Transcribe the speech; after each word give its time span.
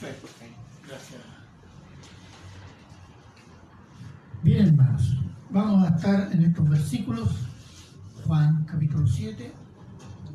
Gracias. 0.00 1.20
Bien, 4.42 4.68
hermanos, 4.68 5.16
vamos 5.50 5.90
a 5.90 5.96
estar 5.96 6.32
en 6.32 6.44
estos 6.44 6.68
versículos, 6.68 7.30
Juan 8.24 8.64
capítulo 8.64 9.06
7, 9.06 9.52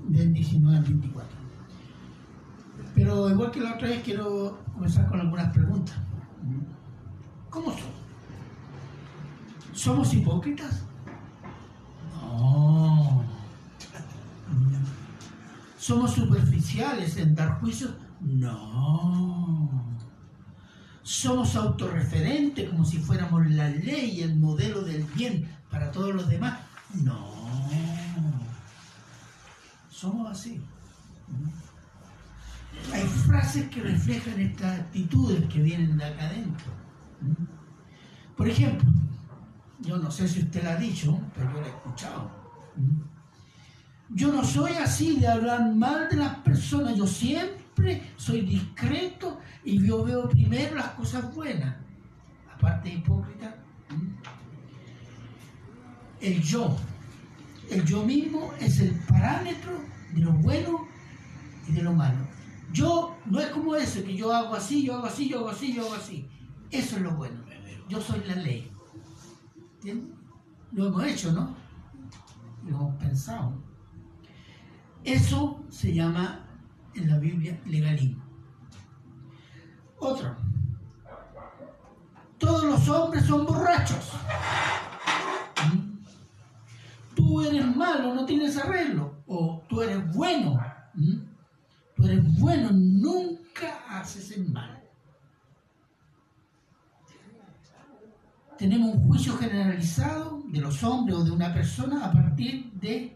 del 0.10 0.34
19 0.34 0.78
al 0.78 0.84
24. 0.84 1.38
Pero 2.94 3.30
igual 3.30 3.52
que 3.52 3.62
la 3.62 3.76
otra 3.76 3.88
vez, 3.88 4.04
quiero 4.04 4.60
comenzar 4.74 5.08
con 5.08 5.22
algunas 5.22 5.54
preguntas. 5.54 5.96
¿Cómo 7.50 7.72
son? 7.72 7.94
¿Somos 9.72 10.14
hipócritas? 10.14 10.84
No. 12.16 13.24
¿Somos 15.78 16.12
superficiales 16.12 17.16
en 17.18 17.34
dar 17.34 17.60
juicios? 17.62 17.94
No. 18.20 19.63
¿Somos 21.04 21.56
autorreferentes 21.58 22.70
como 22.70 22.86
si 22.86 22.98
fuéramos 22.98 23.46
la 23.52 23.68
ley, 23.68 24.22
el 24.22 24.36
modelo 24.36 24.82
del 24.82 25.04
bien 25.04 25.50
para 25.70 25.92
todos 25.92 26.16
los 26.16 26.30
demás? 26.30 26.60
No. 26.94 27.34
Somos 29.90 30.32
así. 30.32 30.62
Hay 32.94 33.04
frases 33.04 33.68
que 33.70 33.82
reflejan 33.82 34.40
estas 34.40 34.80
actitudes 34.80 35.46
que 35.52 35.62
vienen 35.62 35.98
de 35.98 36.06
acá 36.06 36.26
adentro. 36.26 36.72
Por 38.38 38.48
ejemplo, 38.48 38.90
yo 39.82 39.98
no 39.98 40.10
sé 40.10 40.28
si 40.28 40.40
usted 40.40 40.64
la 40.64 40.72
ha 40.72 40.78
dicho, 40.78 41.20
pero 41.36 41.52
yo 41.52 41.62
la 41.62 41.68
he 41.68 41.70
escuchado. 41.70 42.32
Yo 44.10 44.32
no 44.32 44.44
soy 44.44 44.74
así 44.74 45.20
de 45.20 45.28
hablar 45.28 45.74
mal 45.76 46.08
de 46.10 46.16
las 46.16 46.38
personas, 46.38 46.96
yo 46.96 47.08
siempre 47.08 47.63
soy 48.18 48.42
discreto 48.42 49.40
y 49.64 49.86
yo 49.86 50.04
veo 50.04 50.30
primero 50.30 50.76
las 50.76 50.90
cosas 50.90 51.34
buenas. 51.34 51.76
Aparte 52.54 52.90
de 52.90 52.96
hipócrita, 52.96 53.56
el 56.22 56.42
yo, 56.42 56.76
el 57.70 57.84
yo 57.84 58.04
mismo 58.04 58.54
es 58.60 58.80
el 58.80 58.92
parámetro 59.08 59.74
de 60.14 60.22
lo 60.22 60.32
bueno 60.34 60.88
y 61.68 61.74
de 61.74 61.84
lo 61.84 61.94
malo. 61.94 62.28
Yo 62.72 63.18
no 63.26 63.40
es 63.40 63.48
como 63.48 63.76
eso, 63.76 64.04
que 64.04 64.16
yo 64.16 64.34
hago 64.34 64.56
así, 64.56 64.84
yo 64.84 64.96
hago 64.96 65.06
así, 65.06 65.30
yo 65.30 65.40
hago 65.40 65.50
así, 65.50 65.74
yo 65.74 65.86
hago 65.86 65.96
así. 65.96 66.28
Eso 66.72 66.96
es 66.96 67.02
lo 67.02 67.12
bueno. 67.16 67.44
Yo 67.90 68.02
soy 68.02 68.22
la 68.26 68.36
ley. 68.36 68.72
Lo 70.72 70.88
hemos 70.88 71.04
hecho, 71.06 71.32
¿no? 71.34 71.56
Lo 72.66 72.70
hemos 72.70 72.96
pensado. 72.96 73.54
Eso 75.04 75.64
se 75.70 75.94
llama 75.94 76.53
en 76.96 77.10
la 77.10 77.18
Biblia 77.18 77.60
legalismo. 77.66 78.24
Otro. 80.00 80.36
Todos 82.38 82.64
los 82.64 82.90
hombres 82.90 83.26
son 83.26 83.46
borrachos. 83.46 84.12
¿Mm? 85.74 87.16
Tú 87.16 87.42
eres 87.42 87.76
malo, 87.76 88.14
no 88.14 88.26
tienes 88.26 88.58
arreglo. 88.58 89.24
O 89.28 89.64
tú 89.70 89.82
eres 89.82 90.14
bueno. 90.14 90.60
¿Mm? 90.94 91.20
Tú 91.96 92.06
eres 92.06 92.40
bueno, 92.40 92.70
nunca 92.72 93.80
haces 93.90 94.32
el 94.32 94.52
mal. 94.52 94.84
tenemos 98.64 98.96
un 98.96 99.08
juicio 99.08 99.36
generalizado 99.38 100.42
de 100.48 100.62
los 100.62 100.82
hombres 100.86 101.18
o 101.18 101.24
de 101.26 101.32
una 101.32 101.54
persona 101.54 102.06
a 102.06 102.12
partir 102.14 102.72
de, 102.74 103.14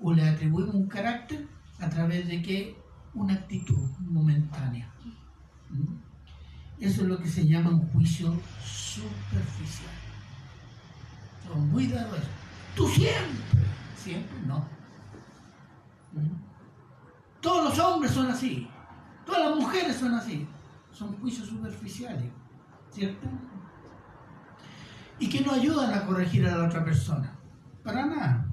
o 0.00 0.10
le 0.10 0.26
atribuimos 0.26 0.74
un 0.74 0.86
carácter 0.86 1.46
a 1.80 1.90
través 1.90 2.26
de 2.26 2.40
que 2.40 2.76
una 3.16 3.34
actitud 3.34 3.88
momentánea. 4.00 4.88
¿Mm? 5.70 5.96
Eso 6.78 7.02
es 7.02 7.08
lo 7.08 7.18
que 7.18 7.28
se 7.28 7.46
llama 7.46 7.70
un 7.70 7.88
juicio 7.88 8.32
superficial. 8.64 9.90
Son 11.46 11.68
muy 11.70 11.86
dados 11.86 12.20
Tú 12.74 12.86
siempre, 12.88 13.64
siempre 13.96 14.38
no. 14.46 14.58
¿Mm? 16.12 16.36
Todos 17.40 17.64
los 17.64 17.78
hombres 17.78 18.12
son 18.12 18.30
así, 18.30 18.68
todas 19.24 19.50
las 19.50 19.58
mujeres 19.58 19.96
son 19.96 20.14
así. 20.14 20.46
Son 20.92 21.14
juicios 21.18 21.48
superficiales, 21.48 22.30
¿cierto? 22.90 23.28
y 25.18 25.28
que 25.28 25.40
no 25.40 25.52
ayudan 25.52 25.94
a 25.94 26.04
corregir 26.04 26.46
a 26.46 26.56
la 26.56 26.64
otra 26.64 26.84
persona. 26.84 27.32
Para 27.82 28.06
nada. 28.06 28.46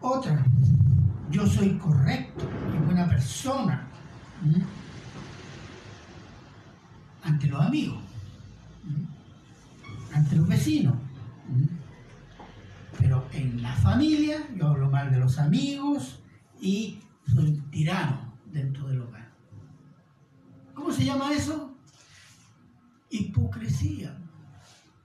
Otra, 0.00 0.44
yo 1.30 1.46
soy 1.46 1.76
correcto 1.78 2.44
y 2.74 2.84
buena 2.84 3.08
persona 3.08 3.86
ante 7.22 7.46
los 7.46 7.60
amigos, 7.60 8.02
ante 10.14 10.36
los 10.36 10.48
vecinos. 10.48 10.94
Pero 12.98 13.26
en 13.32 13.62
la 13.62 13.74
familia 13.76 14.48
yo 14.56 14.68
hablo 14.68 14.90
mal 14.90 15.10
de 15.10 15.18
los 15.18 15.38
amigos 15.38 16.20
y 16.60 16.98
soy 17.32 17.60
tirano 17.70 18.34
dentro 18.46 18.88
del 18.88 19.02
hogar. 19.02 19.28
¿Cómo 20.74 20.92
se 20.92 21.04
llama 21.04 21.32
eso? 21.32 21.68
hipocresía. 23.10 24.16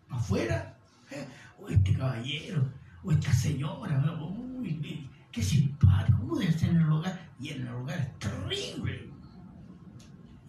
Afuera, 0.09 0.77
¿eh? 1.09 1.25
o 1.59 1.67
este 1.69 1.93
caballero, 1.95 2.71
o 3.03 3.11
esta 3.11 3.33
señora, 3.33 3.99
uy, 4.21 5.09
qué 5.33 5.43
simpático, 5.43 6.19
¿cómo 6.19 6.37
debe 6.37 6.53
ser 6.53 6.69
en 6.69 6.77
el 6.77 6.91
hogar? 6.91 7.29
Y 7.39 7.49
en 7.49 7.67
el 7.67 7.73
hogar 7.73 7.99
es 7.99 8.19
terrible. 8.19 9.09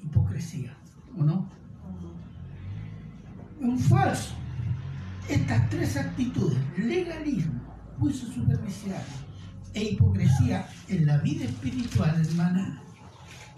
Hipocresía, 0.01 0.77
¿o 1.19 1.25
no? 1.25 1.49
Un 3.59 3.79
falso. 3.79 4.35
Estas 5.29 5.69
tres 5.71 5.97
actitudes, 5.97 6.59
legalismo, 6.79 7.61
juicio 7.99 8.31
superficial 8.31 9.03
e 9.73 9.83
hipocresía 9.83 10.69
en 10.89 11.07
la 11.07 11.17
vida 11.19 11.47
espiritual, 11.47 12.25
hermana, 12.25 12.81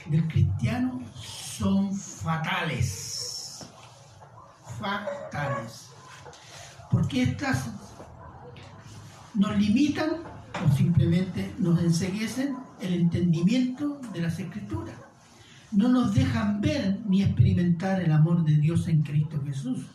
del 0.09 0.27
cristiano 0.29 1.03
son 1.15 1.95
fatales 1.95 3.27
fatales. 4.79 5.89
Porque 6.91 7.23
estas 7.23 7.69
nos 9.35 9.57
limitan 9.57 10.11
o 10.65 10.73
simplemente 10.73 11.55
nos 11.59 11.83
enseguecen 11.83 12.57
el 12.81 12.95
entendimiento 12.95 14.01
de 14.13 14.21
las 14.23 14.39
escrituras. 14.39 14.95
No 15.73 15.89
nos 15.89 16.15
dejan 16.15 16.61
ver 16.61 17.01
ni 17.07 17.23
experimentar 17.23 18.01
el 18.01 18.13
amor 18.13 18.45
de 18.45 18.57
Dios 18.57 18.89
en 18.89 19.03
Cristo 19.03 19.43
Jesús. 19.45 19.87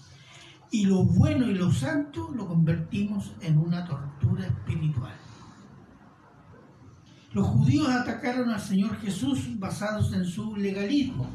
Y 0.70 0.86
lo 0.86 1.04
bueno 1.04 1.50
y 1.50 1.56
lo 1.56 1.72
santo 1.72 2.32
lo 2.34 2.48
convertimos 2.48 3.34
en 3.42 3.58
una 3.58 3.86
tortura 3.86 4.46
espiritual. 4.46 5.14
Los 7.34 7.48
judíos 7.48 7.90
atacaron 7.90 8.50
al 8.50 8.60
Señor 8.60 8.98
Jesús 8.98 9.58
basados 9.58 10.14
en 10.14 10.26
su 10.26 10.56
legalismo, 10.56 11.30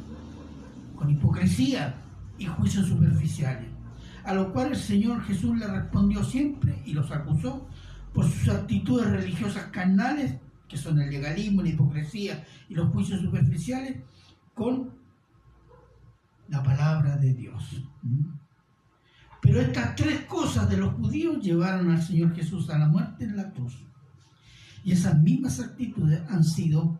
con 0.94 1.10
hipocresía, 1.10 2.02
y 2.38 2.46
juicios 2.46 2.86
superficiales, 2.86 3.68
a 4.24 4.34
lo 4.34 4.52
cual 4.52 4.68
el 4.68 4.76
Señor 4.76 5.22
Jesús 5.22 5.56
le 5.58 5.66
respondió 5.66 6.22
siempre 6.22 6.82
y 6.84 6.92
los 6.92 7.10
acusó 7.10 7.66
por 8.16 8.24
sus 8.24 8.48
actitudes 8.48 9.10
religiosas 9.10 9.64
carnales, 9.64 10.36
que 10.66 10.78
son 10.78 10.98
el 10.98 11.10
legalismo, 11.10 11.60
la 11.60 11.68
hipocresía 11.68 12.42
y 12.66 12.74
los 12.74 12.88
juicios 12.88 13.20
superficiales, 13.20 13.98
con 14.54 14.90
la 16.48 16.62
palabra 16.62 17.18
de 17.18 17.34
Dios. 17.34 17.82
Pero 19.42 19.60
estas 19.60 19.94
tres 19.96 20.22
cosas 20.22 20.70
de 20.70 20.78
los 20.78 20.94
judíos 20.94 21.44
llevaron 21.44 21.90
al 21.90 22.02
Señor 22.02 22.34
Jesús 22.34 22.70
a 22.70 22.78
la 22.78 22.88
muerte 22.88 23.24
en 23.24 23.36
la 23.36 23.50
cruz. 23.50 23.84
Y 24.82 24.92
esas 24.92 25.20
mismas 25.20 25.60
actitudes 25.60 26.22
han 26.30 26.42
sido 26.42 26.98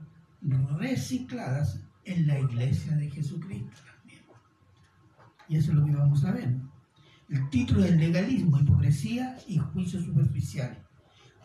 recicladas 0.78 1.80
en 2.04 2.26
la 2.26 2.38
iglesia 2.38 2.94
de 2.94 3.10
Jesucristo. 3.10 3.80
Y 5.48 5.56
eso 5.56 5.70
es 5.70 5.78
lo 5.78 5.86
que 5.86 5.92
vamos 5.92 6.22
a 6.26 6.32
ver. 6.32 6.54
El 7.30 7.48
título 7.48 7.84
es 7.86 7.96
Legalismo, 7.96 8.60
Hipocresía 8.60 9.38
y 9.48 9.56
Juicio 9.56 9.98
Superficial. 9.98 10.85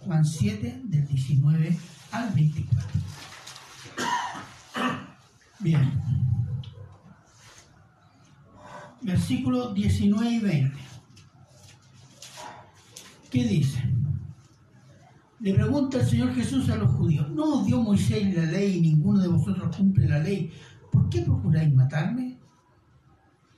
Juan 0.05 0.25
7, 0.25 0.81
del 0.85 1.07
19 1.07 1.77
al 2.11 2.33
24. 2.33 2.99
Bien. 5.59 6.01
Versículos 9.01 9.73
19 9.73 10.29
y 10.29 10.39
20. 10.39 10.77
¿Qué 13.29 13.43
dice? 13.45 13.81
Le 15.39 15.53
pregunta 15.53 15.99
el 15.99 16.05
Señor 16.05 16.35
Jesús 16.35 16.69
a 16.69 16.75
los 16.75 16.91
judíos, 16.91 17.29
¿no 17.31 17.63
dio 17.63 17.81
Moisés 17.81 18.35
la 18.35 18.45
ley 18.45 18.77
y 18.77 18.81
ninguno 18.81 19.21
de 19.21 19.27
vosotros 19.27 19.75
cumple 19.75 20.07
la 20.07 20.19
ley? 20.19 20.51
¿Por 20.91 21.09
qué 21.09 21.21
procuráis 21.21 21.73
matarme? 21.73 22.37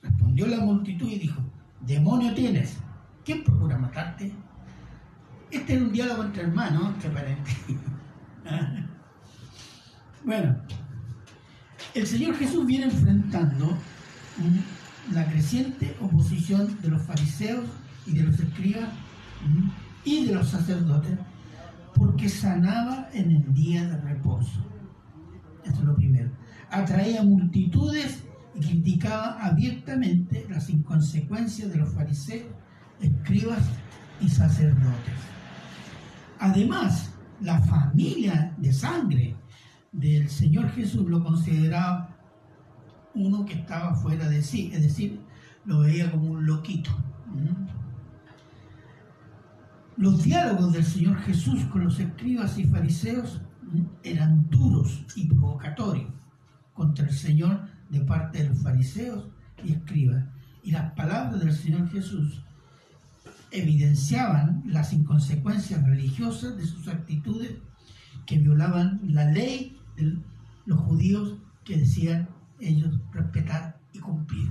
Respondió 0.00 0.46
la 0.46 0.60
multitud 0.60 1.10
y 1.10 1.18
dijo, 1.18 1.42
demonio 1.80 2.32
tienes, 2.34 2.78
¿quién 3.24 3.44
procura 3.44 3.76
matarte? 3.76 4.32
Este 5.54 5.76
es 5.76 5.82
un 5.82 5.92
diálogo 5.92 6.24
entre 6.24 6.42
hermanos, 6.42 6.94
entre 6.94 7.10
parentes. 7.10 7.54
bueno, 10.24 10.56
El 11.94 12.06
Señor 12.08 12.34
Jesús 12.34 12.66
viene 12.66 12.86
enfrentando 12.86 13.78
la 15.12 15.24
creciente 15.26 15.96
oposición 16.00 16.76
de 16.82 16.88
los 16.88 17.02
fariseos 17.02 17.66
y 18.04 18.14
de 18.14 18.24
los 18.24 18.40
escribas 18.40 18.88
y 20.02 20.26
de 20.26 20.34
los 20.34 20.48
sacerdotes 20.48 21.16
porque 21.94 22.28
sanaba 22.28 23.08
en 23.12 23.30
el 23.30 23.54
día 23.54 23.84
de 23.84 23.96
reposo. 23.98 24.66
Eso 25.62 25.78
es 25.78 25.84
lo 25.84 25.94
primero. 25.94 26.32
Atraía 26.68 27.22
multitudes 27.22 28.24
y 28.56 28.60
criticaba 28.60 29.38
abiertamente 29.40 30.46
las 30.50 30.68
inconsecuencias 30.68 31.70
de 31.70 31.78
los 31.78 31.94
fariseos, 31.94 32.50
escribas 33.00 33.62
y 34.20 34.28
sacerdotes. 34.28 35.33
Además, 36.44 37.10
la 37.40 37.58
familia 37.58 38.54
de 38.58 38.70
sangre 38.70 39.34
del 39.92 40.28
Señor 40.28 40.68
Jesús 40.72 41.08
lo 41.08 41.24
consideraba 41.24 42.18
uno 43.14 43.46
que 43.46 43.54
estaba 43.54 43.94
fuera 43.94 44.28
de 44.28 44.42
sí, 44.42 44.70
es 44.74 44.82
decir, 44.82 45.22
lo 45.64 45.80
veía 45.80 46.10
como 46.10 46.32
un 46.32 46.44
loquito. 46.44 46.90
Los 49.96 50.22
diálogos 50.22 50.74
del 50.74 50.84
Señor 50.84 51.16
Jesús 51.20 51.64
con 51.72 51.84
los 51.84 51.98
escribas 51.98 52.58
y 52.58 52.64
fariseos 52.64 53.40
eran 54.02 54.46
duros 54.50 55.06
y 55.16 55.26
provocatorios 55.26 56.12
contra 56.74 57.06
el 57.06 57.14
Señor 57.14 57.68
de 57.88 58.00
parte 58.00 58.42
de 58.42 58.50
los 58.50 58.62
fariseos 58.62 59.30
y 59.64 59.72
escribas. 59.72 60.22
Y 60.62 60.72
las 60.72 60.92
palabras 60.92 61.40
del 61.40 61.54
Señor 61.54 61.88
Jesús 61.88 62.44
evidenciaban 63.54 64.62
las 64.66 64.92
inconsecuencias 64.92 65.82
religiosas 65.86 66.56
de 66.56 66.66
sus 66.66 66.88
actitudes 66.88 67.52
que 68.26 68.38
violaban 68.38 69.00
la 69.04 69.30
ley 69.30 69.78
de 69.96 70.18
los 70.66 70.80
judíos 70.80 71.36
que 71.64 71.78
decían 71.78 72.28
ellos 72.60 72.98
respetar 73.12 73.78
y 73.92 73.98
cumplir. 74.00 74.48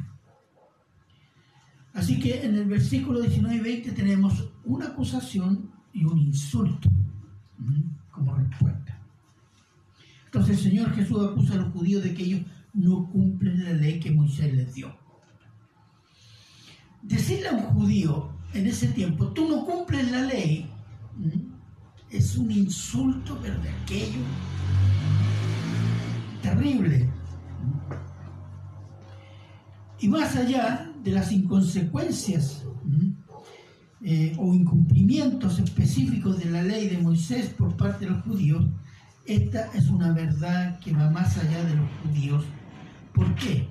Así 1.94 2.20
que 2.20 2.44
en 2.44 2.56
el 2.56 2.66
versículo 2.66 3.20
19 3.20 3.56
y 3.56 3.60
20 3.60 3.92
tenemos 3.92 4.50
una 4.64 4.88
acusación 4.88 5.70
y 5.92 6.06
un 6.06 6.18
insulto 6.18 6.90
como 8.12 8.36
respuesta. 8.36 9.00
Entonces 10.26 10.58
el 10.58 10.72
Señor 10.72 10.92
Jesús 10.96 11.30
acusa 11.30 11.54
a 11.54 11.58
los 11.58 11.74
judíos 11.74 12.04
de 12.04 12.14
que 12.14 12.24
ellos 12.24 12.42
no 12.74 13.08
cumplen 13.12 13.64
la 13.64 13.74
ley 13.74 14.00
que 14.00 14.12
Moisés 14.12 14.52
les 14.54 14.74
dio. 14.74 14.98
Decirle 17.04 17.50
a 17.50 17.54
un 17.54 17.64
judío 17.64 18.33
en 18.54 18.68
ese 18.68 18.88
tiempo, 18.88 19.28
tú 19.28 19.48
no 19.48 19.66
cumples 19.66 20.12
la 20.12 20.22
ley, 20.22 20.70
es 22.10 22.38
un 22.38 22.52
insulto, 22.52 23.38
pero 23.42 23.60
de 23.60 23.70
aquello 23.70 24.22
terrible. 26.42 27.10
Y 30.00 30.08
más 30.10 30.36
allá 30.36 30.92
de 31.04 31.12
las 31.12 31.32
inconsecuencias 31.32 32.66
eh, 34.02 34.36
o 34.38 34.54
incumplimientos 34.54 35.60
específicos 35.60 36.38
de 36.40 36.52
la 36.52 36.62
ley 36.62 36.90
de 36.90 36.98
Moisés 36.98 37.50
por 37.58 37.76
parte 37.78 38.06
de 38.06 38.12
los 38.12 38.24
judíos, 38.24 38.66
esta 39.26 39.72
es 39.74 39.88
una 39.88 40.12
verdad 40.12 40.78
que 40.80 40.92
va 40.94 41.10
más 41.10 41.38
allá 41.38 41.64
de 41.64 41.76
los 41.76 41.90
judíos. 42.04 42.44
¿Por 43.14 43.34
qué? 43.36 43.70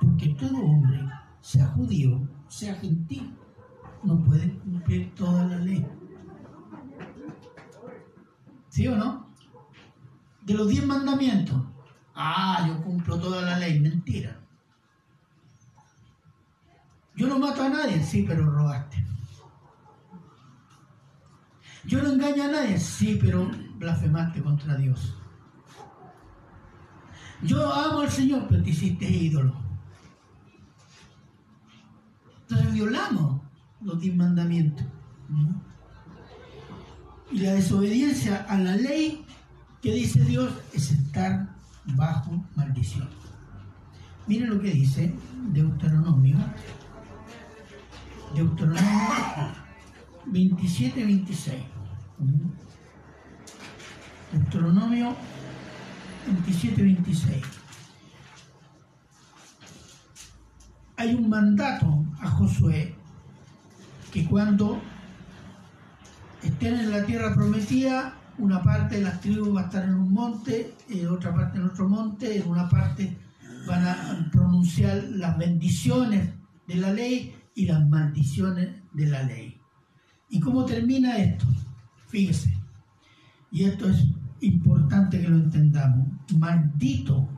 Porque 0.00 0.30
todo 0.30 0.58
hombre, 0.58 1.00
sea 1.42 1.66
judío, 1.66 2.26
sea 2.48 2.74
gentil, 2.76 3.34
no 4.02 4.18
puede 4.24 4.52
cumplir 4.58 5.14
toda 5.14 5.44
la 5.44 5.58
ley. 5.58 5.86
¿Sí 8.68 8.86
o 8.88 8.96
no? 8.96 9.30
De 10.42 10.54
los 10.54 10.68
diez 10.68 10.84
mandamientos, 10.84 11.62
ah, 12.14 12.64
yo 12.66 12.82
cumplo 12.82 13.18
toda 13.18 13.42
la 13.42 13.58
ley, 13.58 13.78
mentira. 13.80 14.40
Yo 17.14 17.28
no 17.28 17.38
mato 17.38 17.62
a 17.62 17.68
nadie, 17.68 18.02
sí, 18.02 18.24
pero 18.26 18.50
robaste. 18.50 19.04
Yo 21.84 22.02
no 22.02 22.12
engaño 22.12 22.44
a 22.44 22.48
nadie, 22.48 22.78
sí, 22.78 23.18
pero 23.20 23.50
blasfemaste 23.76 24.42
contra 24.42 24.76
Dios. 24.76 25.14
Yo 27.42 27.72
amo 27.72 28.00
al 28.00 28.10
Señor, 28.10 28.46
pero 28.48 28.62
te 28.62 28.70
hiciste 28.70 29.04
ídolo. 29.04 29.54
Entonces 32.42 32.72
violamos 32.72 33.41
los 33.84 34.00
diez 34.00 34.14
mandamientos. 34.14 34.86
Y 37.30 37.38
la 37.40 37.54
desobediencia 37.54 38.44
a 38.48 38.58
la 38.58 38.76
ley 38.76 39.24
que 39.80 39.92
dice 39.92 40.20
Dios 40.24 40.52
es 40.72 40.90
estar 40.90 41.48
bajo 41.96 42.44
maldición. 42.54 43.08
Miren 44.26 44.50
lo 44.50 44.60
que 44.60 44.70
dice 44.70 45.12
Deuteronomio 45.52 46.38
Deuteronomio 48.34 48.82
27, 50.26 51.04
26. 51.04 51.62
Deuteronomio 54.32 55.14
27, 56.26 56.82
26. 56.82 57.42
Hay 60.96 61.14
un 61.14 61.28
mandato 61.28 62.04
a 62.20 62.30
Josué 62.30 62.94
que 64.12 64.26
cuando 64.26 64.80
estén 66.42 66.74
en 66.78 66.90
la 66.90 67.04
tierra 67.04 67.34
prometida, 67.34 68.14
una 68.38 68.62
parte 68.62 68.96
de 68.96 69.02
las 69.02 69.20
tribus 69.20 69.56
va 69.56 69.62
a 69.62 69.64
estar 69.64 69.84
en 69.84 69.94
un 69.94 70.12
monte, 70.12 70.74
eh, 70.90 71.06
otra 71.06 71.34
parte 71.34 71.58
en 71.58 71.64
otro 71.64 71.88
monte, 71.88 72.36
en 72.36 72.48
una 72.48 72.68
parte 72.68 73.16
van 73.66 73.86
a 73.86 74.28
pronunciar 74.30 75.02
las 75.10 75.38
bendiciones 75.38 76.30
de 76.66 76.74
la 76.74 76.92
ley 76.92 77.34
y 77.54 77.66
las 77.66 77.88
maldiciones 77.88 78.68
de 78.92 79.06
la 79.06 79.22
ley. 79.22 79.58
¿Y 80.28 80.40
cómo 80.40 80.64
termina 80.64 81.16
esto? 81.16 81.46
Fíjese, 82.08 82.52
y 83.50 83.64
esto 83.64 83.88
es 83.88 84.04
importante 84.40 85.20
que 85.20 85.28
lo 85.28 85.36
entendamos, 85.36 86.08
maldito 86.36 87.28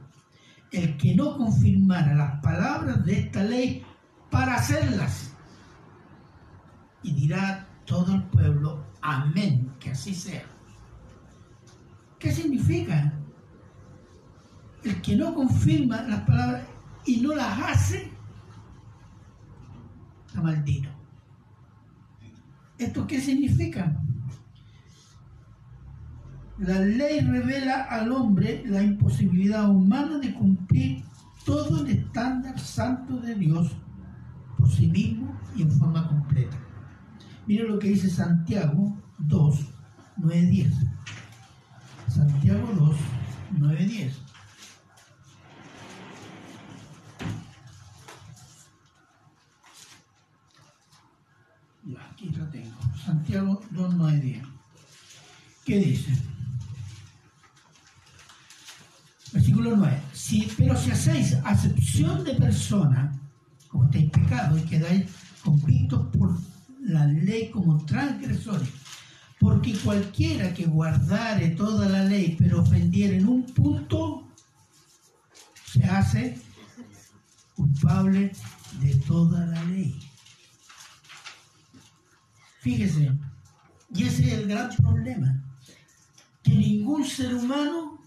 el 0.72 0.96
que 0.96 1.14
no 1.14 1.36
confirmara 1.36 2.14
las 2.14 2.40
palabras 2.40 3.04
de 3.04 3.20
esta 3.20 3.44
ley 3.44 3.84
para 4.30 4.56
hacerlas. 4.56 5.33
Y 7.04 7.12
dirá 7.12 7.68
todo 7.84 8.14
el 8.14 8.22
pueblo, 8.24 8.84
amén, 9.00 9.70
que 9.78 9.92
así 9.92 10.12
sea. 10.14 10.42
¿Qué 12.18 12.32
significa? 12.32 13.12
El 14.82 15.00
que 15.00 15.14
no 15.14 15.34
confirma 15.34 16.02
las 16.02 16.22
palabras 16.22 16.64
y 17.06 17.20
no 17.20 17.34
las 17.34 17.60
hace, 17.60 18.10
maldito. 20.42 20.88
¿Esto 22.78 23.06
qué 23.06 23.20
significa? 23.20 24.00
La 26.58 26.80
ley 26.80 27.20
revela 27.20 27.82
al 27.84 28.12
hombre 28.12 28.62
la 28.66 28.82
imposibilidad 28.82 29.68
humana 29.68 30.18
de 30.18 30.34
cumplir 30.34 31.04
todo 31.44 31.84
el 31.84 31.90
estándar 31.90 32.58
santo 32.58 33.16
de 33.18 33.34
Dios 33.34 33.72
por 34.58 34.70
sí 34.70 34.86
mismo 34.86 35.38
y 35.56 35.62
en 35.62 35.70
forma 35.72 36.06
completa. 36.08 36.63
Mira 37.46 37.64
lo 37.64 37.78
que 37.78 37.88
dice 37.88 38.08
Santiago 38.08 38.96
2, 39.18 39.58
9, 40.16 40.46
10. 40.46 40.72
Santiago 42.08 42.72
2, 42.74 42.96
9, 43.58 43.86
10. 43.86 44.24
aquí 52.10 52.30
lo 52.30 52.46
tengo. 52.46 52.76
Santiago 53.04 53.60
2, 53.70 53.94
9, 53.94 54.20
10. 54.20 54.42
¿Qué 55.66 55.78
dice? 55.78 56.12
Versículo 59.32 59.76
9. 59.76 60.00
Si, 60.12 60.48
pero 60.56 60.76
si 60.76 60.90
hacéis 60.92 61.34
acepción 61.44 62.24
de 62.24 62.34
persona, 62.34 63.12
como 63.68 63.84
estáis 63.84 64.10
pecado 64.10 64.56
y 64.56 64.62
quedáis 64.62 65.10
convictos 65.42 66.06
por 66.16 66.38
la 66.84 67.06
ley 67.06 67.50
como 67.50 67.84
transgresores, 67.84 68.68
porque 69.40 69.74
cualquiera 69.78 70.52
que 70.54 70.66
guardare 70.66 71.50
toda 71.50 71.88
la 71.88 72.04
ley, 72.04 72.36
pero 72.38 72.62
ofendiere 72.62 73.16
en 73.16 73.28
un 73.28 73.44
punto, 73.46 74.28
se 75.66 75.84
hace 75.84 76.38
culpable 77.54 78.32
de 78.80 78.94
toda 79.06 79.46
la 79.46 79.64
ley. 79.64 79.98
Fíjese, 82.60 83.12
y 83.94 84.04
ese 84.04 84.26
es 84.26 84.32
el 84.32 84.48
gran 84.48 84.74
problema, 84.76 85.42
que 86.42 86.52
ningún 86.52 87.04
ser 87.04 87.34
humano 87.34 87.98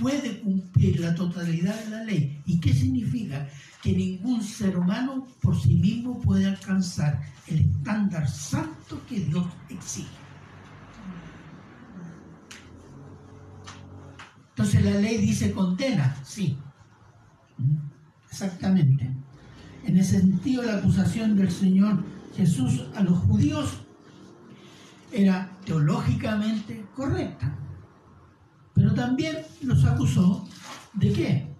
puede 0.00 0.40
cumplir 0.40 1.00
la 1.00 1.14
totalidad 1.14 1.78
de 1.84 1.90
la 1.90 2.04
ley. 2.04 2.42
¿Y 2.46 2.58
qué 2.60 2.72
significa? 2.72 3.48
Que 3.84 3.92
ningún 3.92 4.42
ser 4.42 4.78
humano 4.78 5.26
por 5.42 5.60
sí 5.60 5.74
mismo 5.74 6.18
puede 6.18 6.46
alcanzar 6.46 7.20
el 7.48 7.60
estándar 7.60 8.26
santo 8.26 8.98
que 9.06 9.20
Dios 9.20 9.46
exige. 9.68 10.08
Entonces 14.48 14.84
la 14.86 14.92
ley 14.92 15.18
dice 15.18 15.52
condena, 15.52 16.16
sí. 16.24 16.56
Exactamente. 18.30 19.14
En 19.84 19.98
ese 19.98 20.20
sentido, 20.20 20.62
la 20.62 20.78
acusación 20.78 21.36
del 21.36 21.50
Señor 21.50 22.02
Jesús 22.34 22.86
a 22.96 23.02
los 23.02 23.18
judíos 23.18 23.82
era 25.12 25.50
teológicamente 25.66 26.86
correcta. 26.96 27.54
Pero 28.72 28.94
también 28.94 29.38
los 29.60 29.84
acusó 29.84 30.48
de 30.94 31.12
qué? 31.12 31.53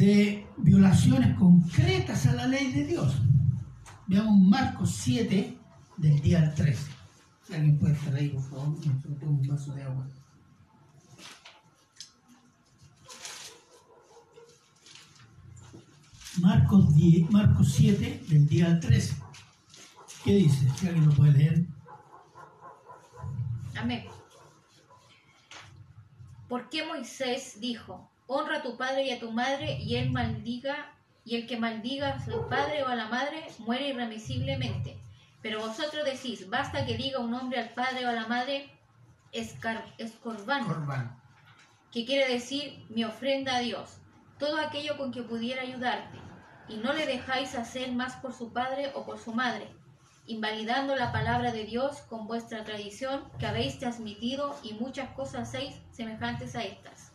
De 0.00 0.46
violaciones 0.56 1.36
concretas 1.36 2.24
a 2.24 2.32
la 2.32 2.46
ley 2.46 2.72
de 2.72 2.86
Dios. 2.86 3.20
Veamos 4.06 4.40
Marcos 4.48 4.92
7 4.92 5.58
del 5.98 6.22
día 6.22 6.38
al 6.38 6.54
13. 6.54 6.90
Si 7.46 7.54
alguien 7.54 7.78
puede 7.78 7.92
estar 7.92 8.14
ahí, 8.14 8.30
por 8.30 8.42
favor, 8.44 8.78
un 9.20 9.46
vaso 9.46 9.74
de 9.74 9.82
agua. 9.82 10.08
Marcos, 16.40 16.94
10, 16.94 17.30
Marcos 17.30 17.70
7 17.74 18.24
del 18.26 18.46
día 18.46 18.68
al 18.68 18.80
13. 18.80 19.16
¿Qué 20.24 20.32
dice? 20.32 20.66
Si 20.78 20.88
alguien 20.88 21.08
lo 21.08 21.12
puede 21.12 21.32
leer. 21.32 21.66
Amén. 23.76 24.06
¿Por 26.48 26.70
qué 26.70 26.86
Moisés 26.86 27.60
dijo, 27.60 28.09
honra 28.32 28.58
a 28.58 28.62
tu 28.62 28.76
padre 28.76 29.04
y 29.04 29.10
a 29.10 29.18
tu 29.18 29.32
madre 29.32 29.78
y 29.80 29.96
él 29.96 30.10
maldiga 30.10 30.94
y 31.24 31.36
el 31.36 31.46
que 31.46 31.58
maldiga 31.58 32.14
al 32.14 32.46
padre 32.48 32.84
o 32.84 32.88
a 32.88 32.94
la 32.94 33.06
madre 33.06 33.44
muere 33.58 33.88
irremisiblemente? 33.88 34.96
Pero 35.42 35.60
vosotros 35.60 36.04
decís, 36.04 36.48
basta 36.48 36.86
que 36.86 36.96
diga 36.96 37.18
un 37.18 37.34
hombre 37.34 37.58
al 37.58 37.70
padre 37.70 38.06
o 38.06 38.08
a 38.08 38.12
la 38.12 38.28
madre 38.28 38.70
escorbán, 39.32 40.66
Corbán. 40.66 41.20
que 41.90 42.04
quiere 42.04 42.32
decir 42.32 42.84
mi 42.88 43.04
ofrenda 43.04 43.56
a 43.56 43.60
Dios, 43.60 43.98
todo 44.38 44.58
aquello 44.60 44.96
con 44.96 45.12
que 45.12 45.22
pudiera 45.22 45.62
ayudarte, 45.62 46.18
y 46.68 46.76
no 46.76 46.92
le 46.92 47.06
dejáis 47.06 47.54
hacer 47.56 47.90
más 47.92 48.16
por 48.16 48.32
su 48.32 48.52
padre 48.52 48.92
o 48.94 49.04
por 49.04 49.18
su 49.18 49.32
madre, 49.32 49.68
invalidando 50.26 50.94
la 50.94 51.10
palabra 51.10 51.50
de 51.52 51.64
Dios 51.64 52.02
con 52.02 52.28
vuestra 52.28 52.62
tradición 52.64 53.24
que 53.38 53.46
habéis 53.46 53.78
transmitido 53.78 54.56
y 54.62 54.74
muchas 54.74 55.10
cosas 55.14 55.48
hacéis 55.48 55.74
semejantes 55.90 56.54
a 56.54 56.62
estas. 56.62 57.09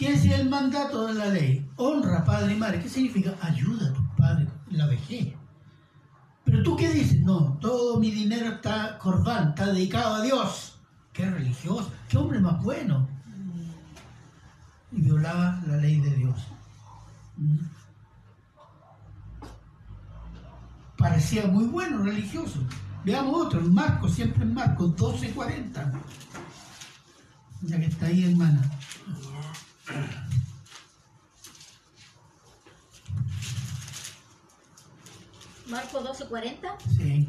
¿Qué 0.00 0.14
es 0.14 0.24
el 0.24 0.48
mandato 0.48 1.08
de 1.08 1.12
la 1.12 1.26
ley? 1.26 1.70
Honra 1.76 2.24
padre 2.24 2.54
y 2.54 2.56
madre. 2.56 2.80
¿Qué 2.80 2.88
significa? 2.88 3.34
Ayuda 3.42 3.86
a 3.86 3.92
tus 3.92 4.08
padres 4.16 4.48
en 4.70 4.78
la 4.78 4.86
vejez. 4.86 5.34
Pero 6.42 6.62
tú 6.62 6.74
qué 6.74 6.88
dices? 6.88 7.20
No, 7.20 7.58
todo 7.60 8.00
mi 8.00 8.10
dinero 8.10 8.54
está 8.54 8.96
corbán, 8.96 9.50
está 9.50 9.66
dedicado 9.66 10.14
a 10.14 10.22
Dios. 10.22 10.80
Qué 11.12 11.30
religioso, 11.30 11.92
qué 12.08 12.16
hombre 12.16 12.40
más 12.40 12.62
bueno. 12.62 13.06
Y 14.90 15.02
violaba 15.02 15.60
la 15.66 15.76
ley 15.76 16.00
de 16.00 16.16
Dios. 16.16 16.46
Parecía 20.96 21.46
muy 21.46 21.66
bueno, 21.66 22.02
religioso. 22.02 22.58
Veamos 23.04 23.48
otro, 23.48 23.60
en 23.60 23.74
Marcos, 23.74 24.14
siempre 24.14 24.44
en 24.44 24.54
Marcos, 24.54 24.96
12.40. 24.96 25.92
Ya 27.64 27.78
que 27.78 27.84
está 27.84 28.06
ahí, 28.06 28.24
hermana. 28.24 28.62
Marcos 35.68 36.02
12:40, 36.04 36.68
Sí. 36.96 37.28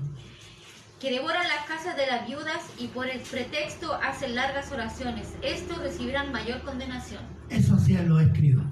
que 0.99 1.11
devoran 1.11 1.47
las 1.47 1.65
casas 1.67 1.95
de 1.95 2.07
las 2.07 2.27
viudas 2.27 2.61
y 2.77 2.87
por 2.87 3.07
el 3.07 3.19
pretexto 3.21 3.93
hacen 3.95 4.35
largas 4.35 4.71
oraciones. 4.71 5.29
Estos 5.41 5.77
recibirán 5.79 6.31
mayor 6.31 6.61
condenación. 6.63 7.21
Eso 7.49 7.75
hacían 7.75 8.07
los 8.09 8.21
escribas. 8.21 8.65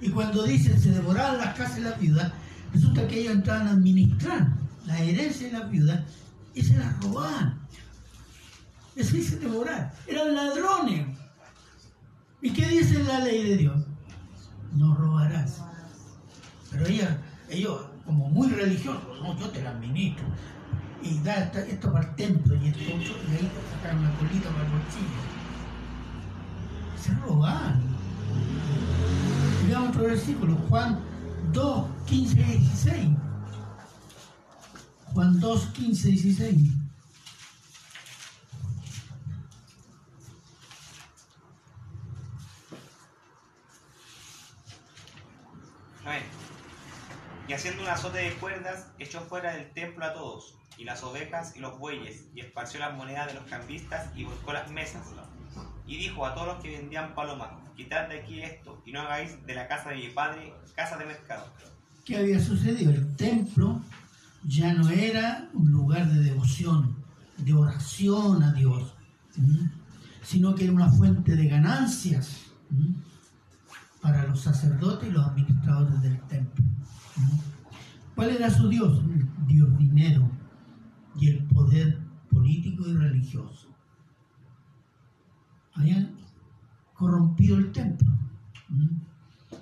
Y 0.00 0.10
cuando 0.10 0.42
dicen 0.44 0.80
se 0.80 0.90
devoraban 0.90 1.38
las 1.38 1.56
casas 1.56 1.76
de 1.76 1.82
las 1.82 2.00
viudas, 2.00 2.32
resulta 2.72 3.06
que 3.08 3.20
ellos 3.20 3.34
entraban 3.34 3.68
a 3.68 3.72
administrar 3.72 4.48
la 4.86 4.98
herencia 5.00 5.46
de 5.48 5.58
las 5.58 5.70
viudas 5.70 6.00
y 6.54 6.62
se 6.62 6.76
las 6.76 7.00
robaban. 7.02 7.60
Eso 8.94 9.16
dice 9.16 9.36
devorar. 9.36 9.92
Eran 10.06 10.34
ladrones. 10.34 11.06
¿Y 12.42 12.50
qué 12.50 12.66
dice 12.66 13.02
la 13.04 13.20
ley 13.20 13.42
de 13.42 13.56
Dios? 13.56 13.84
No 14.74 14.94
robarás. 14.94 15.62
Pero 16.70 16.86
ella, 16.86 17.18
ellos, 17.48 17.86
como 18.04 18.28
muy 18.28 18.48
religiosos, 18.48 19.02
no, 19.22 19.38
yo 19.38 19.48
te 19.50 19.62
la 19.62 19.70
administro. 19.70 20.26
Y 21.02 21.18
da 21.20 21.34
esto 21.36 21.92
para 21.92 22.08
el 22.08 22.14
templo 22.16 22.54
y 22.56 22.68
esto 22.68 22.80
y 22.80 22.92
ahí 22.92 23.50
sacaron 23.72 24.00
una 24.00 24.14
colita 24.18 24.48
para 24.50 24.66
el 24.66 24.72
bolsillo. 24.72 25.22
Se 27.00 27.14
robaban. 27.14 27.82
Veamos 29.68 29.88
otro 29.90 30.02
versículo, 30.02 30.56
Juan 30.68 31.00
2, 31.52 31.86
15 32.06 32.40
y 32.40 32.44
16. 32.44 33.08
Juan 35.12 35.40
2, 35.40 35.66
15 35.66 36.08
y 36.08 36.12
16. 36.12 36.85
Y 47.48 47.52
haciendo 47.52 47.82
un 47.82 47.88
azote 47.88 48.18
de 48.18 48.32
cuerdas, 48.34 48.88
echó 48.98 49.20
fuera 49.20 49.54
del 49.54 49.70
templo 49.70 50.04
a 50.04 50.12
todos, 50.12 50.56
y 50.76 50.84
las 50.84 51.02
ovejas 51.02 51.54
y 51.56 51.60
los 51.60 51.78
bueyes, 51.78 52.24
y 52.34 52.40
esparció 52.40 52.80
las 52.80 52.96
monedas 52.96 53.28
de 53.28 53.34
los 53.34 53.44
cambistas 53.44 54.08
y 54.16 54.24
volcó 54.24 54.52
las 54.52 54.70
mesas. 54.70 55.06
Y 55.86 55.96
dijo 55.96 56.26
a 56.26 56.34
todos 56.34 56.48
los 56.48 56.62
que 56.62 56.76
vendían 56.76 57.14
palomas, 57.14 57.50
quitad 57.76 58.08
de 58.08 58.20
aquí 58.20 58.42
esto, 58.42 58.82
y 58.84 58.92
no 58.92 59.02
hagáis 59.02 59.44
de 59.46 59.54
la 59.54 59.68
casa 59.68 59.90
de 59.90 59.96
mi 59.96 60.08
padre 60.08 60.52
casa 60.74 60.96
de 60.96 61.06
mercado. 61.06 61.46
¿Qué 62.04 62.16
había 62.16 62.38
sucedido? 62.38 62.90
El 62.92 63.16
templo 63.16 63.80
ya 64.44 64.74
no 64.74 64.88
era 64.90 65.48
un 65.54 65.70
lugar 65.70 66.06
de 66.08 66.20
devoción, 66.20 66.96
de 67.38 67.54
oración 67.54 68.42
a 68.42 68.52
Dios, 68.52 68.94
sino 70.22 70.54
que 70.54 70.64
era 70.64 70.72
una 70.72 70.90
fuente 70.90 71.34
de 71.34 71.48
ganancias 71.48 72.42
para 74.00 74.26
los 74.26 74.40
sacerdotes 74.40 75.08
y 75.08 75.12
los 75.12 75.26
administradores 75.26 76.02
del 76.02 76.20
templo. 76.22 76.64
¿Cuál 78.14 78.30
era 78.30 78.50
su 78.50 78.68
Dios? 78.68 79.02
Dios 79.46 79.78
dinero 79.78 80.28
y 81.18 81.28
el 81.28 81.44
poder 81.44 81.98
político 82.30 82.88
y 82.88 82.94
religioso. 82.94 83.68
Habían 85.74 86.16
corrompido 86.94 87.58
el 87.58 87.72
templo. 87.72 88.10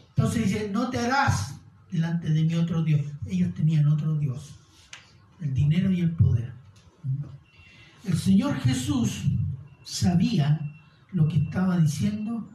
Entonces 0.09 0.45
dice, 0.45 0.71
no 0.73 0.89
te 0.91 0.99
harás 0.99 1.61
delante 1.91 2.31
de 2.31 2.45
mi 2.45 2.55
otro 2.55 2.83
Dios. 2.83 3.03
Ellos 3.27 3.53
tenían 3.55 3.89
otro 3.89 4.17
Dios, 4.17 4.55
el 5.41 5.53
dinero 5.53 5.91
y 5.91 6.01
el 6.01 6.13
poder. 6.13 6.53
El 8.05 8.17
Señor 8.17 8.57
Jesús 8.61 9.25
sabía 9.83 10.61
lo 11.13 11.29
que 11.29 11.39
estaba 11.39 11.79
diciendo 11.79 12.49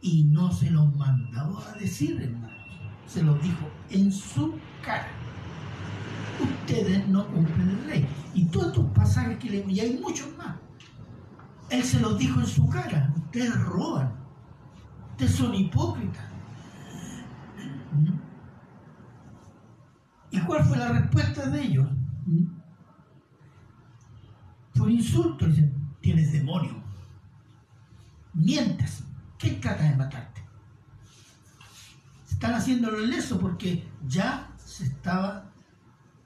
y 0.00 0.24
no 0.24 0.52
se 0.52 0.70
lo 0.70 0.86
mandaba 0.86 1.70
a 1.70 1.74
decir, 1.74 2.20
hermano. 2.20 2.51
Se 3.12 3.22
lo 3.22 3.34
dijo 3.34 3.68
en 3.90 4.10
su 4.10 4.58
cara. 4.82 5.06
Ustedes 6.40 7.06
no 7.08 7.26
cumplen 7.26 7.80
la 7.82 7.86
ley. 7.88 8.08
Y 8.32 8.46
todos 8.46 8.68
estos 8.68 8.86
pasajes 8.92 9.36
que 9.36 9.50
le 9.50 9.70
y 9.70 9.80
hay 9.80 9.98
muchos 9.98 10.34
más. 10.38 10.56
Él 11.68 11.82
se 11.82 12.00
los 12.00 12.16
dijo 12.16 12.40
en 12.40 12.46
su 12.46 12.66
cara. 12.70 13.12
Ustedes 13.14 13.54
roban. 13.64 14.14
Ustedes 15.10 15.34
son 15.34 15.54
hipócritas. 15.54 16.24
¿Mm? 17.92 18.14
¿Y 20.30 20.40
cuál 20.40 20.64
fue 20.64 20.78
la 20.78 20.92
respuesta 20.92 21.50
de 21.50 21.62
ellos? 21.64 21.88
¿Mm? 22.24 22.46
Fue 24.74 24.86
un 24.86 24.92
insulto. 24.92 25.46
Dicen, 25.48 25.70
tienes 26.00 26.32
demonio. 26.32 26.82
Mientes. 28.32 29.04
¿Quién 29.38 29.60
trata 29.60 29.82
de 29.82 29.96
matarte? 29.96 30.31
Están 32.42 32.56
haciéndolo 32.56 32.98
leso 32.98 33.38
porque 33.38 33.84
ya 34.08 34.50
se 34.56 34.86
estaba 34.86 35.52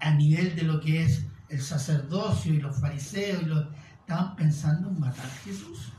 a 0.01 0.13
nivel 0.13 0.57
de 0.57 0.63
lo 0.63 0.81
que 0.81 1.03
es 1.03 1.27
el 1.51 1.61
sacerdocio 1.61 2.55
y 2.55 2.59
los 2.59 2.81
fariseos 2.81 3.43
y 3.43 3.45
los 3.45 3.67
estaban 4.01 4.35
pensando 4.35 4.89
en 4.89 4.99
matar 4.99 5.27
a 5.27 5.45
Jesús. 5.45 5.93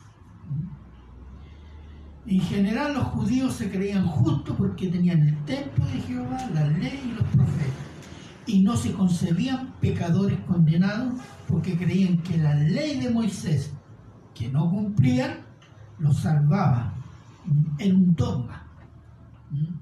¿Mm? 0.49 2.31
En 2.31 2.41
general 2.41 2.95
los 2.95 3.03
judíos 3.09 3.53
se 3.53 3.69
creían 3.69 4.07
justos 4.07 4.55
porque 4.57 4.87
tenían 4.87 5.21
el 5.21 5.37
templo 5.45 5.85
de 5.85 6.01
Jehová, 6.01 6.49
la 6.51 6.65
ley 6.65 6.99
y 7.05 7.11
los 7.11 7.27
profetas. 7.35 7.85
Y 8.47 8.63
no 8.63 8.75
se 8.75 8.93
concebían 8.93 9.75
pecadores 9.79 10.39
condenados 10.47 11.13
porque 11.47 11.77
creían 11.77 12.17
que 12.23 12.39
la 12.39 12.55
ley 12.55 12.99
de 12.99 13.11
Moisés, 13.11 13.71
que 14.33 14.49
no 14.49 14.67
cumplían, 14.67 15.41
los 15.99 16.17
salvaba. 16.17 16.91
Era 17.77 17.93
un 17.93 18.15
dogma. 18.15 18.66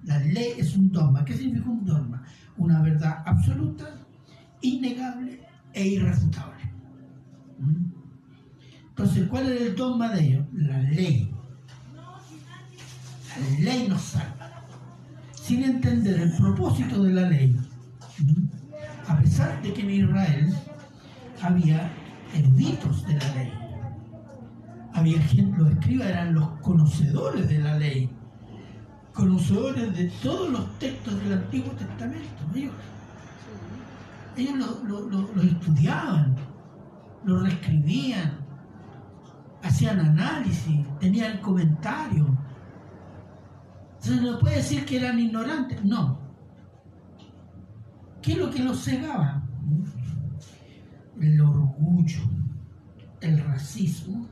La 0.04 0.20
ley 0.20 0.54
es 0.58 0.76
un 0.76 0.92
dogma. 0.92 1.26
¿Qué 1.26 1.34
significa 1.34 1.70
un 1.70 1.86
dogma? 1.86 2.24
Una 2.58 2.82
verdad 2.82 3.24
absoluta, 3.26 3.86
innegable 4.62 5.42
e 5.74 5.88
irrefutable. 5.88 6.72
Entonces, 8.90 9.28
¿cuál 9.28 9.48
era 9.48 9.66
el 9.66 9.76
dogma 9.76 10.10
de 10.10 10.24
ellos? 10.24 10.46
La 10.54 10.80
ley. 10.80 11.32
La 13.40 13.60
ley 13.60 13.88
nos 13.90 14.02
salva. 14.02 14.64
Sin 15.34 15.64
entender 15.64 16.20
el 16.22 16.32
propósito 16.38 17.04
de 17.04 17.14
la 17.14 17.30
ley. 17.30 17.56
A 19.08 19.20
pesar 19.20 19.62
de 19.62 19.74
que 19.74 19.82
en 19.82 19.92
Israel 19.92 20.54
había 21.42 21.92
eruditos 22.34 23.06
de 23.06 23.14
la 23.14 23.36
ley. 23.36 23.54
Había 24.94 25.22
gente, 25.24 25.58
los 25.58 25.72
escribas 25.72 26.08
eran 26.08 26.34
los 26.34 26.48
conocedores 26.62 27.50
de 27.50 27.60
la 27.60 27.78
ley, 27.78 28.10
conocedores 29.16 29.96
de 29.96 30.10
todos 30.22 30.50
los 30.50 30.78
textos 30.78 31.18
del 31.24 31.34
Antiguo 31.34 31.72
Testamento. 31.72 32.44
Ellos, 32.54 32.74
ellos 34.36 34.84
lo, 34.84 35.42
estudiaban, 35.42 36.36
lo 37.24 37.40
reescribían, 37.40 38.34
hacían 39.64 40.00
análisis, 40.02 40.86
tenían 41.00 41.40
comentarios. 41.40 42.28
Se 44.00 44.22
no 44.22 44.38
puede 44.38 44.58
decir 44.58 44.86
que 44.86 44.98
eran 44.98 45.18
ignorantes, 45.18 45.84
no. 45.84 46.20
¿Qué 48.22 48.34
es 48.34 48.38
lo 48.38 48.52
que 48.52 48.64
los 48.64 48.84
cegaba? 48.84 49.42
El 51.22 51.40
orgullo, 51.40 52.20
el 53.22 53.40
racismo 53.46 54.28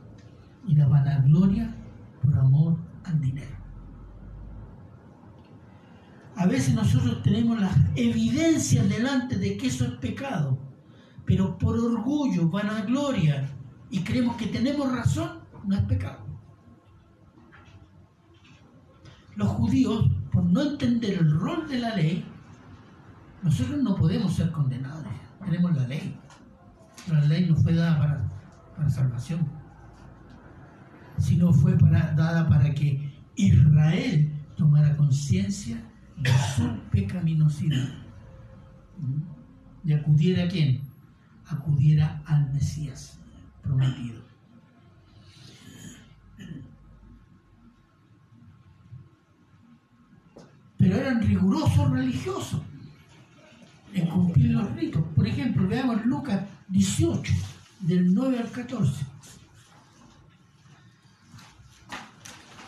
y 0.66 0.74
la 0.74 0.86
vanagloria 0.86 1.74
por 2.22 2.38
amor 2.38 2.76
al 3.04 3.20
dinero. 3.20 3.53
A 6.36 6.46
veces 6.46 6.74
nosotros 6.74 7.22
tenemos 7.22 7.60
las 7.60 7.76
evidencias 7.94 8.88
delante 8.88 9.36
de 9.36 9.56
que 9.56 9.68
eso 9.68 9.84
es 9.84 9.92
pecado, 9.92 10.58
pero 11.24 11.56
por 11.58 11.78
orgullo, 11.78 12.48
vanagloria 12.48 13.48
y 13.90 14.00
creemos 14.00 14.36
que 14.36 14.46
tenemos 14.46 14.90
razón, 14.90 15.38
no 15.64 15.76
es 15.76 15.82
pecado. 15.82 16.18
Los 19.36 19.48
judíos, 19.48 20.10
por 20.32 20.44
no 20.44 20.62
entender 20.62 21.18
el 21.18 21.30
rol 21.30 21.68
de 21.68 21.78
la 21.78 21.94
ley, 21.94 22.24
nosotros 23.42 23.82
no 23.82 23.94
podemos 23.94 24.34
ser 24.34 24.50
condenados. 24.50 25.04
Tenemos 25.44 25.74
la 25.76 25.86
ley. 25.86 26.16
la 27.10 27.20
ley 27.20 27.46
no 27.46 27.56
fue 27.56 27.74
dada 27.74 27.98
para, 27.98 28.28
para 28.76 28.90
salvación, 28.90 29.46
sino 31.18 31.52
fue 31.52 31.76
para, 31.78 32.12
dada 32.12 32.48
para 32.48 32.72
que 32.72 33.12
Israel 33.36 34.32
tomara 34.56 34.96
conciencia 34.96 35.80
de 36.16 36.30
su 36.54 36.78
pecaminosidad. 36.90 37.88
¿Y 39.84 39.92
acudiera 39.92 40.44
a 40.44 40.48
quién? 40.48 40.80
Acudiera 41.46 42.22
al 42.26 42.52
Mesías 42.52 43.18
prometido. 43.62 44.22
Pero 50.78 50.96
eran 50.96 51.22
rigurosos 51.22 51.90
religiosos 51.90 52.60
en 53.94 54.06
cumplir 54.08 54.50
los 54.50 54.70
ritos. 54.74 55.02
Por 55.14 55.26
ejemplo, 55.26 55.66
veamos 55.66 56.04
Lucas 56.04 56.42
18, 56.68 57.32
del 57.80 58.12
9 58.12 58.38
al 58.38 58.50
14. 58.50 59.06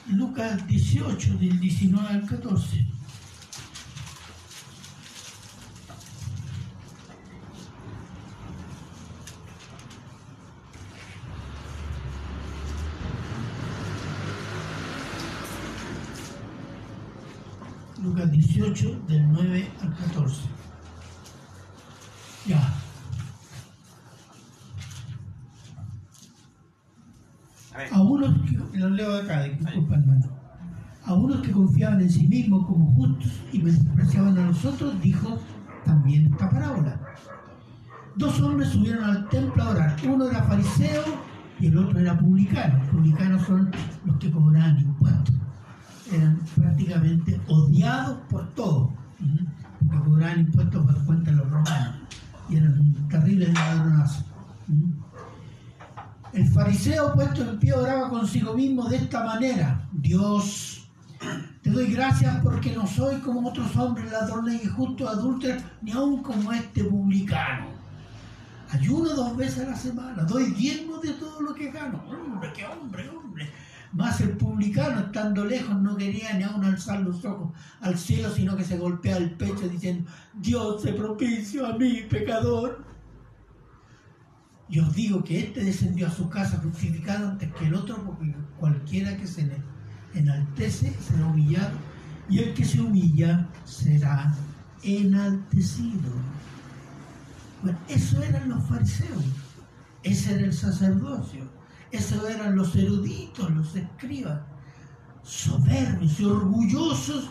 Lucas 0.09 0.67
18, 0.67 1.37
del 1.39 1.59
19 1.59 2.09
al 2.09 2.27
14. 2.27 2.87
Lucas 18.03 18.26
18, 18.37 19.01
del 19.09 19.33
9 19.33 19.71
al 19.81 19.97
14. 19.97 20.43
Ya. 22.47 22.75
A 27.93 28.03
unos 28.03 28.35
que, 28.43 28.79
lo 28.79 28.91
leo 28.91 29.17
acá, 29.17 29.45
disculpa 29.45 29.95
hermano. 29.95 30.27
A 31.05 31.15
unos 31.15 31.41
que 31.41 31.51
confiaban 31.51 32.01
en 32.01 32.11
sí 32.11 32.27
mismos 32.27 32.67
como 32.67 32.93
justos 32.93 33.41
y 33.53 33.59
menospreciaban 33.61 34.37
a 34.39 34.47
los 34.49 34.65
otros, 34.65 35.01
dijo 35.01 35.39
también 35.85 36.27
esta 36.33 36.51
parábola. 36.51 37.01
Dos 38.17 38.41
hombres 38.41 38.71
subieron 38.71 39.05
al 39.05 39.29
templo 39.29 39.63
a 39.63 39.71
orar. 39.71 39.97
Uno 40.07 40.29
era 40.29 40.43
fariseo 40.43 41.05
y 41.59 41.69
el 41.69 41.79
otro 41.79 41.99
era 42.01 42.19
publicano. 42.19 42.83
Publicanos 42.91 43.43
son 43.47 43.71
los 44.05 44.17
que 44.19 44.31
cobraban 44.31 44.79
impuestos 44.79 45.37
eran 46.13 46.39
prácticamente 46.55 47.41
odiados 47.49 48.19
por 48.31 48.49
todos, 48.55 48.91
porque 49.89 50.05
cobraban 50.05 50.41
impuestos 50.41 50.85
por 50.87 51.05
cuenta 51.05 51.31
de 51.31 51.37
los 51.37 51.51
romanos 51.51 51.97
y 52.49 52.57
eran 52.57 53.09
terribles 53.09 53.53
ladronazos. 53.55 54.25
El 56.33 56.47
fariseo 56.49 57.15
puesto 57.15 57.43
en 57.49 57.59
pie 57.59 57.73
oraba 57.73 58.11
consigo 58.11 58.55
mismo 58.55 58.89
de 58.89 58.97
esta 58.97 59.25
manera, 59.25 59.89
Dios, 59.93 60.87
te 61.63 61.71
doy 61.71 61.93
gracias 61.93 62.39
porque 62.43 62.75
no 62.75 62.87
soy 62.87 63.17
como 63.21 63.49
otros 63.49 63.75
hombres 63.77 64.11
ladrones, 64.13 64.63
injustos, 64.63 65.09
adúlteros, 65.09 65.63
ni 65.83 65.93
aun 65.93 66.23
como 66.23 66.53
este 66.53 66.85
publicano. 66.85 67.67
Ayuno 68.71 69.15
dos 69.15 69.37
veces 69.37 69.67
a 69.67 69.71
la 69.71 69.77
semana, 69.77 70.25
doy 70.25 70.51
diezmo 70.53 70.99
de 70.99 71.11
todo 71.15 71.41
lo 71.41 71.55
que 71.55 71.71
gano. 71.71 72.03
Hombre, 72.09 72.53
qué 72.55 72.67
hombre, 72.67 73.09
hombre. 73.09 73.16
Más 73.93 74.21
el 74.21 74.37
publicano, 74.37 75.01
estando 75.01 75.45
lejos, 75.45 75.81
no 75.81 75.97
quería 75.97 76.35
ni 76.35 76.43
aún 76.43 76.65
alzar 76.65 77.01
los 77.01 77.25
ojos 77.25 77.53
al 77.81 77.97
cielo, 77.97 78.31
sino 78.31 78.57
que 78.57 78.65
se 78.65 78.77
golpea 78.77 79.17
el 79.17 79.31
pecho 79.33 79.69
diciendo, 79.69 80.11
Dios 80.35 80.83
se 80.83 80.93
propicio 80.93 81.67
a 81.67 81.77
mí, 81.79 82.03
pecador. 82.11 82.85
Y 84.69 84.81
os 84.81 84.93
digo 84.95 85.23
que 85.23 85.39
este 85.39 85.65
descendió 85.65 86.09
a 86.09 86.11
su 86.11 86.29
casa 86.29 86.61
crucificado 86.61 87.29
antes 87.29 87.53
que 87.55 87.67
el 87.67 87.75
otro, 87.75 88.03
porque 88.05 88.35
cualquiera 88.59 89.17
que 89.17 89.27
se 89.27 89.49
enaltece 90.15 90.93
será 91.01 91.27
humillado, 91.27 91.77
y 92.29 92.41
el 92.41 92.55
que 92.55 92.65
se 92.65 92.81
humilla 92.81 93.49
será 93.65 94.35
enaltecido. 94.83 96.11
Bueno, 97.63 97.79
eso 97.89 98.23
eran 98.23 98.49
los 98.49 98.63
fariseos, 98.69 99.25
ese 100.03 100.35
era 100.35 100.47
el 100.47 100.53
sacerdocio. 100.53 101.45
Esos 101.91 102.29
eran 102.29 102.57
los 102.57 102.75
eruditos, 102.75 103.51
los 103.51 103.75
escribas, 103.77 104.41
soberbios 105.23 106.21
y 106.21 106.25
orgullosos 106.25 107.31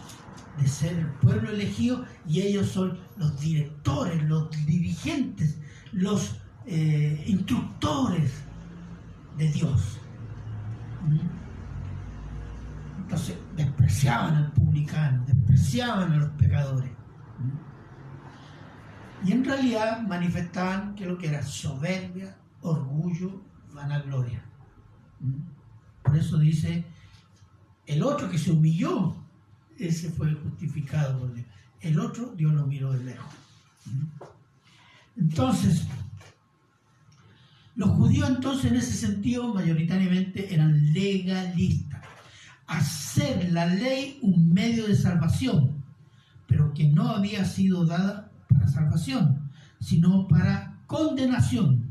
de 0.58 0.68
ser 0.68 0.98
el 0.98 1.08
pueblo 1.08 1.50
elegido 1.50 2.06
y 2.28 2.41
ellos 2.41 2.70
son 2.70 2.98
los 3.18 3.39
directores, 3.39 4.24
los 4.24 4.50
dirigentes, 4.65 5.58
los 5.91 6.38
eh, 6.65 7.24
instructores 7.28 8.32
de 9.38 9.50
Dios. 9.50 10.00
¿Mm? 11.06 11.20
Entonces 13.02 13.38
despreciaban 13.56 14.36
al 14.36 14.52
publicano, 14.54 15.24
despreciaban 15.28 16.13
a 16.13 16.18
los 16.18 16.30
pecadores. 16.32 16.91
¿Mm? 17.39 19.28
Y 19.28 19.32
en 19.34 19.46
realidad 19.46 20.02
manifestaban 20.02 20.96
que 20.96 21.06
lo 21.06 21.18
que 21.18 21.28
era 21.28 21.44
soberbia, 21.44 22.38
orgullo, 22.62 23.44
vanagloria. 23.75 24.41
Por 26.01 26.17
eso 26.17 26.38
dice, 26.38 26.85
el 27.85 28.01
otro 28.01 28.29
que 28.29 28.38
se 28.38 28.51
humilló, 28.51 29.15
ese 29.77 30.09
fue 30.09 30.33
justificado 30.33 31.19
por 31.19 31.33
Dios. 31.33 31.45
El 31.81 31.99
otro 31.99 32.33
Dios 32.35 32.53
lo 32.53 32.65
miró 32.65 32.93
de 32.93 33.03
lejos. 33.03 33.33
Entonces, 35.17 35.85
los 37.75 37.89
judíos 37.89 38.29
entonces 38.29 38.71
en 38.71 38.77
ese 38.77 38.93
sentido 38.93 39.53
mayoritariamente 39.53 40.53
eran 40.53 40.93
legalistas. 40.93 42.01
Hacer 42.67 43.51
la 43.51 43.67
ley 43.67 44.17
un 44.21 44.51
medio 44.51 44.88
de 44.88 44.95
salvación, 44.95 45.83
pero 46.47 46.73
que 46.73 46.88
no 46.88 47.09
había 47.09 47.45
sido 47.45 47.85
dada 47.85 48.31
para 48.49 48.67
salvación, 48.67 49.51
sino 49.79 50.27
para 50.27 50.79
condenación 50.88 51.85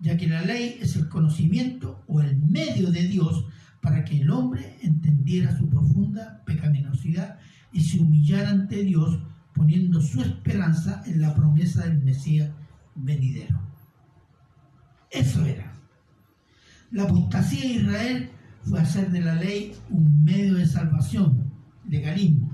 ya 0.00 0.16
que 0.16 0.28
la 0.28 0.42
ley 0.42 0.78
es 0.80 0.96
el 0.96 1.08
conocimiento 1.08 2.02
o 2.06 2.20
el 2.20 2.36
medio 2.36 2.90
de 2.90 3.02
Dios 3.02 3.46
para 3.80 4.04
que 4.04 4.20
el 4.20 4.30
hombre 4.30 4.76
entendiera 4.82 5.56
su 5.56 5.68
profunda 5.68 6.42
pecaminosidad 6.44 7.38
y 7.72 7.80
se 7.80 8.00
humillara 8.00 8.50
ante 8.50 8.82
Dios 8.82 9.18
poniendo 9.54 10.00
su 10.00 10.20
esperanza 10.20 11.02
en 11.06 11.20
la 11.20 11.34
promesa 11.34 11.84
del 11.84 12.02
Mesías 12.02 12.50
venidero. 12.94 13.60
Eso 15.10 15.44
era. 15.46 15.72
La 16.90 17.04
apostasía 17.04 17.60
de 17.60 17.74
Israel 17.74 18.30
fue 18.62 18.80
hacer 18.80 19.10
de 19.10 19.20
la 19.20 19.34
ley 19.36 19.74
un 19.88 20.24
medio 20.24 20.54
de 20.54 20.66
salvación, 20.66 21.50
legalismo. 21.88 22.50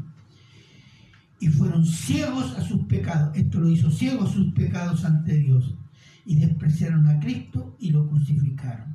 Y 1.40 1.48
fueron 1.48 1.84
ciegos 1.84 2.56
a 2.56 2.62
sus 2.62 2.84
pecados. 2.84 3.36
Esto 3.36 3.58
lo 3.58 3.68
hizo 3.68 3.90
ciegos 3.90 4.30
a 4.30 4.34
sus 4.34 4.52
pecados 4.52 5.04
ante 5.04 5.36
Dios 5.38 5.74
y 6.24 6.36
despreciaron 6.36 7.06
a 7.08 7.18
Cristo 7.20 7.76
y 7.78 7.90
lo 7.90 8.08
crucificaron. 8.08 8.92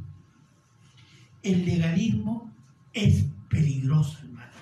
el 1.43 1.65
legalismo 1.65 2.51
es 2.93 3.25
peligroso, 3.49 4.17
hermanos. 4.19 4.55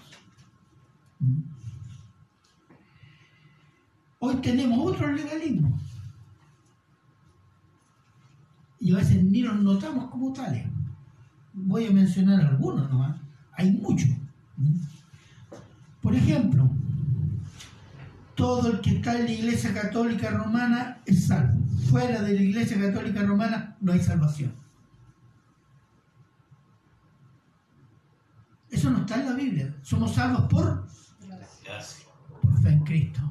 Hoy 4.19 4.35
tenemos 4.37 4.79
otro 4.93 5.11
legalismo. 5.11 5.79
Y 8.79 8.93
a 8.93 8.97
veces 8.97 9.23
ni 9.23 9.41
nos 9.41 9.61
notamos 9.61 10.09
como 10.11 10.33
tales. 10.33 10.65
Voy 11.53 11.85
a 11.85 11.91
mencionar 11.91 12.41
algunos 12.41 12.89
nomás. 12.89 13.19
Hay 13.53 13.71
muchos. 13.71 14.09
Por 16.01 16.15
ejemplo, 16.15 16.69
todo 18.35 18.73
el 18.73 18.81
que 18.81 18.97
está 18.97 19.17
en 19.17 19.25
la 19.25 19.31
Iglesia 19.31 19.73
Católica 19.73 20.29
Romana 20.29 21.01
es 21.05 21.27
salvo. 21.27 21.64
Fuera 21.89 22.21
de 22.21 22.33
la 22.33 22.41
Iglesia 22.41 22.79
Católica 22.79 23.23
Romana 23.23 23.77
no 23.79 23.93
hay 23.93 24.01
salvación. 24.01 24.53
Eso 28.69 28.89
no 28.89 28.99
está 28.99 29.15
en 29.21 29.25
la 29.25 29.33
Biblia. 29.33 29.75
Somos 29.83 30.15
salvos 30.15 30.49
por, 30.49 30.87
por 32.41 32.61
fe 32.61 32.69
en 32.69 32.83
Cristo. 32.83 33.21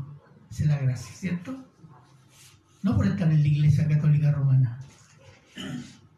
Esa 0.51 0.63
es 0.63 0.69
la 0.69 0.79
gracia, 0.79 1.15
¿cierto? 1.15 1.65
No 2.83 2.97
por 2.97 3.07
estar 3.07 3.31
en 3.31 3.43
la 3.43 3.49
Iglesia 3.49 3.89
Católica 3.89 4.31
Romana. 4.33 4.79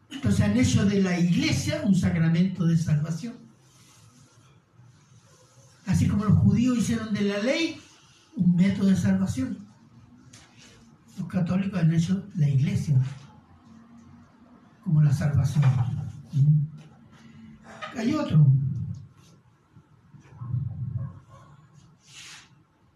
Entonces 0.09 0.41
han 0.41 0.57
hecho 0.57 0.85
de 0.85 1.01
la 1.01 1.19
Iglesia 1.19 1.81
un 1.83 1.95
sacramento 1.95 2.65
de 2.65 2.77
salvación. 2.77 3.35
Así 5.85 6.07
como 6.07 6.25
los 6.25 6.37
judíos 6.39 6.77
hicieron 6.77 7.13
de 7.13 7.21
la 7.21 7.39
ley 7.39 7.81
un 8.35 8.55
método 8.55 8.89
de 8.89 8.95
salvación. 8.95 9.66
Los 11.17 11.27
católicos 11.27 11.79
han 11.79 11.93
hecho 11.93 12.23
la 12.35 12.47
iglesia 12.47 12.95
como 14.83 15.01
la 15.01 15.11
salvación. 15.11 15.63
Hay 17.97 18.13
otro. 18.13 18.45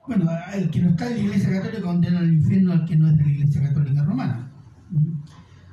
Bueno, 0.07 0.29
el 0.53 0.69
que 0.69 0.81
no 0.81 0.89
está 0.89 1.07
en 1.07 1.13
la 1.13 1.19
iglesia 1.19 1.51
católica 1.51 1.81
condena 1.81 2.19
al 2.19 2.33
infierno 2.33 2.73
al 2.73 2.85
que 2.85 2.95
no 2.95 3.07
es 3.07 3.17
de 3.17 3.23
la 3.23 3.31
iglesia 3.31 3.61
católica 3.63 4.03
romana. 4.03 4.51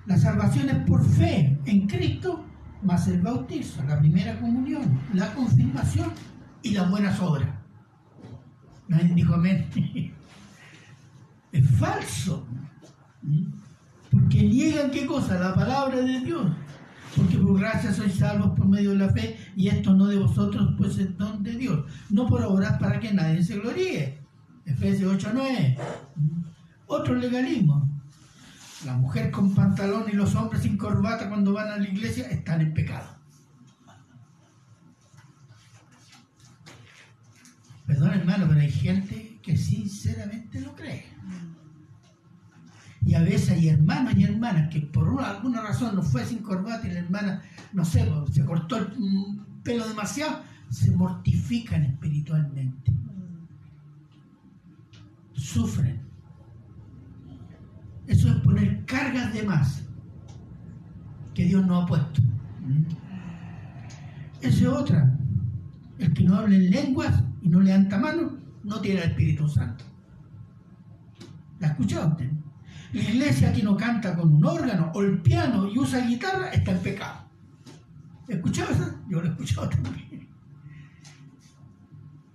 La 0.06 0.16
salvación 0.16 0.70
es 0.70 0.76
por 0.86 1.04
fe 1.04 1.58
en 1.66 1.86
Cristo, 1.86 2.44
más 2.82 3.08
el 3.08 3.20
bautizo, 3.20 3.82
la 3.84 3.98
primera 3.98 4.38
comunión, 4.40 5.00
la 5.12 5.34
confirmación 5.34 6.12
y 6.62 6.70
las 6.70 6.90
buenas 6.90 7.20
obras. 7.20 7.48
Nadie 8.88 9.14
dijo 9.14 9.34
amén. 9.34 9.66
Es 11.52 11.70
falso. 11.78 12.46
Porque 14.10 14.42
niegan 14.42 14.90
qué 14.90 15.06
cosa? 15.06 15.38
La 15.38 15.54
palabra 15.54 16.00
de 16.00 16.20
Dios. 16.20 16.52
Porque 17.16 17.38
por 17.38 17.58
gracia 17.58 17.92
sois 17.92 18.14
salvos 18.14 18.56
por 18.56 18.66
medio 18.66 18.90
de 18.90 18.96
la 18.96 19.08
fe 19.10 19.38
y 19.56 19.68
esto 19.68 19.94
no 19.94 20.06
de 20.06 20.16
vosotros, 20.16 20.74
pues 20.76 20.98
es 20.98 21.16
don 21.16 21.42
de 21.42 21.52
Dios. 21.52 21.84
No 22.10 22.26
por 22.26 22.42
obrar 22.42 22.78
para 22.78 23.00
que 23.00 23.12
nadie 23.12 23.42
se 23.42 23.58
gloríe. 23.58 24.18
Efesios 24.64 25.14
8, 25.14 25.30
9. 25.34 25.78
Otro 26.86 27.14
legalismo. 27.14 27.88
La 28.84 28.96
mujer 28.96 29.30
con 29.30 29.54
pantalón 29.54 30.04
y 30.08 30.12
los 30.12 30.34
hombres 30.34 30.62
sin 30.62 30.76
corbata 30.76 31.28
cuando 31.28 31.52
van 31.52 31.68
a 31.68 31.78
la 31.78 31.88
iglesia 31.88 32.28
están 32.28 32.60
en 32.60 32.74
pecado. 32.74 33.18
Perdón 37.86 38.10
hermano, 38.10 38.46
pero 38.46 38.60
hay 38.60 38.70
gente 38.70 39.38
que 39.42 39.56
sinceramente 39.56 40.60
lo 40.60 40.76
cree. 40.76 41.06
Y 43.08 43.14
a 43.14 43.22
veces 43.22 43.52
hay 43.52 43.70
hermanos 43.70 44.12
y 44.18 44.24
hermanas 44.24 44.68
que 44.68 44.82
por 44.82 45.24
alguna 45.24 45.62
razón 45.62 45.96
no 45.96 46.02
fue 46.02 46.26
sin 46.26 46.40
corbata 46.40 46.86
y 46.86 46.92
la 46.92 46.98
hermana, 46.98 47.42
no 47.72 47.82
sé, 47.82 48.04
pues, 48.04 48.34
se 48.34 48.44
cortó 48.44 48.76
el 48.76 48.86
pelo 49.62 49.88
demasiado, 49.88 50.42
se 50.68 50.90
mortifican 50.90 51.84
espiritualmente. 51.84 52.92
Sufren. 55.32 56.02
Eso 58.06 58.28
es 58.28 58.34
poner 58.42 58.84
cargas 58.84 59.32
de 59.32 59.42
más 59.42 59.82
que 61.32 61.44
Dios 61.44 61.66
no 61.66 61.78
ha 61.78 61.86
puesto. 61.86 62.20
Esa 64.42 64.58
es 64.58 64.66
otra. 64.66 65.18
El 65.96 66.12
que 66.12 66.24
no 66.24 66.36
habla 66.36 66.56
en 66.56 66.70
lenguas 66.70 67.24
y 67.40 67.48
no 67.48 67.60
levanta 67.60 67.96
mano, 67.96 68.36
no 68.64 68.82
tiene 68.82 69.00
el 69.00 69.08
Espíritu 69.08 69.48
Santo. 69.48 69.86
¿La 71.58 71.68
escuchado 71.68 72.08
usted? 72.08 72.30
La 72.92 73.02
iglesia 73.02 73.52
que 73.52 73.62
no 73.62 73.76
canta 73.76 74.16
con 74.16 74.32
un 74.34 74.44
órgano 74.44 74.90
o 74.94 75.02
el 75.02 75.20
piano 75.20 75.68
y 75.68 75.78
usa 75.78 76.06
guitarra 76.06 76.50
está 76.50 76.72
en 76.72 76.78
pecado. 76.78 77.28
¿Escuchado 78.26 78.72
eso? 78.72 78.94
Yo 79.08 79.20
lo 79.20 79.28
he 79.28 79.30
escuchado 79.30 79.68
también. 79.68 80.28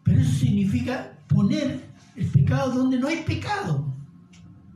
Pero 0.03 0.21
eso 0.21 0.31
significa 0.31 1.17
poner 1.27 1.89
el 2.15 2.27
pecado 2.27 2.73
donde 2.73 2.99
no 2.99 3.07
hay 3.07 3.23
pecado. 3.23 3.93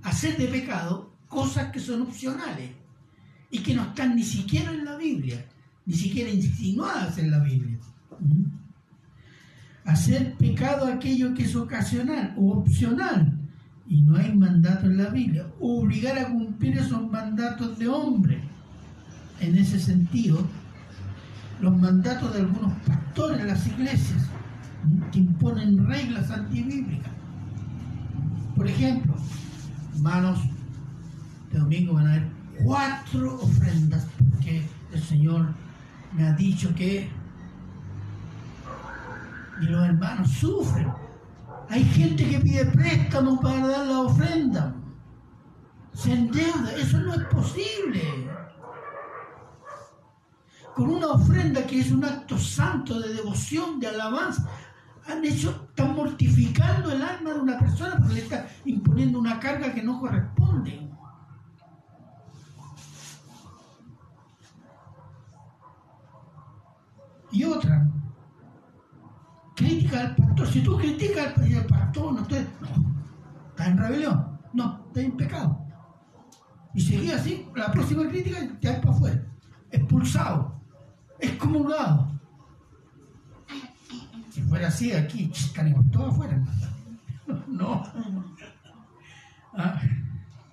Hacer 0.04 0.38
de 0.38 0.48
pecado 0.48 1.12
cosas 1.28 1.72
que 1.72 1.80
son 1.80 2.02
opcionales 2.04 2.72
y 3.52 3.60
que 3.60 3.76
no 3.76 3.84
están 3.84 4.16
ni 4.16 4.24
siquiera 4.24 4.72
en 4.72 4.86
la 4.86 4.96
Biblia, 4.96 5.46
ni 5.86 5.94
siquiera 5.94 6.30
insinuadas 6.30 7.18
en 7.18 7.32
la 7.32 7.40
Biblia. 7.40 7.78
Hacer 9.86 10.36
pecado 10.36 10.88
aquello 10.88 11.34
que 11.34 11.44
es 11.44 11.56
ocasional 11.56 12.34
o 12.38 12.60
opcional, 12.60 13.37
y 13.88 14.02
no 14.02 14.18
hay 14.18 14.36
mandato 14.36 14.86
en 14.86 14.98
la 14.98 15.10
Biblia, 15.10 15.46
obligar 15.60 16.18
a 16.20 16.28
cumplir 16.28 16.78
esos 16.78 17.10
mandatos 17.10 17.80
de 17.80 17.88
hombre. 17.88 18.42
En 19.40 19.58
ese 19.58 19.80
sentido, 19.80 20.46
los 21.62 21.78
mandatos 21.78 22.34
de 22.34 22.42
algunos 22.42 22.74
pastores 22.86 23.40
en 23.40 23.48
las 23.48 23.66
iglesias 23.68 24.28
que 25.12 25.20
imponen 25.20 25.86
reglas 25.88 26.30
antibíblicas. 26.32 27.12
Por 28.56 28.68
ejemplo, 28.68 29.14
hermanos, 29.96 30.40
este 31.46 31.60
domingo 31.60 31.94
van 31.94 32.08
a 32.08 32.12
haber 32.12 32.28
cuatro 32.64 33.36
ofrendas 33.36 34.08
porque 34.32 34.64
el 34.92 35.02
Señor 35.02 35.48
me 36.14 36.28
ha 36.28 36.34
dicho 36.34 36.74
que 36.76 37.10
y 39.62 39.66
los 39.66 39.86
hermanos 39.86 40.32
sufren. 40.32 40.88
Hay 41.70 41.84
gente 41.84 42.28
que 42.28 42.40
pide 42.40 42.66
préstamo 42.66 43.40
para 43.42 43.68
dar 43.68 43.86
la 43.88 44.02
ofrenda. 44.02 44.76
Se 45.94 46.14
endeuda. 46.14 46.72
Eso 46.78 47.00
no 47.00 47.14
es 47.14 47.24
posible. 47.26 48.30
Con 50.76 50.90
una 50.90 51.08
ofrenda 51.08 51.66
que 51.66 51.80
es 51.80 51.92
un 51.92 52.06
acto 52.06 52.38
santo 52.38 53.00
de 53.00 53.14
devoción, 53.14 53.80
de 53.80 53.88
alabanza, 53.88 54.48
han 55.08 55.24
hecho, 55.26 55.68
están 55.70 55.96
mortificando 55.96 56.92
el 56.92 57.02
alma 57.02 57.34
de 57.34 57.40
una 57.40 57.60
persona 57.60 57.96
porque 57.98 58.14
le 58.14 58.22
está 58.22 58.48
imponiendo 58.66 59.20
una 59.20 59.40
carga 59.40 59.74
que 59.74 59.82
no 59.82 60.00
corresponde. 60.00 60.88
Y 67.32 67.44
otra, 67.44 67.88
crítica 69.58 70.02
al 70.02 70.16
pastor. 70.16 70.48
Si 70.48 70.62
tú 70.62 70.78
criticas 70.78 71.36
al 71.38 71.66
pastor, 71.66 72.14
no, 72.14 72.22
estás, 72.22 72.46
está 73.50 73.68
en 73.68 73.78
rebelión. 73.78 74.40
No, 74.54 74.86
está 74.88 75.02
en 75.02 75.18
pecado. 75.18 75.66
Y 76.74 76.82
seguir 76.82 77.14
así, 77.14 77.46
la 77.56 77.72
próxima 77.72 78.08
crítica 78.08 78.40
te 78.62 78.70
hay 78.70 78.80
para 78.80 78.92
afuera. 78.92 79.24
Expulsado, 79.72 80.62
excomulgado. 81.20 82.08
Si 84.30 84.42
fuera 84.44 84.68
así, 84.68 84.94
aquí 84.94 85.32
estaríamos 85.34 85.92
todos 85.92 86.14
afuera. 86.14 86.40
No. 87.48 87.84
Ah. 89.54 89.82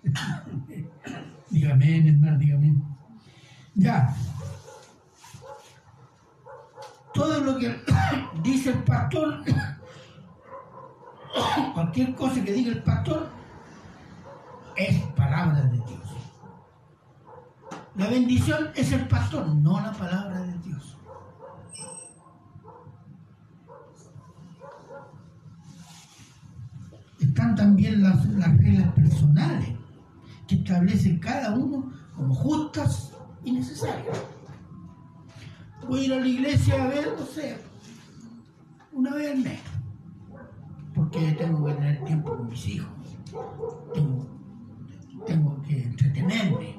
Dígame, 1.50 2.08
hermano, 2.08 2.38
dígame. 2.38 2.74
Ya 3.74 4.16
todo 7.14 7.40
lo 7.40 7.56
que 7.56 7.80
dice 8.42 8.70
el 8.70 8.82
pastor, 8.82 9.42
cualquier 11.74 12.14
cosa 12.14 12.44
que 12.44 12.52
diga 12.52 12.72
el 12.72 12.82
pastor, 12.82 13.28
es 14.76 15.00
palabra 15.14 15.62
de 15.62 15.78
Dios. 15.78 16.00
La 17.94 18.08
bendición 18.08 18.70
es 18.74 18.92
el 18.92 19.06
pastor, 19.06 19.46
no 19.46 19.80
la 19.80 19.92
palabra 19.92 20.40
de 20.40 20.58
Dios. 20.58 20.98
Están 27.20 27.54
también 27.54 28.02
las, 28.02 28.26
las 28.26 28.58
reglas 28.58 28.92
personales 28.92 29.68
que 30.48 30.56
establece 30.56 31.18
cada 31.20 31.54
uno 31.54 31.92
como 32.16 32.34
justas 32.34 33.12
y 33.44 33.52
necesarias 33.52 34.18
voy 35.88 36.00
a 36.00 36.04
ir 36.04 36.12
a 36.12 36.20
la 36.20 36.28
iglesia 36.28 36.84
a 36.84 36.88
ver, 36.88 37.14
no 37.18 37.26
sé, 37.26 37.58
una 38.92 39.14
vez 39.14 39.32
al 39.32 39.38
mes, 39.38 39.60
porque 40.94 41.32
tengo 41.32 41.64
que 41.64 41.72
tener 41.74 42.04
tiempo 42.04 42.36
con 42.36 42.48
mis 42.48 42.68
hijos, 42.68 42.88
tengo, 45.26 45.62
que 45.62 45.82
entretenerme. 45.82 46.76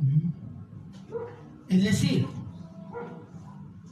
¿Mm? 0.00 0.30
Es 1.68 1.84
decir, 1.84 2.26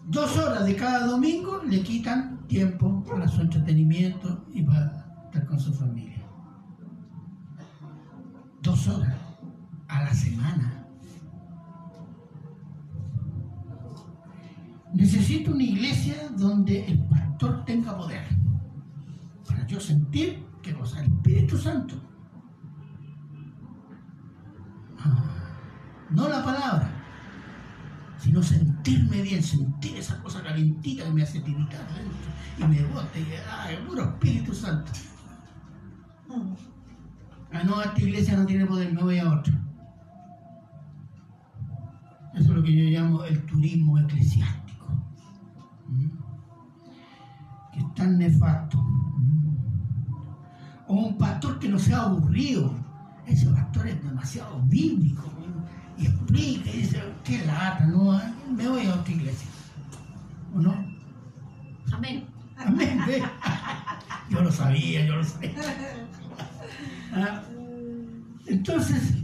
dos 0.09 0.37
horas 0.37 0.65
de 0.67 0.77
cada 0.77 1.07
domingo 1.07 1.63
le 1.65 1.83
quitan 1.83 2.47
tiempo 2.47 3.03
para 3.05 3.29
su 3.29 3.41
entretenimiento 3.41 4.45
y 4.53 4.63
para 4.63 5.23
estar 5.27 5.47
con 5.47 5.61
su 5.61 5.73
familia. 5.73 6.23
Dos 8.61 8.89
horas 8.89 9.17
a 9.89 10.03
la 10.03 10.15
semana. 10.15 10.70
Necesito 15.01 15.53
una 15.53 15.63
iglesia 15.63 16.29
donde 16.37 16.85
el 16.85 17.03
pastor 17.07 17.65
tenga 17.65 17.97
poder. 17.97 18.23
Para 19.49 19.67
yo 19.67 19.81
sentir 19.81 20.45
que 20.61 20.75
cosa, 20.75 21.03
el 21.03 21.11
Espíritu 21.11 21.57
Santo. 21.57 21.95
Ah, 24.99 25.25
no 26.11 26.29
la 26.29 26.45
palabra, 26.45 26.91
sino 28.19 28.43
sentirme 28.43 29.23
bien, 29.23 29.43
sentir 29.43 29.97
esa 29.97 30.23
cosa 30.23 30.43
calentita 30.43 31.05
que 31.05 31.13
me 31.13 31.23
hace 31.23 31.41
tiritar 31.41 31.81
adentro 31.81 32.31
y 32.59 32.65
me 32.65 32.85
bota 32.93 33.19
y 33.19 33.27
ah, 33.49 33.71
puro 33.89 34.03
Espíritu 34.03 34.53
Santo. 34.55 34.93
Ah, 37.53 37.65
no, 37.65 37.81
esta 37.81 38.03
iglesia 38.03 38.37
no 38.37 38.45
tiene 38.45 38.67
poder, 38.67 38.93
me 38.93 39.03
voy 39.03 39.19
a 39.19 39.33
otra. 39.33 39.55
Eso 42.35 42.51
es 42.51 42.57
lo 42.57 42.63
que 42.63 42.77
yo 42.77 43.01
llamo 43.01 43.25
el 43.25 43.47
turismo 43.47 43.99
eclesiástico. 43.99 44.70
Que 47.73 47.81
es 47.81 47.95
tan 47.95 48.19
nefasto. 48.19 48.79
O 50.89 50.95
un 50.95 51.19
pastor 51.19 51.59
que 51.59 51.69
no 51.69 51.79
sea 51.79 52.03
aburrido. 52.03 52.75
Ese 53.27 53.47
pastor 53.49 53.89
es 53.89 54.03
demasiado 54.03 54.61
bíblico. 54.67 55.23
Y 55.97 56.07
explica 56.07 56.71
y 56.71 56.79
dice, 56.79 57.03
qué 57.25 57.45
lata, 57.45 57.87
¿no? 57.87 58.21
Me 58.57 58.69
voy 58.69 58.87
a 58.87 58.95
otra 58.95 59.13
iglesia. 59.13 59.49
¿O 60.55 60.59
no? 60.59 60.75
Amén. 61.93 62.25
Amén. 62.57 63.01
ve. 63.07 63.23
Yo 64.31 64.43
lo 64.43 64.53
sabía, 64.53 65.07
yo 65.07 65.17
lo 65.17 65.25
sabía. 65.25 65.51
Ah, 67.13 67.43
Entonces, 68.47 69.15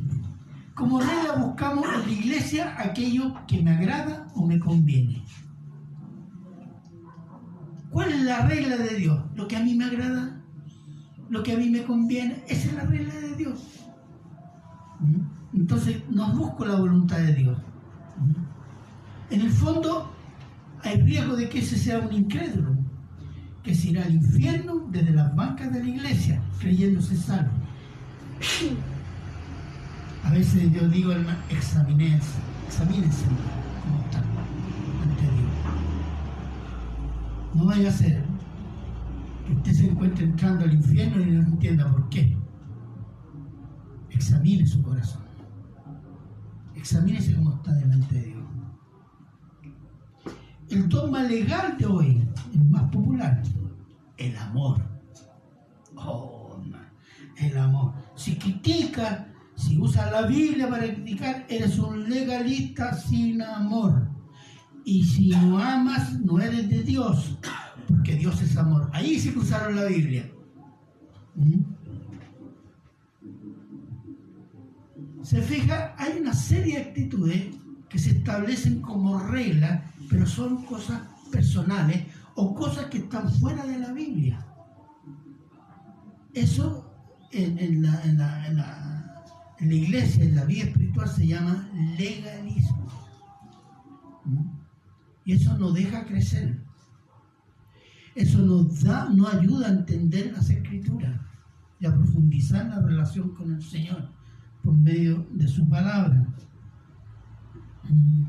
como 0.74 1.00
regla 1.00 1.37
buscamos 1.37 1.87
en 1.87 2.00
la 2.02 2.12
iglesia 2.12 2.74
aquello 2.79 3.35
que 3.46 3.62
me 3.62 3.70
agrada 3.70 4.26
o 4.35 4.46
me 4.46 4.59
conviene. 4.59 5.24
¿Cuál 7.96 8.12
es 8.12 8.20
la 8.24 8.46
regla 8.46 8.76
de 8.76 8.94
Dios? 8.94 9.18
Lo 9.37 9.48
que 9.48 9.56
a 9.56 9.62
mí 9.62 9.74
me 9.74 9.87
agrada, 9.87 10.38
lo 11.30 11.42
que 11.42 11.52
a 11.52 11.56
mí 11.56 11.70
me 11.70 11.82
conviene, 11.82 12.44
esa 12.46 12.68
es 12.68 12.74
la 12.74 12.82
regla 12.85 13.14
de 13.14 13.37
Dios. 13.37 13.59
¿Mm? 15.00 15.56
Entonces, 15.56 16.02
no 16.11 16.30
busco 16.35 16.66
la 16.66 16.74
voluntad 16.74 17.16
de 17.16 17.32
Dios. 17.32 17.59
¿Mm? 18.18 19.32
En 19.32 19.40
el 19.40 19.50
fondo, 19.50 20.14
hay 20.82 21.00
riesgo 21.00 21.37
de 21.37 21.48
que 21.48 21.61
ese 21.61 21.78
sea 21.78 22.00
un 22.00 22.12
incrédulo, 22.12 22.76
que 23.62 23.74
se 23.74 23.88
irá 23.88 24.04
al 24.04 24.12
infierno 24.12 24.87
desde 24.90 25.12
las 25.12 25.35
bancas 25.35 25.72
de 25.72 25.82
la 25.82 25.88
iglesia, 25.88 26.42
creyéndose 26.61 27.16
salvo. 27.16 27.52
A 30.22 30.30
veces 30.32 30.70
yo 30.70 30.87
digo, 30.90 31.12
examínense, 31.48 32.28
examínense 32.66 33.24
cómo 33.82 34.04
están 34.04 34.24
ante 35.02 35.22
Dios. 35.22 35.87
No 37.56 37.64
vaya 37.64 37.88
a 37.88 37.92
ser 37.92 38.22
que 39.46 39.52
usted 39.54 39.72
se 39.72 39.86
encuentre 39.86 40.24
entrando 40.26 40.66
al 40.66 40.74
infierno 40.74 41.22
y 41.22 41.30
no 41.30 41.40
entienda 41.40 41.90
por 41.90 42.06
qué. 42.10 42.36
Examine 44.10 44.66
su 44.66 44.82
corazón. 44.82 45.22
Examínese 46.74 47.34
cómo 47.34 47.54
está 47.54 47.72
delante 47.72 48.14
de 48.14 48.26
Dios. 48.26 48.44
El 50.68 50.86
dogma 50.90 51.22
legal 51.22 51.78
de 51.78 51.86
hoy, 51.86 52.28
el 52.52 52.64
más 52.66 52.90
popular, 52.90 53.42
el 54.18 54.36
amor. 54.36 54.82
Oh, 55.96 56.60
el 57.38 57.56
amor. 57.56 57.94
Si 58.16 58.36
critica, 58.36 59.28
si 59.54 59.78
usa 59.78 60.10
la 60.10 60.26
Biblia 60.26 60.68
para 60.68 60.82
criticar, 60.92 61.46
eres 61.48 61.78
un 61.78 62.06
legalista 62.06 62.92
sin 62.92 63.40
amor. 63.40 64.15
Y 64.88 65.03
si 65.03 65.31
no 65.31 65.59
amas, 65.59 66.12
no 66.20 66.40
eres 66.40 66.70
de 66.70 66.85
Dios, 66.85 67.37
porque 67.88 68.14
Dios 68.14 68.40
es 68.40 68.57
amor. 68.57 68.88
Ahí 68.92 69.18
sí 69.18 69.33
que 69.33 69.40
usaron 69.40 69.75
la 69.75 69.87
Biblia. 69.87 70.31
¿Mm? 71.35 71.61
Se 75.25 75.42
fija, 75.42 75.92
hay 75.99 76.20
una 76.20 76.33
serie 76.33 76.77
de 76.77 76.83
actitudes 76.83 77.57
que 77.88 77.99
se 77.99 78.11
establecen 78.11 78.81
como 78.81 79.18
reglas, 79.18 79.83
pero 80.09 80.25
son 80.25 80.64
cosas 80.66 81.03
personales 81.33 82.07
o 82.37 82.55
cosas 82.55 82.85
que 82.87 82.99
están 82.99 83.29
fuera 83.40 83.66
de 83.66 83.81
la 83.81 83.92
Biblia. 83.92 84.46
Eso 86.33 86.88
en, 87.33 87.83
la, 87.83 88.05
la- 88.12 89.25
iglesia, 89.59 90.22
en 90.22 90.37
la 90.37 90.44
vida 90.44 90.62
espiritual, 90.66 91.09
se 91.09 91.27
llama 91.27 91.68
legalismo. 91.99 92.87
Y 95.26 95.32
eso 95.32 95.58
nos 95.58 95.74
deja 95.74 96.06
crecer. 96.06 96.56
Eso 98.14 98.38
nos 98.38 98.82
da, 98.82 99.10
nos 99.10 99.34
ayuda 99.34 99.66
a 99.66 99.72
entender 99.72 100.32
las 100.32 100.48
escrituras 100.48 101.20
y 101.80 101.86
a 101.86 101.94
profundizar 101.94 102.66
la 102.66 102.80
relación 102.80 103.34
con 103.34 103.52
el 103.52 103.62
Señor 103.62 104.08
por 104.62 104.74
medio 104.74 105.26
de 105.32 105.48
su 105.48 105.68
palabra. 105.68 106.26
Mm. 107.90 108.22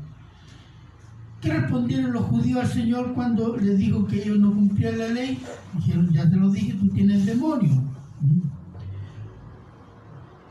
¿Qué 1.40 1.52
respondieron 1.52 2.12
los 2.12 2.24
judíos 2.24 2.60
al 2.64 2.68
Señor 2.68 3.14
cuando 3.14 3.56
les 3.56 3.78
dijo 3.78 4.04
que 4.04 4.24
ellos 4.24 4.40
no 4.40 4.52
cumplían 4.52 4.98
la 4.98 5.08
ley? 5.08 5.40
Dijeron, 5.76 6.12
ya 6.12 6.28
te 6.28 6.36
lo 6.36 6.50
dije, 6.50 6.74
tú 6.74 6.88
tienes 6.88 7.24
demonio. 7.24 7.74
Mm. 8.20 8.40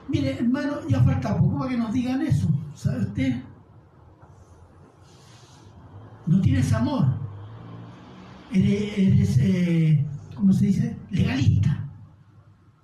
Mire, 0.07 0.39
hermano, 0.39 0.87
ya 0.87 1.03
falta 1.03 1.37
poco 1.37 1.59
para 1.59 1.71
que 1.71 1.77
nos 1.77 1.91
digan 1.91 2.21
eso. 2.21 2.47
¿Sabe 2.73 3.01
usted? 3.01 3.43
No 6.27 6.41
tienes 6.41 6.71
amor. 6.73 7.05
Eres, 8.53 9.37
eh, 9.39 10.05
¿cómo 10.35 10.53
se 10.53 10.67
dice? 10.67 10.97
Legalista. 11.09 11.89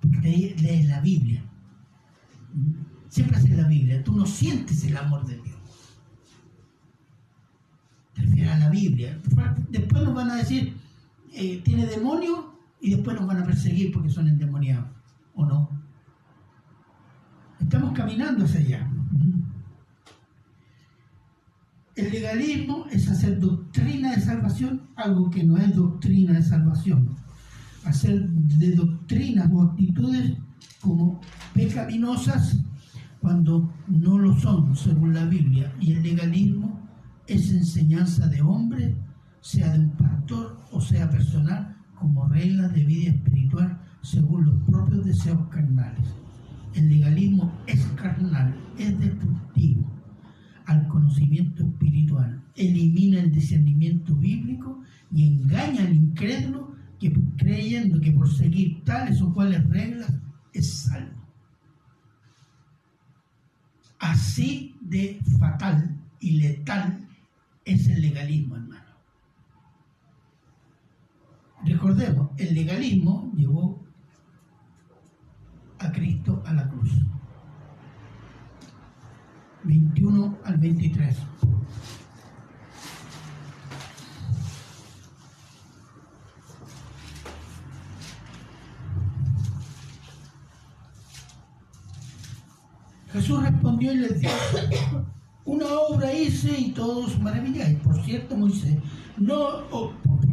Porque 0.01 0.55
lees 0.61 0.87
la 0.87 1.01
Biblia. 1.01 1.43
Siempre 3.09 3.37
haces 3.37 3.57
la 3.57 3.67
Biblia. 3.67 4.03
Tú 4.03 4.15
no 4.15 4.25
sientes 4.25 4.83
el 4.85 4.95
amor 4.97 5.25
de 5.25 5.35
Dios. 5.35 5.57
Te 8.13 8.21
refieres 8.21 8.51
a 8.51 8.59
la 8.59 8.69
Biblia. 8.69 9.19
Después 9.69 10.03
nos 10.03 10.13
van 10.13 10.31
a 10.31 10.35
decir, 10.35 10.75
eh, 11.33 11.61
tiene 11.63 11.85
demonio 11.85 12.59
y 12.79 12.91
después 12.91 13.17
nos 13.17 13.27
van 13.27 13.41
a 13.41 13.45
perseguir 13.45 13.91
porque 13.91 14.09
son 14.09 14.27
endemoniados. 14.27 14.87
¿O 15.35 15.45
no? 15.45 15.69
Estamos 17.59 17.93
caminando 17.93 18.45
hacia 18.45 18.59
allá. 18.59 18.92
El 21.95 22.09
legalismo 22.09 22.87
es 22.91 23.07
hacer 23.07 23.39
doctrina 23.39 24.15
de 24.15 24.21
salvación 24.21 24.81
algo 24.95 25.29
que 25.29 25.43
no 25.43 25.57
es 25.57 25.75
doctrina 25.75 26.33
de 26.33 26.41
salvación. 26.41 27.15
Hacer 27.85 28.27
de 28.29 28.75
doctrinas 28.75 29.51
o 29.53 29.61
actitudes 29.61 30.33
como 30.81 31.21
pecaminosas 31.53 32.57
cuando 33.19 33.71
no 33.87 34.17
lo 34.17 34.35
son, 34.39 34.75
según 34.75 35.13
la 35.13 35.25
Biblia. 35.25 35.71
Y 35.79 35.91
el 35.91 36.01
legalismo 36.01 36.81
es 37.27 37.51
enseñanza 37.51 38.25
de 38.27 38.41
hombre, 38.41 38.95
sea 39.41 39.73
de 39.73 39.79
un 39.81 39.91
pastor 39.91 40.59
o 40.71 40.81
sea 40.81 41.07
personal, 41.11 41.77
como 41.99 42.27
regla 42.27 42.69
de 42.69 42.85
vida 42.85 43.11
espiritual 43.11 43.79
según 44.01 44.45
los 44.45 44.55
propios 44.63 45.05
deseos 45.05 45.47
carnales. 45.49 46.07
El 46.73 46.89
legalismo 46.89 47.53
es 47.67 47.85
carnal, 47.95 48.55
es 48.79 48.99
destructivo 48.99 49.92
al 50.73 50.87
conocimiento 50.87 51.63
espiritual, 51.63 52.41
elimina 52.55 53.19
el 53.19 53.31
discernimiento 53.31 54.15
bíblico 54.15 54.81
y 55.11 55.27
engaña 55.27 55.83
al 55.83 55.95
incrédulo 55.95 56.75
que 56.99 57.13
creyendo 57.37 57.99
que 57.99 58.11
por 58.11 58.29
seguir 58.33 58.83
tales 58.83 59.21
o 59.21 59.33
cuales 59.33 59.67
reglas 59.69 60.13
es 60.53 60.83
salvo. 60.83 61.21
Así 63.99 64.75
de 64.81 65.19
fatal 65.39 65.95
y 66.19 66.31
letal 66.41 67.07
es 67.65 67.87
el 67.87 68.01
legalismo, 68.01 68.55
hermano. 68.55 68.83
Recordemos, 71.65 72.29
el 72.37 72.53
legalismo 72.53 73.31
llevó 73.35 73.81
a 75.79 75.91
Cristo 75.91 76.43
a 76.45 76.53
la 76.53 76.67
cruz. 76.69 76.91
21 79.63 80.37
al 80.43 80.57
23. 80.57 81.15
Jesús 93.13 93.43
respondió 93.43 93.93
y 93.93 93.97
les 93.97 94.19
dijo, 94.19 94.33
una 95.45 95.65
obra 95.67 96.11
hice 96.11 96.59
y 96.59 96.71
todos 96.71 97.19
maravilláis. 97.21 97.77
Por 97.79 98.03
cierto, 98.03 98.35
Moisés, 98.35 98.79
no, 99.17 99.67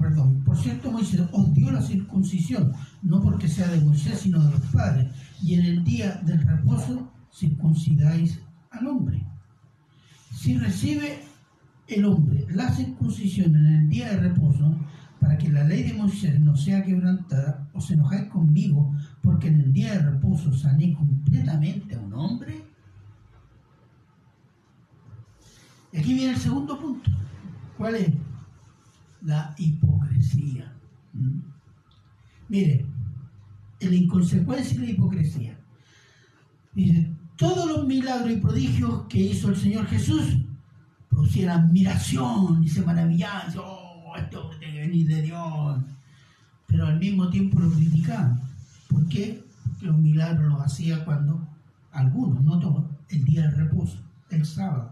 perdón, 0.01 0.43
por 0.45 0.57
cierto, 0.57 0.91
Moisés 0.91 1.21
os 1.31 1.53
dio 1.53 1.71
la 1.71 1.83
circuncisión, 1.83 2.73
no 3.03 3.21
porque 3.21 3.49
sea 3.49 3.69
de 3.69 3.81
Moisés, 3.83 4.21
sino 4.21 4.43
de 4.43 4.51
los 4.53 4.61
padres. 4.73 5.13
Y 5.43 5.55
en 5.55 5.67
el 5.67 5.85
día 5.85 6.23
del 6.25 6.41
reposo 6.41 7.11
circuncidáis 7.33 8.41
al 8.81 8.87
hombre. 8.87 9.23
Si 10.35 10.57
recibe 10.57 11.23
el 11.87 12.05
hombre 12.05 12.47
la 12.51 12.71
circuncisión 12.73 13.55
en 13.55 13.67
el 13.67 13.89
día 13.89 14.11
de 14.11 14.29
reposo, 14.29 14.75
para 15.21 15.37
que 15.37 15.51
la 15.51 15.65
ley 15.65 15.83
de 15.83 15.93
Moisés 15.93 16.41
no 16.41 16.57
sea 16.57 16.83
quebrantada, 16.83 17.69
os 17.75 17.91
enojáis 17.91 18.29
conmigo, 18.29 18.95
porque 19.23 19.49
en 19.49 19.61
el 19.61 19.73
día 19.73 19.93
de 19.93 20.11
reposo 20.11 20.53
sané 20.53 20.95
completamente 20.95 21.95
a 21.95 22.01
un 22.01 22.15
hombre. 22.15 22.65
Y 25.93 25.99
aquí 25.99 26.15
viene 26.15 26.33
el 26.33 26.39
segundo 26.39 26.79
punto. 26.79 27.11
¿Cuál 27.77 27.97
es? 27.97 28.13
La 29.23 29.55
hipocresía. 29.59 30.73
¿Mm? 31.13 31.41
Mire, 32.49 32.87
la 33.81 33.95
inconsecuencia 33.95 34.77
y 34.77 34.87
la 34.87 34.91
hipocresía. 34.91 35.59
Dice, 36.73 37.11
todos 37.41 37.67
los 37.67 37.87
milagros 37.87 38.31
y 38.31 38.37
prodigios 38.37 39.07
que 39.09 39.19
hizo 39.19 39.49
el 39.49 39.57
Señor 39.57 39.87
Jesús 39.87 40.37
producían 41.09 41.49
admiración 41.49 42.63
y 42.63 42.69
se 42.69 42.83
maravillaban. 42.83 43.51
Oh, 43.59 44.13
este 44.15 44.37
tiene 44.59 44.75
que 44.75 44.81
venir 44.81 45.07
de 45.09 45.23
Dios. 45.23 45.79
Pero 46.67 46.87
al 46.87 46.99
mismo 47.01 47.31
tiempo 47.31 47.59
lo 47.59 47.71
criticaban. 47.71 48.39
¿Por 48.89 49.09
qué? 49.09 49.43
Porque 49.65 49.87
los 49.87 49.97
milagros 49.97 50.53
los 50.53 50.61
hacía 50.61 51.03
cuando, 51.03 51.41
algunos, 51.93 52.45
no 52.45 52.59
todos, 52.59 52.85
el 53.09 53.25
día 53.25 53.43
del 53.43 53.57
reposo, 53.57 53.97
el 54.29 54.45
sábado. 54.45 54.91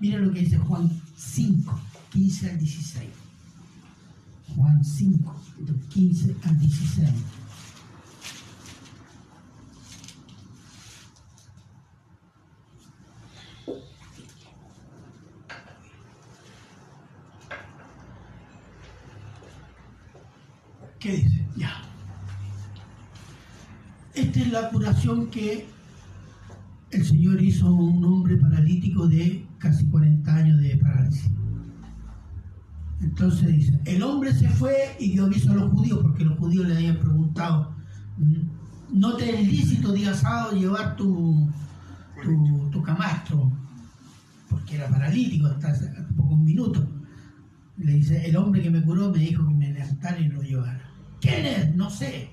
Mira 0.00 0.18
lo 0.20 0.32
que 0.32 0.40
dice 0.40 0.56
Juan 0.56 0.90
5, 1.16 1.80
15 2.12 2.50
al 2.50 2.58
16. 2.58 3.08
Juan 4.56 4.82
5, 4.82 5.42
15 5.90 6.36
al 6.44 6.58
16. 6.58 7.10
¿Qué 21.00 21.12
dice? 21.12 21.46
Ya. 21.56 21.82
Esta 24.14 24.40
es 24.40 24.52
la 24.52 24.68
curación 24.68 25.30
que 25.30 25.66
el 26.90 27.06
Señor 27.06 27.42
hizo 27.42 27.68
a 27.68 27.70
un 27.70 28.04
hombre 28.04 28.36
paralítico 28.36 29.08
de 29.08 29.46
casi 29.56 29.86
40 29.86 30.34
años 30.34 30.60
de 30.60 30.76
parálisis. 30.76 31.30
Entonces 33.00 33.48
dice, 33.48 33.80
el 33.86 34.02
hombre 34.02 34.34
se 34.34 34.50
fue 34.50 34.74
y 34.98 35.12
dio 35.12 35.24
aviso 35.24 35.52
a 35.52 35.54
los 35.54 35.72
judíos, 35.72 36.00
porque 36.02 36.24
los 36.24 36.38
judíos 36.38 36.68
le 36.68 36.76
habían 36.76 36.98
preguntado, 36.98 37.74
no 38.92 39.16
te 39.16 39.40
es 39.40 39.48
lícito 39.48 39.92
día 39.92 40.12
sábado 40.12 40.52
llevar 40.52 40.96
tu, 40.96 41.48
tu, 42.70 42.82
camastro, 42.82 43.50
porque 44.50 44.76
era 44.76 44.90
paralítico 44.90 45.46
hasta 45.46 45.68
hace 45.68 45.88
pocos 46.14 46.38
minutos. 46.38 46.86
Le 47.78 47.94
dice, 47.94 48.28
el 48.28 48.36
hombre 48.36 48.60
que 48.60 48.70
me 48.70 48.82
curó 48.82 49.10
me 49.10 49.18
dijo 49.18 49.46
que 49.46 49.54
me 49.54 49.72
levantara 49.72 50.18
y 50.18 50.28
lo 50.28 50.42
llevara. 50.42 50.89
¿Quién 51.20 51.46
es? 51.46 51.74
No 51.74 51.90
sé. 51.90 52.30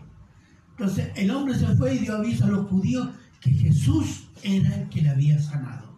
Entonces 0.71 1.12
el 1.15 1.32
hombre 1.32 1.56
se 1.56 1.67
fue 1.76 1.95
y 1.95 2.00
dio 2.00 2.17
aviso 2.17 2.45
a 2.45 2.50
los 2.50 2.67
judíos 2.67 3.10
que 3.41 3.52
Jesús 3.52 4.30
era 4.43 4.76
el 4.76 4.89
que 4.89 5.02
le 5.02 5.10
había 5.10 5.39
sanado. 5.39 5.97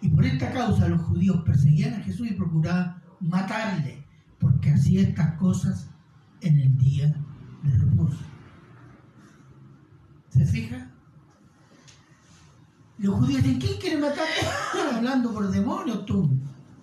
Y 0.00 0.08
por 0.08 0.24
esta 0.24 0.52
causa 0.52 0.88
los 0.88 1.02
judíos 1.02 1.42
perseguían 1.44 1.94
a 1.94 2.04
Jesús 2.04 2.30
y 2.30 2.34
procuraban 2.34 3.02
matarle, 3.20 4.04
porque 4.38 4.70
hacía 4.70 5.02
estas 5.02 5.32
cosas 5.34 5.90
en 6.40 6.60
el 6.60 6.76
día 6.78 7.14
de 7.64 7.78
reposo. 7.78 8.18
¿Se 10.30 10.46
fija? 10.46 10.88
Los 12.98 13.16
judíos 13.16 13.42
dicen, 13.42 13.60
¿quién 13.60 13.80
quiere 13.80 13.96
matarlo? 13.98 14.94
Hablando 14.96 15.32
por 15.32 15.50
demonios 15.50 16.04
tú. 16.06 16.30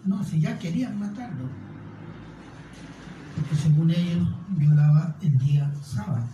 No, 0.05 0.23
si 0.23 0.39
ya 0.39 0.57
querían 0.59 0.99
matarlo. 0.99 1.64
Porque 3.35 3.55
según 3.55 3.91
ellos 3.91 4.27
violaba 4.49 5.15
el 5.21 5.37
día 5.37 5.71
sábado. 5.81 6.25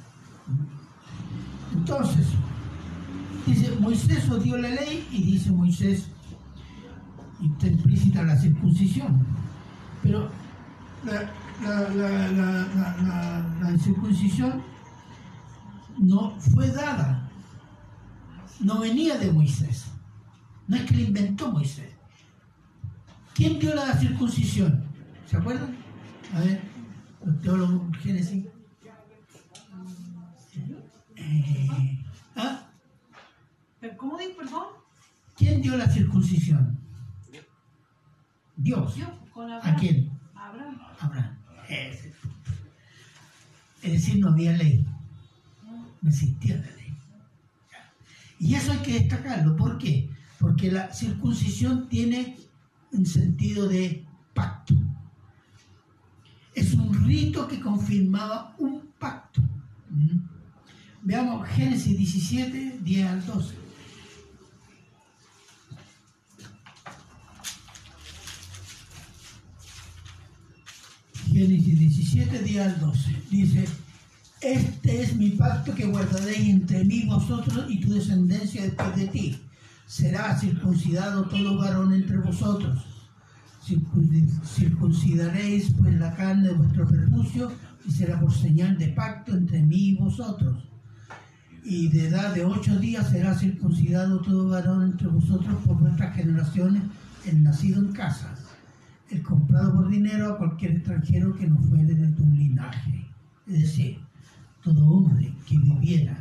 Entonces, 1.73 2.27
dice, 3.45 3.75
Moisés 3.79 4.29
os 4.29 4.43
dio 4.43 4.57
la 4.57 4.69
ley 4.69 5.07
y 5.11 5.23
dice 5.23 5.51
Moisés, 5.51 6.07
y 7.39 7.51
está 7.51 7.67
implícita 7.67 8.23
la 8.23 8.37
circuncisión. 8.37 9.25
Pero 10.03 10.29
la, 11.05 11.29
circuncisión 13.79 14.61
no 15.99 16.37
fue 16.39 16.67
dada, 16.67 17.29
no 18.59 18.79
venía 18.79 19.17
de 19.17 19.31
Moisés, 19.31 19.85
no 20.67 20.75
es 20.75 20.83
que 20.83 20.95
la 20.95 21.01
inventó 21.01 21.51
Moisés. 21.51 21.89
¿Quién 23.33 23.59
dio 23.59 23.73
la 23.73 23.93
circuncisión? 23.97 24.83
¿Se 25.25 25.37
acuerdan? 25.37 25.75
A 26.35 26.39
ver, 26.41 26.70
los 27.23 27.41
teólogos 27.41 27.97
Génesis. 27.97 28.45
Eh, 31.15 31.99
¿ah? 32.35 32.67
¿Cómo 33.97 34.17
dijo, 34.17 34.37
perdón? 34.37 34.65
¿Quién 35.37 35.61
dio 35.61 35.77
la 35.77 35.89
circuncisión? 35.89 36.77
Dios. 38.57 38.95
¿A 39.63 39.75
quién? 39.75 40.11
Abraham. 40.35 40.79
Abraham. 40.99 41.37
Es, 41.69 42.13
decir, 43.81 44.19
no 44.19 44.29
había 44.29 44.51
ley. 44.53 44.85
No 46.01 46.09
existía 46.09 46.57
la 46.57 46.71
ley. 46.75 46.93
Y 48.39 48.55
eso 48.55 48.71
hay 48.71 48.79
que 48.79 48.99
destacarlo. 48.99 49.55
¿Por 49.55 49.77
qué? 49.77 50.09
Porque 50.39 50.71
la 50.71 50.91
circuncisión 50.93 51.87
tiene 51.89 52.37
un 52.91 53.05
sentido 53.05 53.67
de 53.67 54.05
pacto. 54.33 54.75
Rito 57.11 57.45
que 57.45 57.59
confirmaba 57.59 58.55
un 58.57 58.87
pacto. 58.97 59.41
Veamos 61.01 61.45
Génesis 61.49 61.97
17, 61.97 62.79
10 62.81 63.05
al 63.05 63.25
12. 63.25 63.55
Génesis 71.33 71.79
17, 71.79 72.43
día 72.43 72.65
al 72.67 72.79
12. 72.79 73.23
Dice, 73.29 73.67
este 74.39 75.01
es 75.01 75.13
mi 75.17 75.31
pacto 75.31 75.75
que 75.75 75.87
guardaréis 75.87 76.47
entre 76.47 76.85
mí, 76.85 77.03
vosotros 77.07 77.65
y 77.67 77.81
tu 77.81 77.91
descendencia 77.91 78.63
después 78.63 78.95
de 78.95 79.07
ti. 79.07 79.41
Será 79.85 80.39
circuncidado 80.39 81.27
todo 81.27 81.57
varón 81.57 81.93
entre 81.93 82.19
vosotros. 82.19 82.90
Circuncidaréis 84.45 85.73
pues 85.79 85.93
la 85.99 86.15
carne 86.15 86.49
de 86.49 86.53
vuestro 86.53 86.87
prepucio 86.87 87.51
y 87.85 87.91
será 87.91 88.19
por 88.19 88.33
señal 88.33 88.77
de 88.77 88.89
pacto 88.89 89.35
entre 89.35 89.61
mí 89.61 89.89
y 89.89 89.95
vosotros. 89.95 90.67
Y 91.63 91.89
de 91.89 92.07
edad 92.07 92.33
de 92.33 92.43
ocho 92.43 92.77
días 92.79 93.09
será 93.09 93.37
circuncidado 93.37 94.21
todo 94.21 94.49
varón 94.49 94.83
entre 94.83 95.07
vosotros 95.07 95.55
por 95.65 95.77
vuestras 95.77 96.15
generaciones, 96.15 96.83
el 97.25 97.43
nacido 97.43 97.79
en 97.79 97.91
casa 97.91 98.35
el 99.11 99.21
comprado 99.23 99.73
por 99.75 99.89
dinero 99.89 100.33
a 100.33 100.37
cualquier 100.37 100.77
extranjero 100.77 101.35
que 101.35 101.47
no 101.47 101.57
fuere 101.57 101.93
de 101.93 102.07
tu 102.13 102.25
linaje. 102.25 103.05
Es 103.45 103.59
decir, 103.59 103.99
todo 104.63 104.87
hombre 104.87 105.33
que 105.45 105.57
viviera 105.57 106.17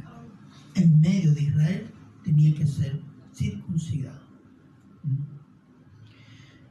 en 0.74 1.00
medio 1.00 1.32
de 1.32 1.42
Israel 1.42 1.90
tenía 2.24 2.54
que 2.54 2.66
ser 2.66 3.00
circuncidado, 3.32 4.20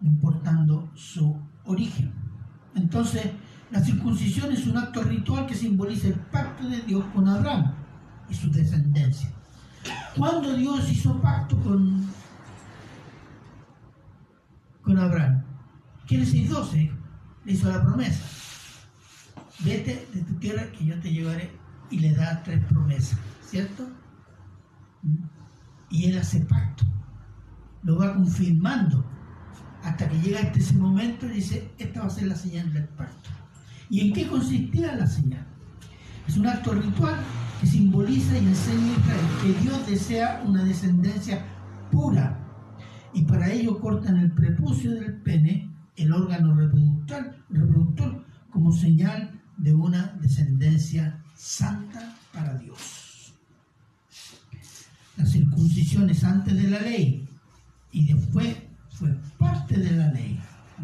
importando 0.02 0.90
su 0.96 1.38
origen. 1.66 2.14
Entonces, 2.76 3.32
la 3.72 3.84
circuncisión 3.84 4.52
es 4.52 4.66
un 4.66 4.78
acto 4.78 5.04
ritual 5.04 5.46
que 5.46 5.56
simboliza 5.56 6.08
el 6.08 6.16
pacto 6.16 6.68
de 6.68 6.82
Dios 6.82 7.04
con 7.14 7.28
Abraham 7.28 7.74
y 8.30 8.34
su 8.34 8.50
descendencia. 8.52 9.32
Cuando 10.16 10.54
Dios 10.56 10.90
hizo 10.92 11.20
pacto 11.22 11.58
con, 11.62 12.06
con 14.82 14.98
Abraham, 14.98 15.44
Génesis 16.06 16.50
12 16.50 16.92
le 17.46 17.52
hizo 17.52 17.70
la 17.70 17.84
promesa. 17.84 18.26
Vete 19.64 20.08
de 20.14 20.24
tu 20.24 20.34
tierra 20.36 20.72
que 20.72 20.86
yo 20.86 21.00
te 21.00 21.12
llevaré 21.12 21.52
y 21.92 22.00
le 22.00 22.14
da 22.14 22.42
tres 22.44 22.64
promesas, 22.66 23.20
¿cierto? 23.44 23.88
Y 25.90 26.06
él 26.06 26.18
hace 26.18 26.42
pacto, 26.42 26.86
lo 27.84 27.98
va 27.98 28.14
confirmando 28.14 29.06
hasta 29.84 30.10
que 30.10 30.20
llega 30.20 30.40
este 30.40 30.60
ese 30.60 30.74
momento 30.74 31.26
y 31.26 31.36
dice, 31.36 31.72
esta 31.78 32.02
va 32.02 32.08
a 32.08 32.10
ser 32.10 32.28
la 32.28 32.36
señal 32.36 32.72
del 32.74 32.86
pacto. 32.86 33.30
¿Y 33.90 34.02
en 34.02 34.14
qué 34.14 34.28
consistía 34.28 34.96
la 34.96 35.08
señal? 35.08 35.46
Es 36.28 36.38
un 36.38 36.48
acto 36.48 36.74
ritual 36.74 37.20
que 37.60 37.68
simboliza 37.68 38.38
y 38.38 38.46
enseña 38.46 38.94
a 38.94 39.00
Israel 39.00 39.26
que 39.42 39.62
Dios 39.64 39.88
desea 39.88 40.44
una 40.46 40.64
descendencia 40.64 41.44
pura 41.92 42.40
y 43.14 43.24
para 43.24 43.52
ello 43.52 43.80
cortan 43.80 44.18
el 44.18 44.32
prepucio 44.32 44.92
del 44.92 45.16
pene, 45.22 45.70
el 45.96 46.14
órgano 46.14 46.56
reproductor, 46.56 47.36
reproductor 47.50 48.26
como 48.52 48.72
señal 48.72 49.42
de 49.58 49.74
una 49.74 50.18
descendencia 50.22 51.22
santa 51.36 52.16
para 52.34 52.58
Dios. 52.58 53.34
La 55.18 55.26
circuncisión 55.26 56.10
es 56.10 56.24
antes 56.24 56.56
de 56.56 56.70
la 56.70 56.80
ley 56.80 57.28
y 57.92 58.14
después 58.14 58.56
fue 59.00 59.18
parte 59.38 59.80
de 59.80 59.92
la 59.92 60.12
ley, 60.12 60.38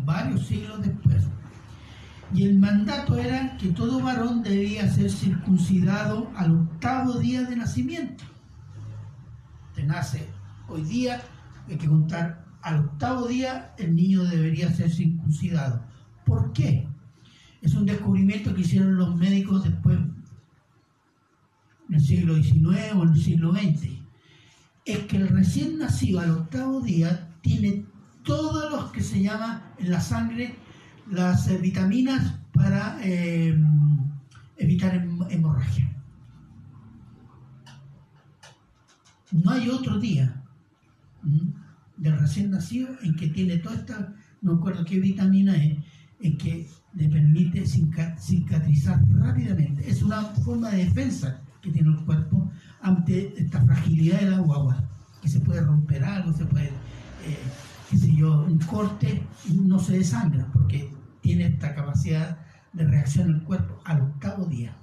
varios 0.05 0.47
siglos 0.47 0.81
después. 0.81 1.25
Y 2.33 2.43
el 2.43 2.57
mandato 2.57 3.17
era 3.17 3.57
que 3.57 3.69
todo 3.69 4.01
varón 4.01 4.41
debía 4.41 4.89
ser 4.89 5.11
circuncidado 5.11 6.31
al 6.37 6.51
octavo 6.51 7.19
día 7.19 7.43
de 7.43 7.57
nacimiento. 7.57 8.23
Te 9.75 9.83
nace 9.83 10.25
hoy 10.69 10.83
día, 10.83 11.21
hay 11.67 11.77
que 11.77 11.87
contar 11.87 12.45
al 12.61 12.79
octavo 12.79 13.27
día 13.27 13.73
el 13.77 13.95
niño 13.95 14.23
debería 14.23 14.71
ser 14.71 14.89
circuncidado. 14.89 15.85
¿Por 16.25 16.53
qué? 16.53 16.87
Es 17.61 17.75
un 17.75 17.85
descubrimiento 17.85 18.55
que 18.55 18.61
hicieron 18.61 18.95
los 18.95 19.15
médicos 19.15 19.63
después, 19.63 19.99
en 21.89 21.95
el 21.95 22.01
siglo 22.01 22.35
XIX 22.35 22.95
o 22.95 23.03
en 23.03 23.09
el 23.09 23.21
siglo 23.21 23.53
XX. 23.53 23.89
Es 24.85 24.99
que 24.99 25.17
el 25.17 25.27
recién 25.27 25.77
nacido 25.77 26.21
al 26.21 26.31
octavo 26.31 26.81
día 26.81 27.29
tiene 27.41 27.84
todos 28.25 28.71
los 28.71 28.91
que 28.91 29.01
se 29.01 29.21
llama 29.21 29.71
en 29.77 29.91
la 29.91 30.01
sangre 30.01 30.55
las 31.09 31.47
eh, 31.47 31.57
vitaminas 31.57 32.39
para 32.51 32.97
eh, 33.01 33.57
evitar 34.57 34.95
hemorragia. 35.29 35.91
No 39.31 39.51
hay 39.51 39.69
otro 39.69 39.99
día 39.99 40.41
del 41.97 42.19
recién 42.19 42.51
nacido 42.51 42.89
en 43.01 43.15
que 43.15 43.27
tiene 43.29 43.57
toda 43.57 43.75
esta, 43.75 44.13
no 44.41 44.55
recuerdo 44.55 44.85
qué 44.85 44.99
vitamina 44.99 45.55
es, 45.55 45.77
en 46.21 46.37
que 46.37 46.67
le 46.93 47.09
permite 47.09 47.65
cicatrizar 47.65 49.01
rápidamente. 49.09 49.89
Es 49.89 50.01
una 50.01 50.21
forma 50.21 50.69
de 50.69 50.85
defensa 50.85 51.41
que 51.61 51.71
tiene 51.71 51.89
el 51.89 52.05
cuerpo 52.05 52.49
ante 52.81 53.33
esta 53.37 53.61
fragilidad 53.65 54.19
de 54.21 54.29
la 54.31 54.39
guagua, 54.39 54.83
que 55.21 55.27
se 55.27 55.39
puede 55.39 55.61
romper 55.61 56.03
algo, 56.03 56.31
se 56.31 56.45
puede, 56.45 56.67
eh, 56.67 57.37
qué 57.89 57.97
sé 57.97 58.15
yo, 58.15 58.43
un 58.43 58.59
corte, 58.59 59.23
no 59.53 59.79
se 59.79 59.97
desangra, 59.97 60.47
porque 60.53 60.91
tiene 61.21 61.47
esta 61.47 61.73
capacidad 61.73 62.37
de 62.73 62.85
reacción 62.85 63.29
el 63.29 63.43
cuerpo 63.43 63.81
al 63.85 64.01
octavo 64.01 64.45
día. 64.45 64.75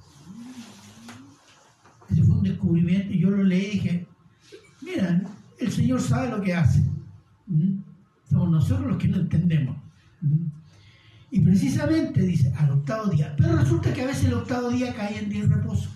Ese 2.10 2.22
fue 2.24 2.36
un 2.36 2.42
descubrimiento 2.42 3.12
y 3.12 3.20
yo 3.20 3.30
lo 3.30 3.42
leí 3.42 3.70
dije, 3.70 4.06
mira, 4.80 5.22
el 5.58 5.72
Señor 5.72 6.00
sabe 6.00 6.30
lo 6.30 6.40
que 6.40 6.54
hace. 6.54 6.82
¿Mm? 7.46 7.78
Somos 8.28 8.50
nosotros 8.50 8.86
los 8.86 8.96
que 8.98 9.08
no 9.08 9.18
entendemos. 9.18 9.76
¿Mm? 10.20 10.46
Y 11.30 11.40
precisamente 11.40 12.20
dice 12.20 12.52
al 12.58 12.70
octavo 12.72 13.06
día. 13.06 13.34
Pero 13.36 13.56
resulta 13.56 13.92
que 13.92 14.02
a 14.02 14.06
veces 14.06 14.24
el 14.24 14.34
octavo 14.34 14.68
día 14.68 14.94
cae 14.94 15.18
en 15.18 15.30
día 15.30 15.46
de 15.46 15.54
reposo. 15.54 15.90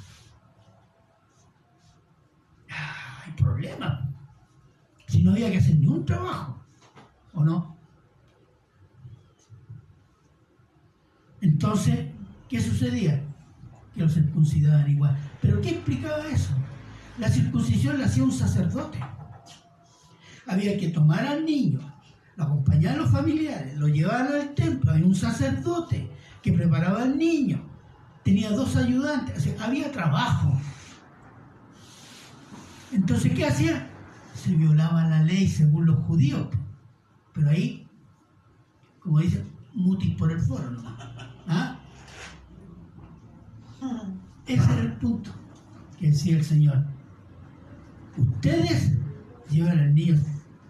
Ah, 2.70 3.24
hay 3.26 3.32
problema. 3.32 4.11
Si 5.09 5.22
no 5.22 5.32
había 5.32 5.50
que 5.50 5.59
hacer 5.59 5.76
ni 5.76 5.86
un 5.86 6.04
trabajo. 6.04 6.65
¿O 7.37 7.45
no? 7.45 7.76
Entonces, 11.41 12.07
¿qué 12.49 12.61
sucedía? 12.61 13.22
Que 13.95 14.01
los 14.01 14.14
circuncidaban 14.14 14.91
igual. 14.91 15.16
¿Pero 15.41 15.61
qué 15.61 15.70
explicaba 15.70 16.26
eso? 16.28 16.55
La 17.18 17.28
circuncisión 17.28 17.99
la 17.99 18.07
hacía 18.07 18.24
un 18.24 18.32
sacerdote. 18.32 18.99
Había 20.47 20.78
que 20.78 20.89
tomar 20.89 21.26
al 21.26 21.45
niño, 21.45 21.80
lo 22.37 22.45
acompañaban 22.45 22.99
los 22.99 23.11
familiares, 23.11 23.76
lo 23.76 23.89
llevaban 23.89 24.28
al 24.32 24.55
templo, 24.55 24.93
había 24.93 25.07
un 25.07 25.14
sacerdote 25.14 26.11
que 26.43 26.53
preparaba 26.53 27.03
al 27.03 27.18
niño, 27.18 27.62
tenía 28.22 28.51
dos 28.51 28.76
ayudantes, 28.76 29.49
había 29.61 29.91
trabajo. 29.93 30.59
Entonces, 32.93 33.32
¿qué 33.34 33.47
hacía? 33.47 33.91
Se 34.34 34.53
violaba 34.53 35.07
la 35.07 35.22
ley 35.22 35.49
según 35.49 35.87
los 35.87 35.99
judíos. 36.05 36.49
Pero 37.37 37.51
ahí, 37.51 37.87
como 38.99 39.20
dice, 39.20 39.45
mutis 39.74 40.16
por 40.16 40.32
el 40.32 40.41
foro. 40.41 40.64
¿Ah? 41.47 41.78
Ese 44.47 44.72
era 44.72 44.80
el 44.80 44.93
punto 44.95 45.30
que 45.99 46.09
decía 46.09 46.39
el 46.39 46.45
Señor. 46.45 46.84
Ustedes 48.16 48.93
llevan 49.51 49.78
al 49.78 49.95
niño 49.95 50.18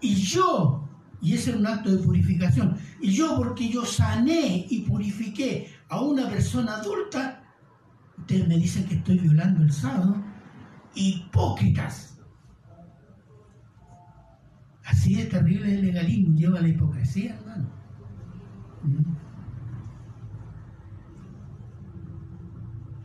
y 0.01 0.15
yo 0.15 0.87
y 1.21 1.33
ese 1.33 1.51
era 1.51 1.59
un 1.59 1.67
acto 1.67 1.91
de 1.91 2.03
purificación. 2.03 2.77
Y 3.01 3.11
yo, 3.11 3.37
porque 3.37 3.69
yo 3.69 3.85
sané 3.85 4.67
y 4.69 4.81
purifiqué 4.81 5.73
a 5.87 6.01
una 6.01 6.29
persona 6.29 6.75
adulta, 6.75 7.43
ustedes 8.17 8.47
me 8.47 8.57
dicen 8.57 8.85
que 8.85 8.95
estoy 8.95 9.19
violando 9.19 9.63
el 9.63 9.71
sábado. 9.71 10.21
Hipócritas. 10.95 12.16
Así 14.87 15.15
de 15.15 15.25
terrible 15.25 15.73
el 15.73 15.81
legalismo 15.81 16.33
lleva 16.33 16.61
la 16.61 16.69
hipocresía, 16.69 17.35
hermano. 17.35 17.67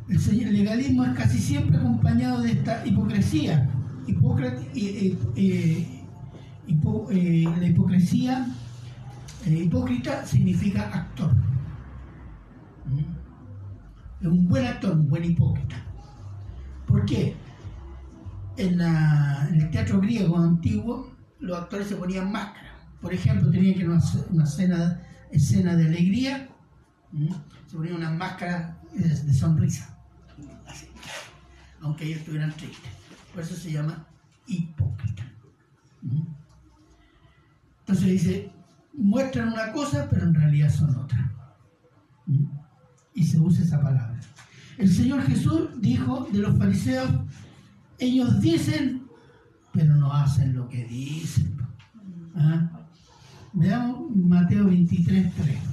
El 0.08 0.52
legalismo 0.52 1.04
es 1.04 1.12
casi 1.14 1.38
siempre 1.38 1.76
acompañado 1.76 2.42
de 2.42 2.52
esta 2.52 2.86
hipocresía. 2.86 3.68
Eh, 4.06 5.16
eh, 5.36 6.04
eh, 6.66 7.44
la 7.58 7.66
hipocresía, 7.66 8.46
hipócrita 9.46 10.24
significa 10.24 10.82
actor. 10.82 11.34
¿Mm? 12.86 14.26
Un 14.28 14.48
buen 14.48 14.66
actor, 14.66 14.96
un 14.96 15.08
buen 15.08 15.24
hipócrita. 15.24 15.76
¿Por 16.86 17.04
qué? 17.06 17.34
En, 18.56 18.80
el 18.80 19.70
teatro 19.70 20.00
griego 20.00 20.38
antiguo, 20.38 21.11
los 21.42 21.58
actores 21.58 21.88
se 21.88 21.96
ponían 21.96 22.30
máscara. 22.30 22.70
Por 23.00 23.12
ejemplo, 23.12 23.50
tenían 23.50 23.74
que 23.74 23.86
una, 23.86 24.00
una 24.30 24.44
escena, 24.44 25.76
de 25.76 25.86
alegría, 25.86 26.48
se 27.66 27.76
ponían 27.76 27.96
una 27.96 28.10
máscara 28.10 28.78
de, 28.94 29.34
sonrisa. 29.34 29.98
Aunque 31.80 32.04
ellos 32.04 32.20
estuvieran 32.20 32.52
tristes. 32.52 32.92
Por 33.34 33.42
eso 33.42 33.56
se 33.56 33.72
llama 33.72 34.06
hipócrita. 34.46 35.24
Entonces 37.80 38.06
dice, 38.06 38.52
muestran 38.92 39.48
una 39.48 39.72
cosa, 39.72 40.06
pero 40.08 40.22
en 40.22 40.34
realidad 40.34 40.70
son 40.70 40.94
otra. 40.94 41.32
Y 43.14 43.24
se 43.24 43.38
usa 43.40 43.64
esa 43.64 43.82
palabra. 43.82 44.20
El 44.78 44.88
Señor 44.88 45.22
Jesús 45.22 45.70
dijo 45.80 46.28
de 46.32 46.38
los 46.38 46.56
fariseos, 46.56 47.10
ellos 47.98 48.40
dicen, 48.40 49.01
pero 49.72 49.94
no 49.96 50.12
hacen 50.12 50.54
lo 50.54 50.68
que 50.68 50.84
dicen. 50.84 51.56
¿Ah? 52.36 52.70
Veamos 53.52 54.14
Mateo 54.16 54.66
23, 54.66 55.34
3. 55.34 55.72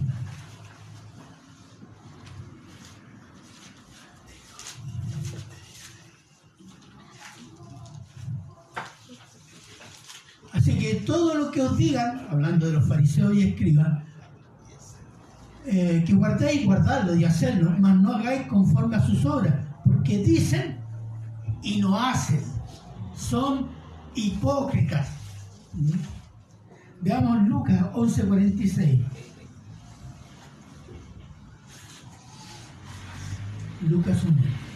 que 10.80 10.96
todo 10.96 11.36
lo 11.36 11.52
que 11.52 11.62
os 11.62 11.78
digan, 11.78 12.28
hablando 12.32 12.68
de 12.68 12.74
los 12.74 12.88
fariseos 12.88 13.36
y 13.36 13.50
escribas, 13.50 14.02
eh, 15.66 16.04
que 16.08 16.14
guardéis, 16.14 16.66
guardadlo 16.66 17.16
y 17.16 17.26
hacerlo, 17.26 17.76
mas 17.80 17.98
no 17.98 18.14
hagáis 18.14 18.48
conforme 18.48 18.96
a 18.96 19.02
sus 19.02 19.26
obras, 19.26 19.54
porque 19.86 20.20
dicen 20.20 20.80
y 21.62 21.82
no 21.82 22.00
hacen, 22.00 22.42
son 23.16 23.68
hipócritas. 24.16 25.10
¿Mm? 25.74 25.92
Veamos 27.02 27.48
Lucas 27.48 27.82
11:46. 27.94 29.04
Lucas 33.88 34.24
1. 34.24 34.70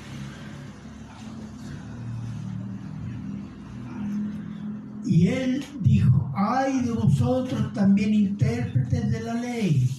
Y 5.05 5.27
él 5.27 5.63
dijo, 5.81 6.31
ay 6.35 6.81
de 6.81 6.91
vosotros 6.91 7.73
también 7.73 8.13
intérpretes 8.13 9.11
de 9.11 9.21
la 9.21 9.33
ley, 9.33 9.89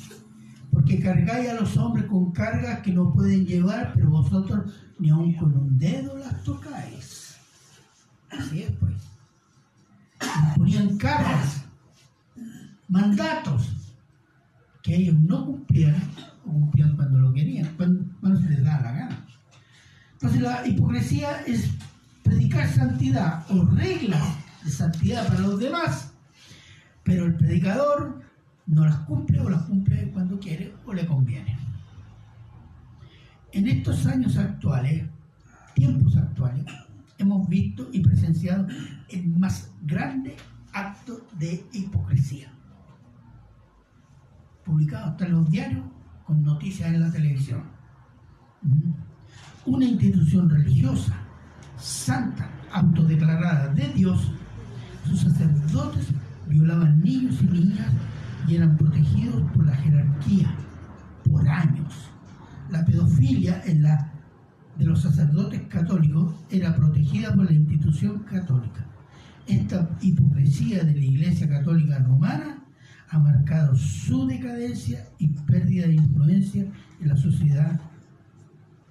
porque 0.72 0.98
cargáis 0.98 1.50
a 1.50 1.60
los 1.60 1.76
hombres 1.76 2.06
con 2.06 2.32
cargas 2.32 2.80
que 2.80 2.92
no 2.92 3.12
pueden 3.12 3.44
llevar, 3.44 3.92
pero 3.94 4.08
vosotros 4.08 4.72
ni 4.98 5.10
aun 5.10 5.34
con 5.34 5.56
un 5.56 5.78
dedo 5.78 6.16
las 6.16 6.42
tocáis. 6.42 7.36
Así 8.30 8.62
es 8.62 8.72
pues. 8.72 8.93
Ponían 10.56 10.96
cargas, 10.96 11.64
mandatos, 12.88 13.94
que 14.82 14.96
ellos 14.96 15.16
no 15.20 15.46
cumplían, 15.46 15.96
o 16.44 16.52
cumplían 16.52 16.96
cuando 16.96 17.18
lo 17.18 17.32
querían, 17.32 17.74
cuando, 17.76 18.40
se 18.40 18.48
les 18.48 18.64
da 18.64 18.80
la 18.80 18.92
gana. 18.92 19.26
Entonces 20.12 20.40
la 20.40 20.66
hipocresía 20.66 21.42
es 21.46 21.70
predicar 22.22 22.68
santidad 22.68 23.44
o 23.50 23.64
reglas 23.66 24.22
de 24.64 24.70
santidad 24.70 25.26
para 25.28 25.40
los 25.40 25.58
demás, 25.58 26.12
Pero 27.02 27.26
el 27.26 27.34
predicador 27.34 28.22
no 28.66 28.86
las 28.86 28.96
cumple 29.00 29.38
o 29.40 29.50
las 29.50 29.62
cumple 29.64 30.10
cuando 30.10 30.38
quiere 30.40 30.74
o 30.86 30.94
le 30.94 31.04
conviene. 31.04 31.58
En 33.52 33.68
estos 33.68 34.06
años 34.06 34.38
actuales, 34.38 35.04
tiempos 35.74 36.16
actuales, 36.16 36.64
hemos 37.18 37.48
visto 37.48 37.88
y 37.92 38.00
presenciado 38.00 38.66
el 39.14 39.28
más 39.38 39.70
grande 39.82 40.36
acto 40.72 41.26
de 41.38 41.64
hipocresía. 41.72 42.52
Publicado 44.64 45.10
hasta 45.10 45.26
en 45.26 45.32
los 45.32 45.50
diarios 45.50 45.84
con 46.26 46.42
noticias 46.42 46.92
en 46.92 47.00
la 47.00 47.10
televisión. 47.12 47.62
Una 49.66 49.84
institución 49.84 50.50
religiosa, 50.50 51.14
santa, 51.76 52.50
autodeclarada 52.72 53.68
de 53.68 53.88
Dios, 53.90 54.32
sus 55.06 55.20
sacerdotes 55.20 56.08
violaban 56.48 57.00
niños 57.00 57.40
y 57.42 57.46
niñas 57.46 57.92
y 58.48 58.56
eran 58.56 58.76
protegidos 58.76 59.50
por 59.52 59.66
la 59.66 59.76
jerarquía 59.76 60.54
por 61.30 61.48
años. 61.48 62.10
La 62.70 62.84
pedofilia 62.84 63.62
de 63.64 64.84
los 64.84 65.02
sacerdotes 65.02 65.62
católicos 65.68 66.34
era 66.50 66.74
protegida 66.74 67.32
por 67.34 67.44
la 67.44 67.52
institución 67.52 68.20
católica. 68.20 68.86
Esta 69.46 69.96
hipocresía 70.00 70.84
de 70.84 70.94
la 70.94 71.04
Iglesia 71.04 71.48
Católica 71.48 71.98
Romana 71.98 72.64
ha 73.10 73.18
marcado 73.18 73.76
su 73.76 74.26
decadencia 74.26 75.06
y 75.18 75.28
pérdida 75.28 75.86
de 75.86 75.94
influencia 75.94 76.66
en 77.00 77.08
la 77.08 77.16
sociedad 77.16 77.80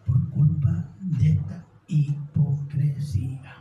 por 0.05 0.29
culpa 0.29 0.89
de 1.01 1.33
esta 1.33 1.65
hipocresía. 1.87 3.55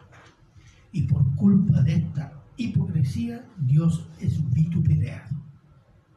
Y 0.93 1.03
por 1.03 1.35
culpa 1.35 1.81
de 1.83 1.95
esta 1.95 2.33
hipocresía, 2.57 3.45
Dios 3.59 4.07
es 4.21 4.53
vituperado. 4.53 5.37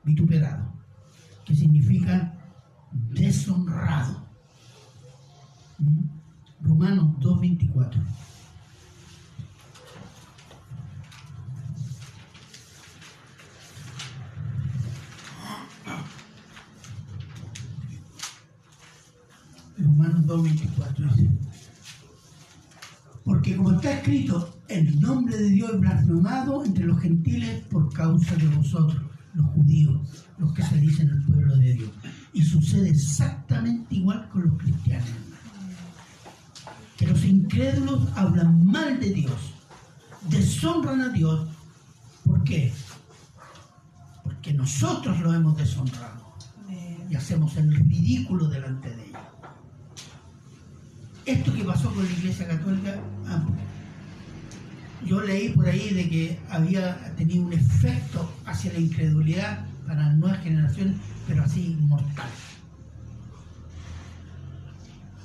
Vituperado, 0.03 0.73
que 1.45 1.55
significa 1.55 2.34
deshonrado. 2.91 4.28
¿Mm? 5.80 6.15
Romanos 6.61 7.15
2.24. 7.19 8.24
Romanos 19.86 20.26
2.24 20.26 21.16
dice, 21.16 21.30
porque 23.24 23.56
como 23.56 23.72
está 23.72 23.92
escrito, 23.94 24.60
el 24.68 25.00
nombre 25.00 25.38
de 25.38 25.50
Dios 25.50 25.72
es 25.74 25.80
blasfemado 25.80 26.66
entre 26.66 26.86
los 26.86 27.00
gentiles 27.00 27.64
por 27.70 27.92
causa 27.94 28.36
de 28.36 28.48
vosotros, 28.48 29.02
los 29.34 29.48
judíos, 29.48 30.26
los 30.38 30.54
que 30.54 30.64
se 30.64 30.78
dicen 30.78 31.10
el 31.10 31.24
pueblo 31.24 31.56
de 31.58 31.74
Dios. 31.74 31.90
Y 32.34 32.44
sucede 32.44 32.90
exactamente 32.90 33.96
igual 33.96 34.30
con 34.30 34.46
los 34.46 34.58
cristianos. 34.58 35.10
Que 36.98 37.08
los 37.08 37.24
incrédulos 37.26 38.08
hablan 38.16 38.66
mal 38.66 39.00
de 39.00 39.12
Dios, 39.12 39.54
deshonran 40.30 41.02
a 41.02 41.10
Dios. 41.10 41.48
¿Por 42.24 42.44
qué? 42.44 42.72
Porque 44.24 44.54
nosotros 44.54 45.20
lo 45.22 45.34
hemos 45.34 45.58
deshonrado 45.58 46.26
y 47.10 47.16
hacemos 47.16 47.56
el 47.58 47.74
ridículo 47.74 48.48
delante 48.48 48.90
de 48.90 49.04
ellos. 49.04 49.05
Esto 51.26 51.51
que 51.51 51.63
pasó 51.63 51.91
con 51.91 52.05
la 52.05 52.11
Iglesia 52.11 52.47
Católica, 52.47 52.99
yo 55.03 55.21
leí 55.21 55.49
por 55.49 55.67
ahí 55.67 55.91
de 55.91 56.07
que 56.07 56.39
había 56.51 57.15
tenido 57.15 57.45
un 57.45 57.53
efecto 57.53 58.32
hacia 58.45 58.73
la 58.73 58.80
incredulidad 58.80 59.65
para 59.88 60.13
nuevas 60.13 60.43
generaciones, 60.43 60.97
pero 61.28 61.43
así 61.43 61.78
mortal. 61.82 62.30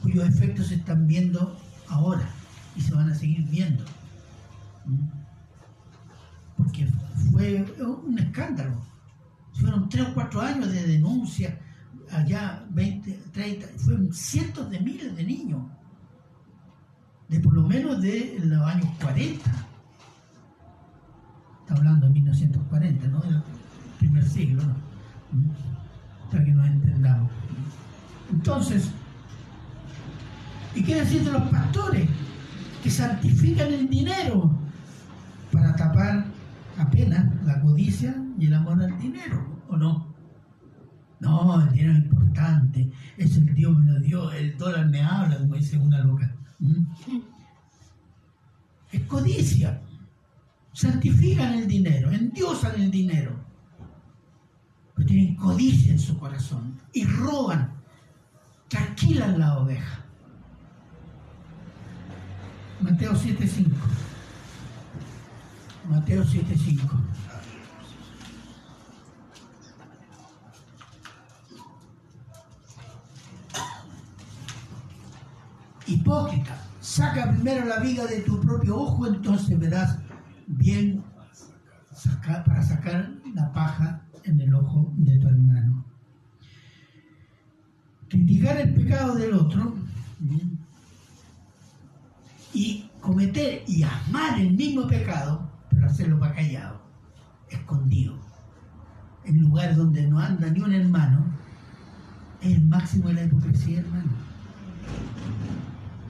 Cuyos 0.01 0.26
efectos 0.26 0.68
se 0.68 0.76
están 0.76 1.07
viendo 1.07 1.61
ahora 1.88 2.26
y 2.76 2.80
se 2.80 2.94
van 2.94 3.11
a 3.11 3.14
seguir 3.14 3.42
viendo. 3.51 3.84
¿Mm? 4.86 5.07
Porque 6.57 6.88
fue 7.30 7.62
un 7.78 8.18
escándalo. 8.18 8.82
Fueron 9.53 9.90
tres 9.90 10.07
o 10.09 10.14
cuatro 10.14 10.40
años 10.40 10.72
de 10.72 10.82
denuncia, 10.86 11.59
allá 12.11 12.64
20, 12.70 13.12
30, 13.32 13.66
fueron 13.76 14.14
cientos 14.14 14.70
de 14.70 14.80
miles 14.80 15.14
de 15.14 15.24
niños 15.24 15.62
de 17.31 17.39
por 17.39 17.55
lo 17.55 17.62
menos 17.62 18.03
de 18.03 18.41
los 18.43 18.61
años 18.66 18.89
40. 19.01 19.51
Está 21.61 21.74
hablando 21.74 22.07
de 22.07 22.12
1940, 22.12 23.07
¿no? 23.07 23.20
Del 23.20 23.43
primer 23.99 24.24
siglo, 24.24 24.62
¿no? 24.64 24.74
Para 26.31 26.45
que 26.45 26.51
nos 26.51 26.66
entendamos. 26.66 27.31
Entonces, 28.33 28.91
¿y 30.74 30.83
qué 30.83 30.97
decir 30.97 31.22
de 31.22 31.33
los 31.33 31.43
pastores? 31.43 32.09
Que 32.83 32.91
santifican 32.91 33.72
el 33.72 33.89
dinero 33.89 34.51
para 35.53 35.74
tapar 35.76 36.24
apenas 36.78 37.26
la 37.45 37.61
codicia 37.61 38.14
y 38.39 38.47
el 38.47 38.55
amor 38.55 38.83
al 38.83 38.99
dinero, 38.99 39.47
¿o 39.68 39.76
no? 39.76 40.11
No, 41.20 41.62
el 41.62 41.70
dinero 41.72 41.93
es 41.93 41.99
importante, 41.99 42.91
es 43.18 43.37
el 43.37 43.55
Dios 43.55 43.78
me 43.78 43.93
lo 43.93 44.01
dio, 44.01 44.33
el 44.33 44.57
dólar 44.57 44.89
me 44.89 45.03
habla, 45.03 45.39
como 45.39 45.55
dice 45.55 45.78
una 45.78 45.99
loca. 46.01 46.35
Es 48.93 49.03
codicia. 49.03 49.81
Santifican 50.73 51.55
el 51.55 51.67
dinero, 51.67 52.11
endiosan 52.11 52.81
el 52.81 52.91
dinero. 52.91 53.33
Pero 54.95 55.07
tienen 55.07 55.37
codicia 55.37 55.93
en 55.93 55.99
su 55.99 56.19
corazón 56.19 56.79
y 56.93 57.05
roban, 57.05 57.73
que 58.69 58.79
alquilan 58.79 59.39
la 59.39 59.59
oveja. 59.59 60.05
Mateo 62.81 63.13
7.5. 63.13 63.71
Mateo 65.89 66.25
7.5. 66.25 66.81
Hipócrita, 75.91 76.57
saca 76.80 77.32
primero 77.32 77.64
la 77.66 77.80
viga 77.80 78.07
de 78.07 78.20
tu 78.20 78.41
propio 78.41 78.76
ojo, 78.76 79.09
entonces 79.09 79.59
verás 79.59 79.99
bien 80.47 81.03
para 82.47 82.62
sacar 82.62 83.11
la 83.34 83.53
paja 83.53 84.01
en 84.22 84.41
el 84.41 84.55
ojo 84.55 84.93
de 84.99 85.18
tu 85.18 85.26
hermano. 85.26 85.84
Criticar 88.09 88.61
el 88.61 88.72
pecado 88.74 89.16
del 89.16 89.34
otro 89.34 89.74
y 92.55 92.88
cometer 93.01 93.64
y 93.66 93.82
amar 93.82 94.41
el 94.41 94.53
mismo 94.53 94.86
pecado, 94.86 95.51
pero 95.70 95.86
hacerlo 95.86 96.20
para 96.20 96.36
callado, 96.36 96.80
escondido, 97.49 98.16
en 99.24 99.41
lugares 99.41 99.76
donde 99.76 100.07
no 100.07 100.20
anda 100.20 100.49
ni 100.51 100.61
un 100.61 100.72
hermano, 100.72 101.24
es 102.43 102.55
el 102.55 102.66
máximo 102.66 103.09
de 103.09 103.14
la 103.14 103.24
hipocresía, 103.24 103.80
hermano 103.80 104.30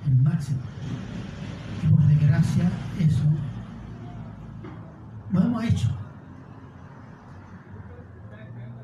el 0.06 0.16
máximo. 0.22 0.60
Y 1.82 1.86
por 1.88 2.02
desgracia 2.06 2.70
eso 2.98 3.22
lo 5.32 5.42
hemos 5.42 5.64
hecho. 5.64 5.88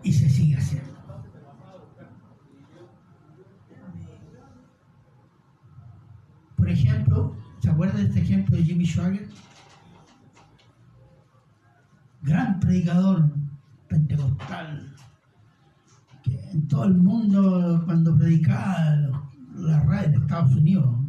Y 0.03 0.13
se 0.13 0.29
sigue 0.29 0.57
haciendo. 0.57 0.97
Por 6.57 6.71
ejemplo, 6.71 7.37
¿se 7.61 7.71
acuerdan 7.71 7.97
de 7.97 8.03
este 8.05 8.21
ejemplo 8.21 8.57
de 8.57 8.63
Jimmy 8.65 8.87
Schwager? 8.87 9.29
Gran 12.23 12.61
predicador 12.61 13.31
pentecostal, 13.89 14.95
que 16.23 16.51
en 16.51 16.67
todo 16.67 16.85
el 16.85 16.95
mundo 16.95 17.83
cuando 17.85 18.17
predicaba 18.17 18.97
la 19.55 19.81
radio 19.85 20.09
de 20.11 20.17
Estados 20.17 20.55
Unidos 20.55 21.06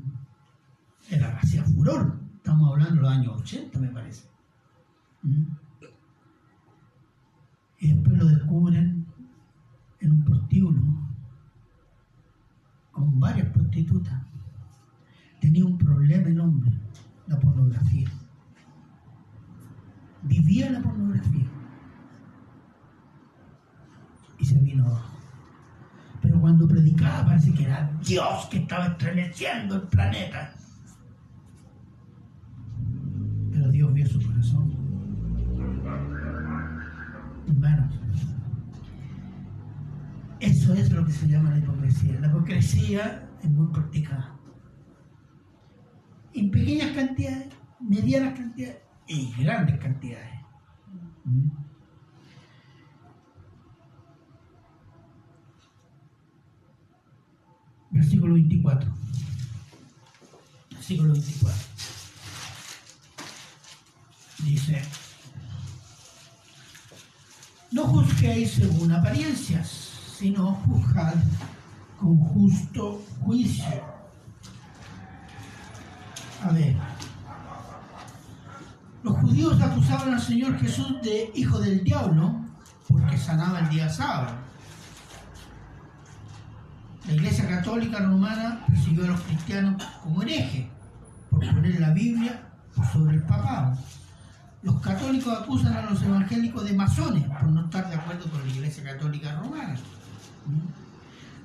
era, 1.09 1.37
hacía 1.37 1.63
furor. 1.63 2.19
Estamos 2.37 2.71
hablando 2.71 2.95
de 2.95 3.01
los 3.01 3.11
años 3.11 3.41
80, 3.41 3.79
me 3.79 3.87
parece. 3.89 4.27
¿Mm? 5.23 5.43
Y 7.79 7.93
después 7.93 8.17
lo 8.17 8.25
descubren 8.25 9.05
en 9.99 10.11
un 10.11 10.23
prostíbulo 10.23 10.81
con 12.91 13.19
varias 13.19 13.49
prostitutas. 13.49 14.19
Tenía 15.39 15.65
un 15.65 15.77
problema 15.77 16.29
el 16.29 16.39
hombre, 16.39 16.71
la 17.27 17.39
pornografía. 17.39 18.09
Vivía 20.23 20.71
la 20.71 20.81
pornografía. 20.81 21.47
Y 24.39 24.45
se 24.45 24.59
vino 24.59 24.85
abajo. 24.85 25.17
Pero 26.21 26.41
cuando 26.41 26.67
predicaba 26.67 27.27
parece 27.27 27.53
que 27.53 27.63
era 27.63 27.91
Dios 28.03 28.47
que 28.49 28.57
estaba 28.57 28.87
estremeciendo 28.87 29.75
el 29.75 29.83
planeta. 29.83 30.53
Pero 33.51 33.66
Dios 33.77 33.93
vio 33.93 34.07
su 34.07 34.19
corazón. 34.25 34.73
Hermanos, 37.47 37.93
eso 40.39 40.73
es 40.73 40.91
lo 40.91 41.05
que 41.05 41.11
se 41.11 41.27
llama 41.27 41.51
la 41.51 41.59
hipocresía. 41.59 42.19
La 42.19 42.27
hipocresía 42.27 43.29
es 43.43 43.49
muy 43.51 43.67
practicada. 43.67 44.35
En 46.33 46.49
pequeñas 46.49 46.91
cantidades, 46.95 47.49
medianas 47.79 48.33
cantidades 48.33 48.79
y 49.05 49.31
grandes 49.43 49.77
cantidades. 49.77 50.41
¿Mm? 51.23 51.49
Versículo 57.91 58.33
24. 58.33 58.91
Versículo 60.71 61.13
24. 61.13 61.66
Dice, 64.47 64.81
no 67.73 67.83
juzguéis 67.83 68.51
según 68.51 68.93
apariencias, 68.93 69.67
sino 70.17 70.53
juzgad 70.65 71.15
con 71.99 72.15
justo 72.17 73.01
juicio. 73.19 73.65
A 76.45 76.51
ver, 76.53 76.77
los 79.03 79.17
judíos 79.17 79.61
acusaban 79.61 80.13
al 80.13 80.21
Señor 80.21 80.57
Jesús 80.59 81.01
de 81.03 81.29
hijo 81.35 81.59
del 81.59 81.83
diablo 81.83 82.39
porque 82.87 83.17
sanaba 83.17 83.59
el 83.59 83.69
día 83.69 83.89
sábado. 83.89 84.33
La 87.05 87.13
Iglesia 87.13 87.49
Católica 87.49 87.99
Romana 87.99 88.63
persiguió 88.65 89.03
a 89.03 89.07
los 89.07 89.19
cristianos 89.21 89.83
como 90.03 90.21
hereje 90.21 90.71
por 91.29 91.45
poner 91.53 91.81
la 91.81 91.89
Biblia 91.91 92.47
sobre 92.93 93.17
el 93.17 93.23
papado. 93.23 93.77
Los 94.67 94.81
católicos 94.81 95.33
acusan 95.33 95.77
a 95.77 95.89
los 95.89 96.03
evangélicos 96.03 96.65
de 96.65 96.73
masones 96.73 97.23
por 97.23 97.47
no 97.47 97.63
estar 97.63 97.89
de 97.89 97.95
acuerdo 97.95 98.29
con 98.29 98.45
la 98.45 98.53
Iglesia 98.53 98.83
Católica 98.83 99.39
Romana. 99.39 99.77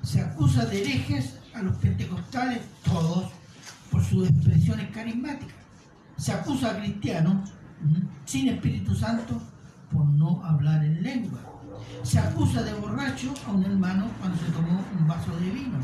Se 0.01 0.19
acusa 0.19 0.65
de 0.65 0.81
herejes 0.81 1.39
a 1.53 1.61
los 1.61 1.73
pentecostales, 1.77 2.59
todos, 2.83 3.31
por 3.89 4.03
sus 4.03 4.27
expresiones 4.27 4.91
carismáticas. 4.91 5.55
Se 6.17 6.33
acusa 6.33 6.71
a 6.71 6.79
cristianos 6.79 7.49
sin 8.25 8.49
Espíritu 8.49 8.93
Santo 8.93 9.41
por 9.89 10.05
no 10.05 10.43
hablar 10.43 10.83
en 10.83 11.01
lengua. 11.01 11.39
Se 12.03 12.19
acusa 12.19 12.61
de 12.61 12.73
borracho 12.73 13.33
a 13.47 13.51
un 13.51 13.63
hermano 13.63 14.11
cuando 14.19 14.37
se 14.37 14.51
tomó 14.51 14.83
un 14.99 15.07
vaso 15.07 15.33
de 15.37 15.49
vino. 15.49 15.77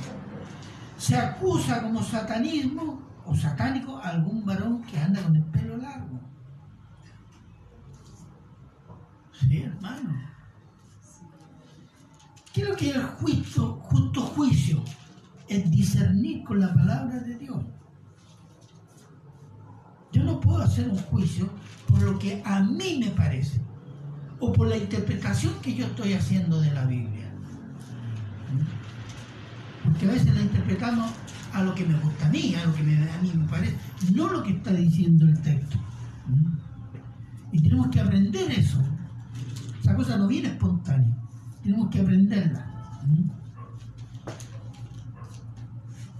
Se 0.97 1.15
acusa 1.15 1.81
como 1.83 2.03
satanismo 2.03 3.01
o 3.23 3.33
satánico 3.33 3.97
a 3.97 4.09
algún 4.09 4.43
varón 4.43 4.83
que 4.83 4.99
anda 4.99 5.21
con 5.21 5.37
el 5.37 5.43
pelo 5.45 5.77
largo. 5.77 6.19
Sí, 9.39 9.63
hermano. 9.63 10.09
Quiero 12.53 12.75
que 12.75 12.91
el 12.91 13.03
juicio, 13.03 13.79
justo 13.83 14.21
juicio 14.21 14.83
es 15.47 15.69
discernir 15.71 16.43
con 16.43 16.59
la 16.59 16.73
palabra 16.73 17.19
de 17.19 17.37
Dios. 17.37 17.57
Yo 20.11 20.23
no 20.23 20.39
puedo 20.39 20.59
hacer 20.59 20.89
un 20.89 20.97
juicio 20.97 21.49
por 21.87 22.01
lo 22.01 22.17
que 22.19 22.41
a 22.45 22.61
mí 22.61 22.99
me 22.99 23.11
parece 23.11 23.61
o 24.39 24.51
por 24.51 24.67
la 24.67 24.77
interpretación 24.77 25.53
que 25.61 25.75
yo 25.75 25.85
estoy 25.85 26.13
haciendo 26.13 26.59
de 26.59 26.71
la 26.71 26.85
Biblia. 26.85 27.31
Porque 29.83 30.05
a 30.05 30.11
veces 30.11 30.33
la 30.33 30.41
interpretamos 30.41 31.11
a 31.53 31.63
lo 31.63 31.73
que 31.75 31.85
me 31.85 31.97
gusta 31.99 32.27
a 32.27 32.29
mí, 32.29 32.55
a 32.55 32.65
lo 32.65 32.73
que 32.73 32.81
a 32.81 33.21
mí 33.21 33.31
me 33.35 33.47
parece, 33.47 33.77
no 34.13 34.29
lo 34.29 34.43
que 34.43 34.51
está 34.51 34.71
diciendo 34.71 35.25
el 35.25 35.39
texto. 35.41 35.77
Y 37.51 37.61
tenemos 37.61 37.87
que 37.89 37.99
aprender 37.99 38.51
eso. 38.51 38.83
Esa 39.89 39.97
cosa 39.97 40.17
no 40.17 40.27
viene 40.27 40.49
espontánea, 40.49 41.17
tenemos 41.63 41.89
que 41.89 41.99
aprenderla. 41.99 42.63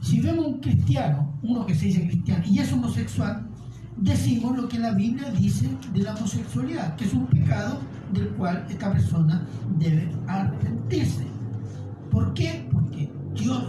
Si 0.02 0.20
vemos 0.22 0.48
un 0.48 0.60
cristiano, 0.60 1.38
uno 1.44 1.68
que 1.68 1.76
se 1.76 1.86
dice 1.86 2.08
cristiano, 2.08 2.44
y 2.48 2.58
es 2.58 2.74
homosexual, 2.74 3.48
decimos 3.96 4.58
lo 4.58 4.68
que 4.68 4.80
la 4.80 4.94
Biblia 4.94 5.30
dice 5.30 5.70
de 5.94 6.00
la 6.00 6.16
homosexualidad, 6.16 6.96
que 6.96 7.06
es 7.06 7.14
un 7.14 7.28
pecado 7.28 7.80
del 8.12 8.30
cual 8.30 8.66
esta 8.68 8.92
persona 8.92 9.46
debe 9.78 10.12
arrepentirse. 10.26 11.28
¿Por 12.10 12.34
qué? 12.34 12.68
Porque 12.72 13.14
Dios 13.36 13.66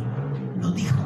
lo 0.63 0.73
dijo. 0.73 1.05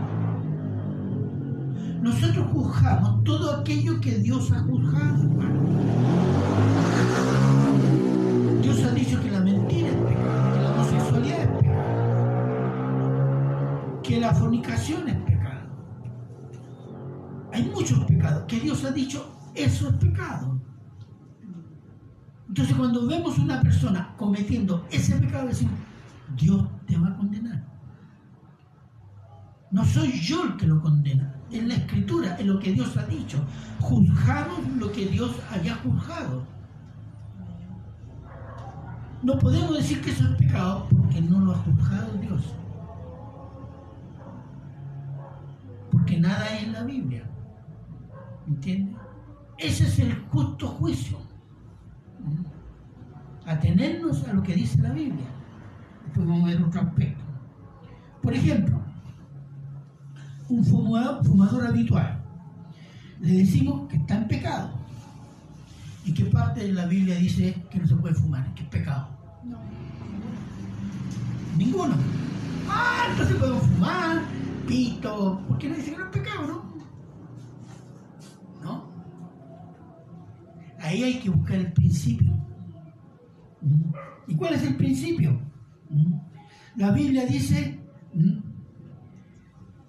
Nosotros 2.01 2.47
juzgamos 2.53 3.25
todo 3.25 3.57
aquello 3.57 4.01
que 4.01 4.19
Dios 4.19 4.53
ha 4.53 4.61
juzgado, 4.61 5.25
Dios 5.25 7.24
la 14.21 14.35
fornicación 14.35 15.09
es 15.09 15.17
pecado. 15.17 15.69
Hay 17.53 17.65
muchos 17.65 18.05
pecados 18.05 18.45
que 18.49 18.61
Dios 18.61 18.85
ha 18.85 18.91
dicho, 18.91 19.37
eso 19.55 19.89
es 19.89 19.95
pecado. 19.95 20.61
Entonces 22.49 22.75
cuando 22.77 23.07
vemos 23.07 23.39
una 23.39 23.61
persona 23.61 24.15
cometiendo 24.17 24.87
ese 24.91 25.17
pecado, 25.17 25.49
decimos, 25.49 25.75
Dios 26.37 26.69
te 26.87 26.97
va 26.97 27.09
a 27.09 27.17
condenar. 27.17 27.65
No 29.71 29.85
soy 29.85 30.13
yo 30.21 30.45
el 30.45 30.57
que 30.57 30.67
lo 30.67 30.81
condena, 30.81 31.35
es 31.51 31.65
la 31.65 31.75
escritura, 31.75 32.37
es 32.37 32.47
lo 32.47 32.61
que 32.61 32.73
Dios 32.73 32.97
ha 32.97 33.07
dicho. 33.07 33.45
Juzgamos 33.81 34.69
lo 34.79 34.93
que 34.93 35.07
Dios 35.07 35.33
haya 35.51 35.75
juzgado. 35.77 36.47
No 39.25 39.39
podemos 39.39 39.77
decir 39.77 40.01
que 40.01 40.11
eso 40.11 40.25
es 40.29 40.37
pecado 40.37 40.87
porque 40.91 41.21
no 41.23 41.41
lo 41.41 41.53
ha 41.53 41.59
juzgado 41.59 42.13
Dios. 42.21 42.55
Porque 45.91 46.14
nada 46.25 46.47
hay 46.47 46.65
en 46.65 46.73
la 46.73 46.83
Biblia. 46.83 47.25
¿Entiendes? 48.47 48.97
Ese 49.59 49.85
es 49.85 49.99
el 49.99 50.15
justo 50.31 50.69
juicio. 50.69 51.19
Atenernos 53.47 54.27
a 54.27 54.33
lo 54.33 54.43
que 54.43 54.55
dice 54.55 54.81
la 54.81 54.93
Biblia. 54.93 55.27
Después 56.05 56.27
vamos 56.27 56.45
a 56.45 56.53
ver 56.55 56.63
otro 56.63 56.81
aspecto. 56.81 57.25
Por 58.23 58.33
ejemplo, 58.33 58.81
un 60.49 60.65
fumador, 60.65 61.67
habitual. 61.67 62.23
Le 63.21 63.39
decimos 63.39 63.89
que 63.89 63.97
está 63.97 64.17
en 64.17 64.29
pecado. 64.29 64.71
¿Y 66.05 66.13
qué 66.13 66.25
parte 66.27 66.61
de 66.61 66.73
la 66.73 66.87
Biblia 66.87 67.17
dice 67.17 67.55
que 67.71 67.79
no 67.79 67.87
se 67.87 67.97
puede 67.97 68.15
fumar? 68.15 68.53
Que 68.55 68.63
es 68.63 68.69
pecado. 68.69 69.09
No. 69.45 69.59
Ninguno. 71.57 71.95
Ah, 72.69 73.07
entonces 73.11 73.37
podemos 73.37 73.63
fumar, 73.63 74.23
pito. 74.67 75.43
¿Por 75.49 75.59
qué 75.59 75.69
no 75.69 75.77
dice 75.77 75.91
que 75.91 75.97
no 75.97 76.05
es 76.05 76.11
pecado, 76.11 76.47
no? 76.47 76.75
¿No? 78.63 78.93
Ahí 80.81 81.03
hay 81.03 81.19
que 81.21 81.31
buscar 81.31 81.57
el 81.57 81.73
principio. 81.73 82.33
¿Mm? 83.63 83.93
¿Y 84.29 84.35
cuál 84.37 84.55
es 84.55 84.63
el 84.63 84.77
principio? 84.77 85.41
¿Mm? 85.91 86.15
La 86.77 86.91
Biblia 86.91 87.27
dice 87.27 87.81
¿Mm? 88.15 88.39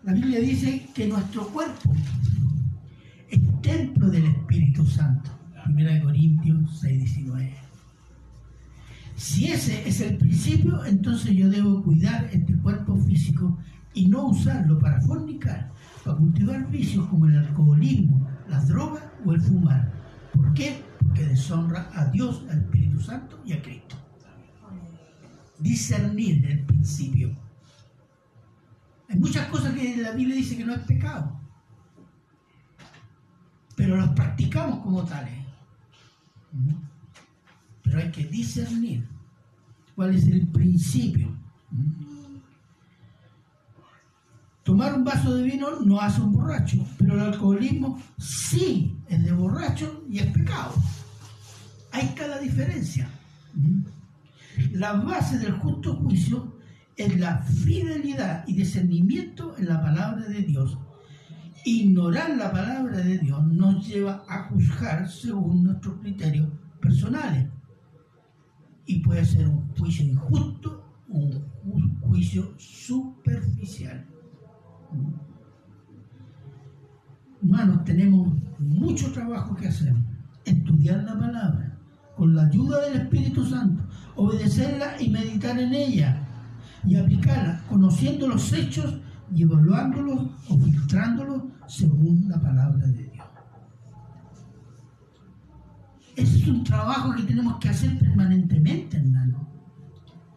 La 0.04 0.14
Biblia 0.14 0.40
dice 0.40 0.88
que 0.94 1.08
nuestro 1.08 1.48
cuerpo 1.48 1.92
es 3.30 3.62
templo 3.62 4.10
del 4.10 4.26
Espíritu 4.26 4.86
Santo. 4.86 5.32
1 5.68 6.04
Corintios 6.04 6.80
6, 6.80 7.00
19. 7.00 7.56
Si 9.16 9.48
ese 9.48 9.88
es 9.88 10.02
el 10.02 10.18
principio, 10.18 10.86
entonces 10.86 11.32
yo 11.32 11.50
debo 11.50 11.82
cuidar 11.84 12.30
este 12.32 12.56
cuerpo 12.58 12.96
físico 12.98 13.58
y 13.96 14.08
no 14.08 14.28
usarlo 14.28 14.78
para 14.78 15.02
fornicar, 15.02 15.72
para 16.04 16.18
cultivar 16.18 16.70
vicios 16.70 17.08
como 17.08 17.26
el 17.26 17.38
alcoholismo, 17.38 18.30
las 18.48 18.68
drogas 18.68 19.04
o 19.26 19.34
el 19.34 19.42
fumar. 19.42 19.92
¿Por 20.34 20.54
qué? 20.54 20.84
Porque 21.00 21.26
deshonra 21.26 21.90
a 21.94 22.06
Dios, 22.06 22.44
al 22.52 22.60
Espíritu 22.60 23.00
Santo 23.00 23.42
y 23.46 23.54
a 23.54 23.62
Cristo. 23.62 23.96
Discernir 25.60 26.46
el 26.46 26.66
principio. 26.66 27.36
Hay 29.10 29.18
muchas 29.18 29.48
cosas 29.48 29.74
que 29.74 29.96
la 29.98 30.12
Biblia 30.12 30.36
dice 30.36 30.58
que 30.58 30.66
no 30.66 30.74
es 30.74 30.82
pecado, 30.82 31.40
pero 33.78 33.96
los 33.96 34.10
practicamos 34.10 34.80
como 34.80 35.06
tales. 35.06 35.46
Pero 37.82 38.00
hay 38.00 38.12
que 38.12 38.26
discernir 38.26 39.08
cuál 39.96 40.16
es 40.16 40.28
el 40.28 40.48
principio. 40.48 41.34
Tomar 44.66 44.96
un 44.96 45.04
vaso 45.04 45.36
de 45.36 45.44
vino 45.44 45.80
no 45.82 46.02
hace 46.02 46.20
un 46.22 46.34
borracho, 46.34 46.84
pero 46.98 47.14
el 47.14 47.20
alcoholismo 47.20 48.02
sí 48.18 48.98
es 49.08 49.24
de 49.24 49.32
borracho 49.32 50.04
y 50.10 50.18
es 50.18 50.26
pecado. 50.32 50.74
Hay 51.92 52.08
cada 52.16 52.40
diferencia. 52.40 53.08
La 54.72 54.94
base 54.94 55.38
del 55.38 55.52
justo 55.60 55.96
juicio 55.98 56.58
es 56.98 57.16
la 57.20 57.44
fidelidad 57.44 58.44
y 58.48 58.56
discernimiento 58.56 59.56
en 59.60 59.70
la 59.70 59.80
palabra 59.84 60.26
de 60.26 60.42
Dios. 60.42 60.76
Ignorar 61.64 62.36
la 62.36 62.52
palabra 62.52 62.98
de 62.98 63.20
Dios 63.20 63.46
nos 63.46 63.88
lleva 63.88 64.26
a 64.28 64.50
juzgar 64.50 65.08
según 65.08 65.64
nuestros 65.64 66.00
criterios 66.00 66.50
personales. 66.82 67.48
Y 68.88 69.00
puede 69.02 69.26
ser 69.26 69.48
un 69.48 69.68
juicio 69.76 70.06
injusto 70.06 70.82
un 71.08 72.00
juicio 72.02 72.54
superficial. 72.58 74.06
Hermanos, 77.42 77.84
tenemos 77.86 78.34
mucho 78.60 79.12
trabajo 79.12 79.56
que 79.56 79.68
hacer. 79.68 79.96
Estudiar 80.46 81.04
la 81.04 81.18
palabra 81.18 81.78
con 82.16 82.36
la 82.36 82.44
ayuda 82.44 82.82
del 82.82 83.02
Espíritu 83.02 83.46
Santo, 83.46 83.84
obedecerla 84.16 85.02
y 85.02 85.10
meditar 85.10 85.60
en 85.60 85.74
ella 85.74 86.26
y 86.86 86.96
aplicarla, 86.96 87.62
conociendo 87.70 88.28
los 88.28 88.54
hechos 88.54 89.00
y 89.34 89.44
evaluándolos 89.44 90.30
o 90.50 90.58
filtrándolos 90.58 91.44
según 91.68 92.30
la 92.30 92.40
palabra 92.40 92.88
de 92.88 93.04
Dios. 93.04 93.26
Ese 96.16 96.38
es 96.38 96.48
un 96.48 96.64
trabajo 96.64 97.14
que 97.16 97.24
tenemos 97.24 97.58
que 97.58 97.70
hacer 97.70 97.98
permanentemente, 98.00 98.98
hermano. 98.98 99.50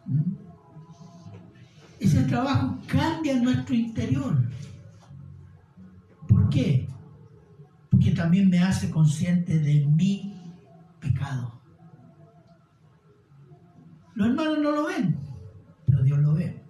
¿Mm? 0.07 0.48
Ese 2.01 2.23
trabajo 2.25 2.79
cambia 2.87 3.41
nuestro 3.41 3.75
interior. 3.75 4.49
¿Por 6.29 6.49
qué? 6.49 6.89
Porque 7.91 8.13
también 8.13 8.49
me 8.49 8.61
hace 8.61 8.91
consciente 8.91 9.59
de 9.59 9.87
mi 9.87 10.35
pecado. 11.01 11.61
Los 14.15 14.29
hermanos 14.29 14.59
no 14.59 14.71
lo 14.73 14.87
ven, 14.87 15.17
pero 15.87 16.03
Dios 16.03 16.19
lo 16.19 16.35
ve. 16.35 16.63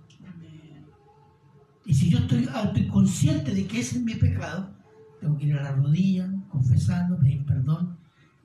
Y 1.85 1.95
si 1.95 2.11
yo 2.11 2.19
estoy, 2.19 2.47
consciente 2.89 3.55
de 3.55 3.67
que 3.67 3.81
ese 3.81 3.97
es 3.97 4.05
mi 4.05 4.15
pecado, 4.15 4.71
tengo 5.21 5.39
que 5.39 5.47
ir 5.47 5.55
a 5.55 5.63
la 5.63 5.73
rodilla, 5.73 6.31
confesarlo, 6.51 7.19
pedir 7.19 7.45
perdón 7.47 7.97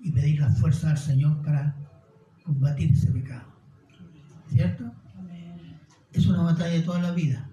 y 0.01 0.11
pedir 0.11 0.39
la 0.39 0.49
fuerza 0.49 0.91
al 0.91 0.97
Señor 0.97 1.41
para 1.41 1.75
combatir 2.45 2.93
ese 2.93 3.11
pecado. 3.11 3.43
¿Cierto? 4.47 4.91
Es 6.13 6.27
una 6.27 6.43
batalla 6.43 6.73
de 6.73 6.81
toda 6.81 7.01
la 7.01 7.11
vida. 7.11 7.49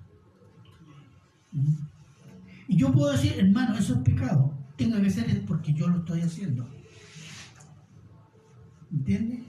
Y 2.69 2.77
yo 2.77 2.93
puedo 2.93 3.13
decir, 3.13 3.35
hermano, 3.39 3.75
eso 3.77 3.95
es 3.95 4.01
pecado. 4.01 4.55
Tenga 4.77 5.01
que 5.01 5.11
ser 5.11 5.45
porque 5.45 5.73
yo 5.73 5.89
lo 5.89 5.99
estoy 5.99 6.21
haciendo. 6.21 6.69
¿Entiendes? 8.93 9.41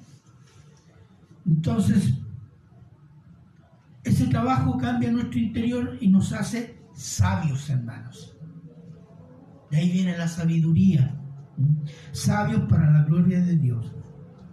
Entonces, 1.45 2.13
ese 4.03 4.27
trabajo 4.27 4.77
cambia 4.77 5.11
nuestro 5.11 5.39
interior 5.39 5.97
y 5.99 6.07
nos 6.07 6.33
hace 6.33 6.79
sabios, 6.93 7.69
hermanos. 7.69 8.35
De 9.69 9.77
ahí 9.77 9.91
viene 9.91 10.17
la 10.17 10.27
sabiduría. 10.27 11.15
Sabios 12.11 12.63
para 12.69 12.89
la 12.91 13.03
gloria 13.03 13.41
de 13.41 13.57
Dios. 13.57 13.93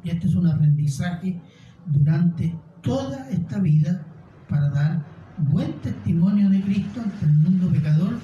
Y 0.04 0.10
este 0.10 0.26
es 0.26 0.34
un 0.34 0.46
aprendizaje 0.46 1.40
durante 1.86 2.54
toda 2.82 3.28
esta 3.30 3.58
vida 3.58 4.06
para 4.48 4.68
dar 4.70 5.04
buen 5.38 5.72
testimonio 5.80 6.48
de 6.50 6.60
Cristo 6.62 7.00
ante 7.02 7.26
el 7.26 7.32
mundo 7.34 7.68
pecador 7.68 8.18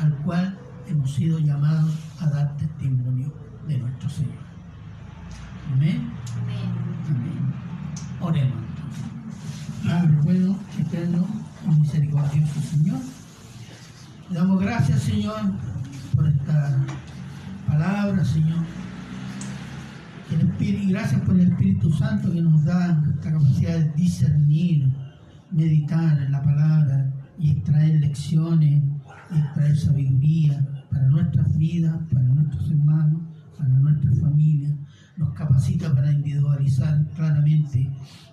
al 0.00 0.14
cual 0.18 0.58
hemos 0.86 1.12
sido 1.14 1.38
llamados 1.38 1.92
a 2.20 2.30
dar 2.30 2.56
testimonio 2.56 3.32
de 3.66 3.78
nuestro 3.78 4.08
Señor. 4.08 4.48
Amén. 5.72 6.10
Amén. 6.36 7.54
Oremos. 8.20 8.68
Padre 9.84 10.16
bueno, 10.22 10.58
eterno 10.78 11.26
y 11.66 11.80
misericordioso 11.80 12.60
Señor. 12.60 13.00
Le 14.30 14.38
damos 14.38 14.60
gracias, 14.60 15.02
Señor, 15.02 15.40
por 16.14 16.28
esta 16.28 16.76
palabra, 17.66 18.24
Señor. 18.24 18.64
Y 20.60 20.90
gracias 20.90 21.20
por 21.22 21.34
el 21.40 21.50
Espíritu 21.50 21.90
Santo 21.92 22.30
que 22.30 22.42
nos 22.42 22.64
da 22.64 23.02
esta 23.14 23.32
capacidad 23.32 23.78
de 23.78 23.92
discernir, 23.92 24.92
meditar 25.50 26.20
en 26.20 26.32
la 26.32 26.42
palabra 26.42 27.12
y 27.38 27.50
extraer 27.50 28.00
lecciones, 28.00 28.82
y 29.30 29.38
extraer 29.38 29.76
sabiduría 29.76 30.66
para 30.90 31.06
nuestras 31.08 31.56
vidas, 31.56 31.96
para 32.12 32.24
nuestros 32.24 32.70
hermanos, 32.70 33.22
para 33.56 33.68
nuestras 33.68 34.18
familias. 34.20 34.74
Nos 35.16 35.32
capacita 35.34 35.94
para 35.94 36.12
individualizar 36.12 37.04
claramente 37.16 37.90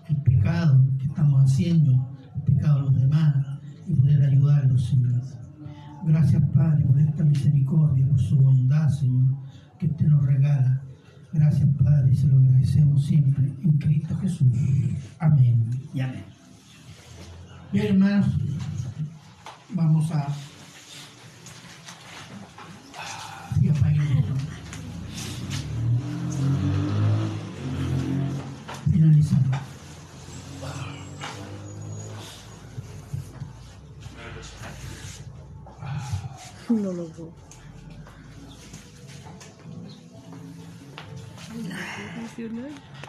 el 0.08 0.18
pecado 0.18 0.86
que 0.98 1.06
estamos 1.06 1.44
haciendo, 1.44 2.10
el 2.36 2.42
pecado 2.54 2.76
de 2.76 2.82
los 2.92 3.02
demás 3.02 3.36
y 3.88 3.96
poder 3.96 4.24
ayudarlos, 4.24 4.86
Señor. 4.86 5.22
Gracias, 6.06 6.44
Padre, 6.54 6.86
por 6.86 7.00
esta 7.00 7.24
misericordia, 7.24 8.08
por 8.08 8.20
su 8.20 8.38
bondad, 8.38 8.88
Señor, 8.90 9.38
que 9.80 9.88
usted 9.88 10.08
nos 10.08 10.24
regala. 10.24 10.84
Gracias, 11.34 11.68
Padre, 11.84 12.14
y 12.14 12.16
se 12.16 12.28
lo 12.28 12.38
agradecemos 12.38 13.04
siempre 13.04 13.52
en 13.64 13.78
Cristo 13.80 14.16
Jesús. 14.18 14.48
Amén 15.20 15.68
y 15.94 16.02
amén. 16.02 16.35
Bien, 17.72 17.88
hermanos, 17.88 18.28
vamos 19.70 20.12
a... 20.12 20.28
Y 23.62 23.72
Finalizando. 28.92 29.58
No 36.70 36.94
lo 36.94 37.08
veo. 37.10 37.46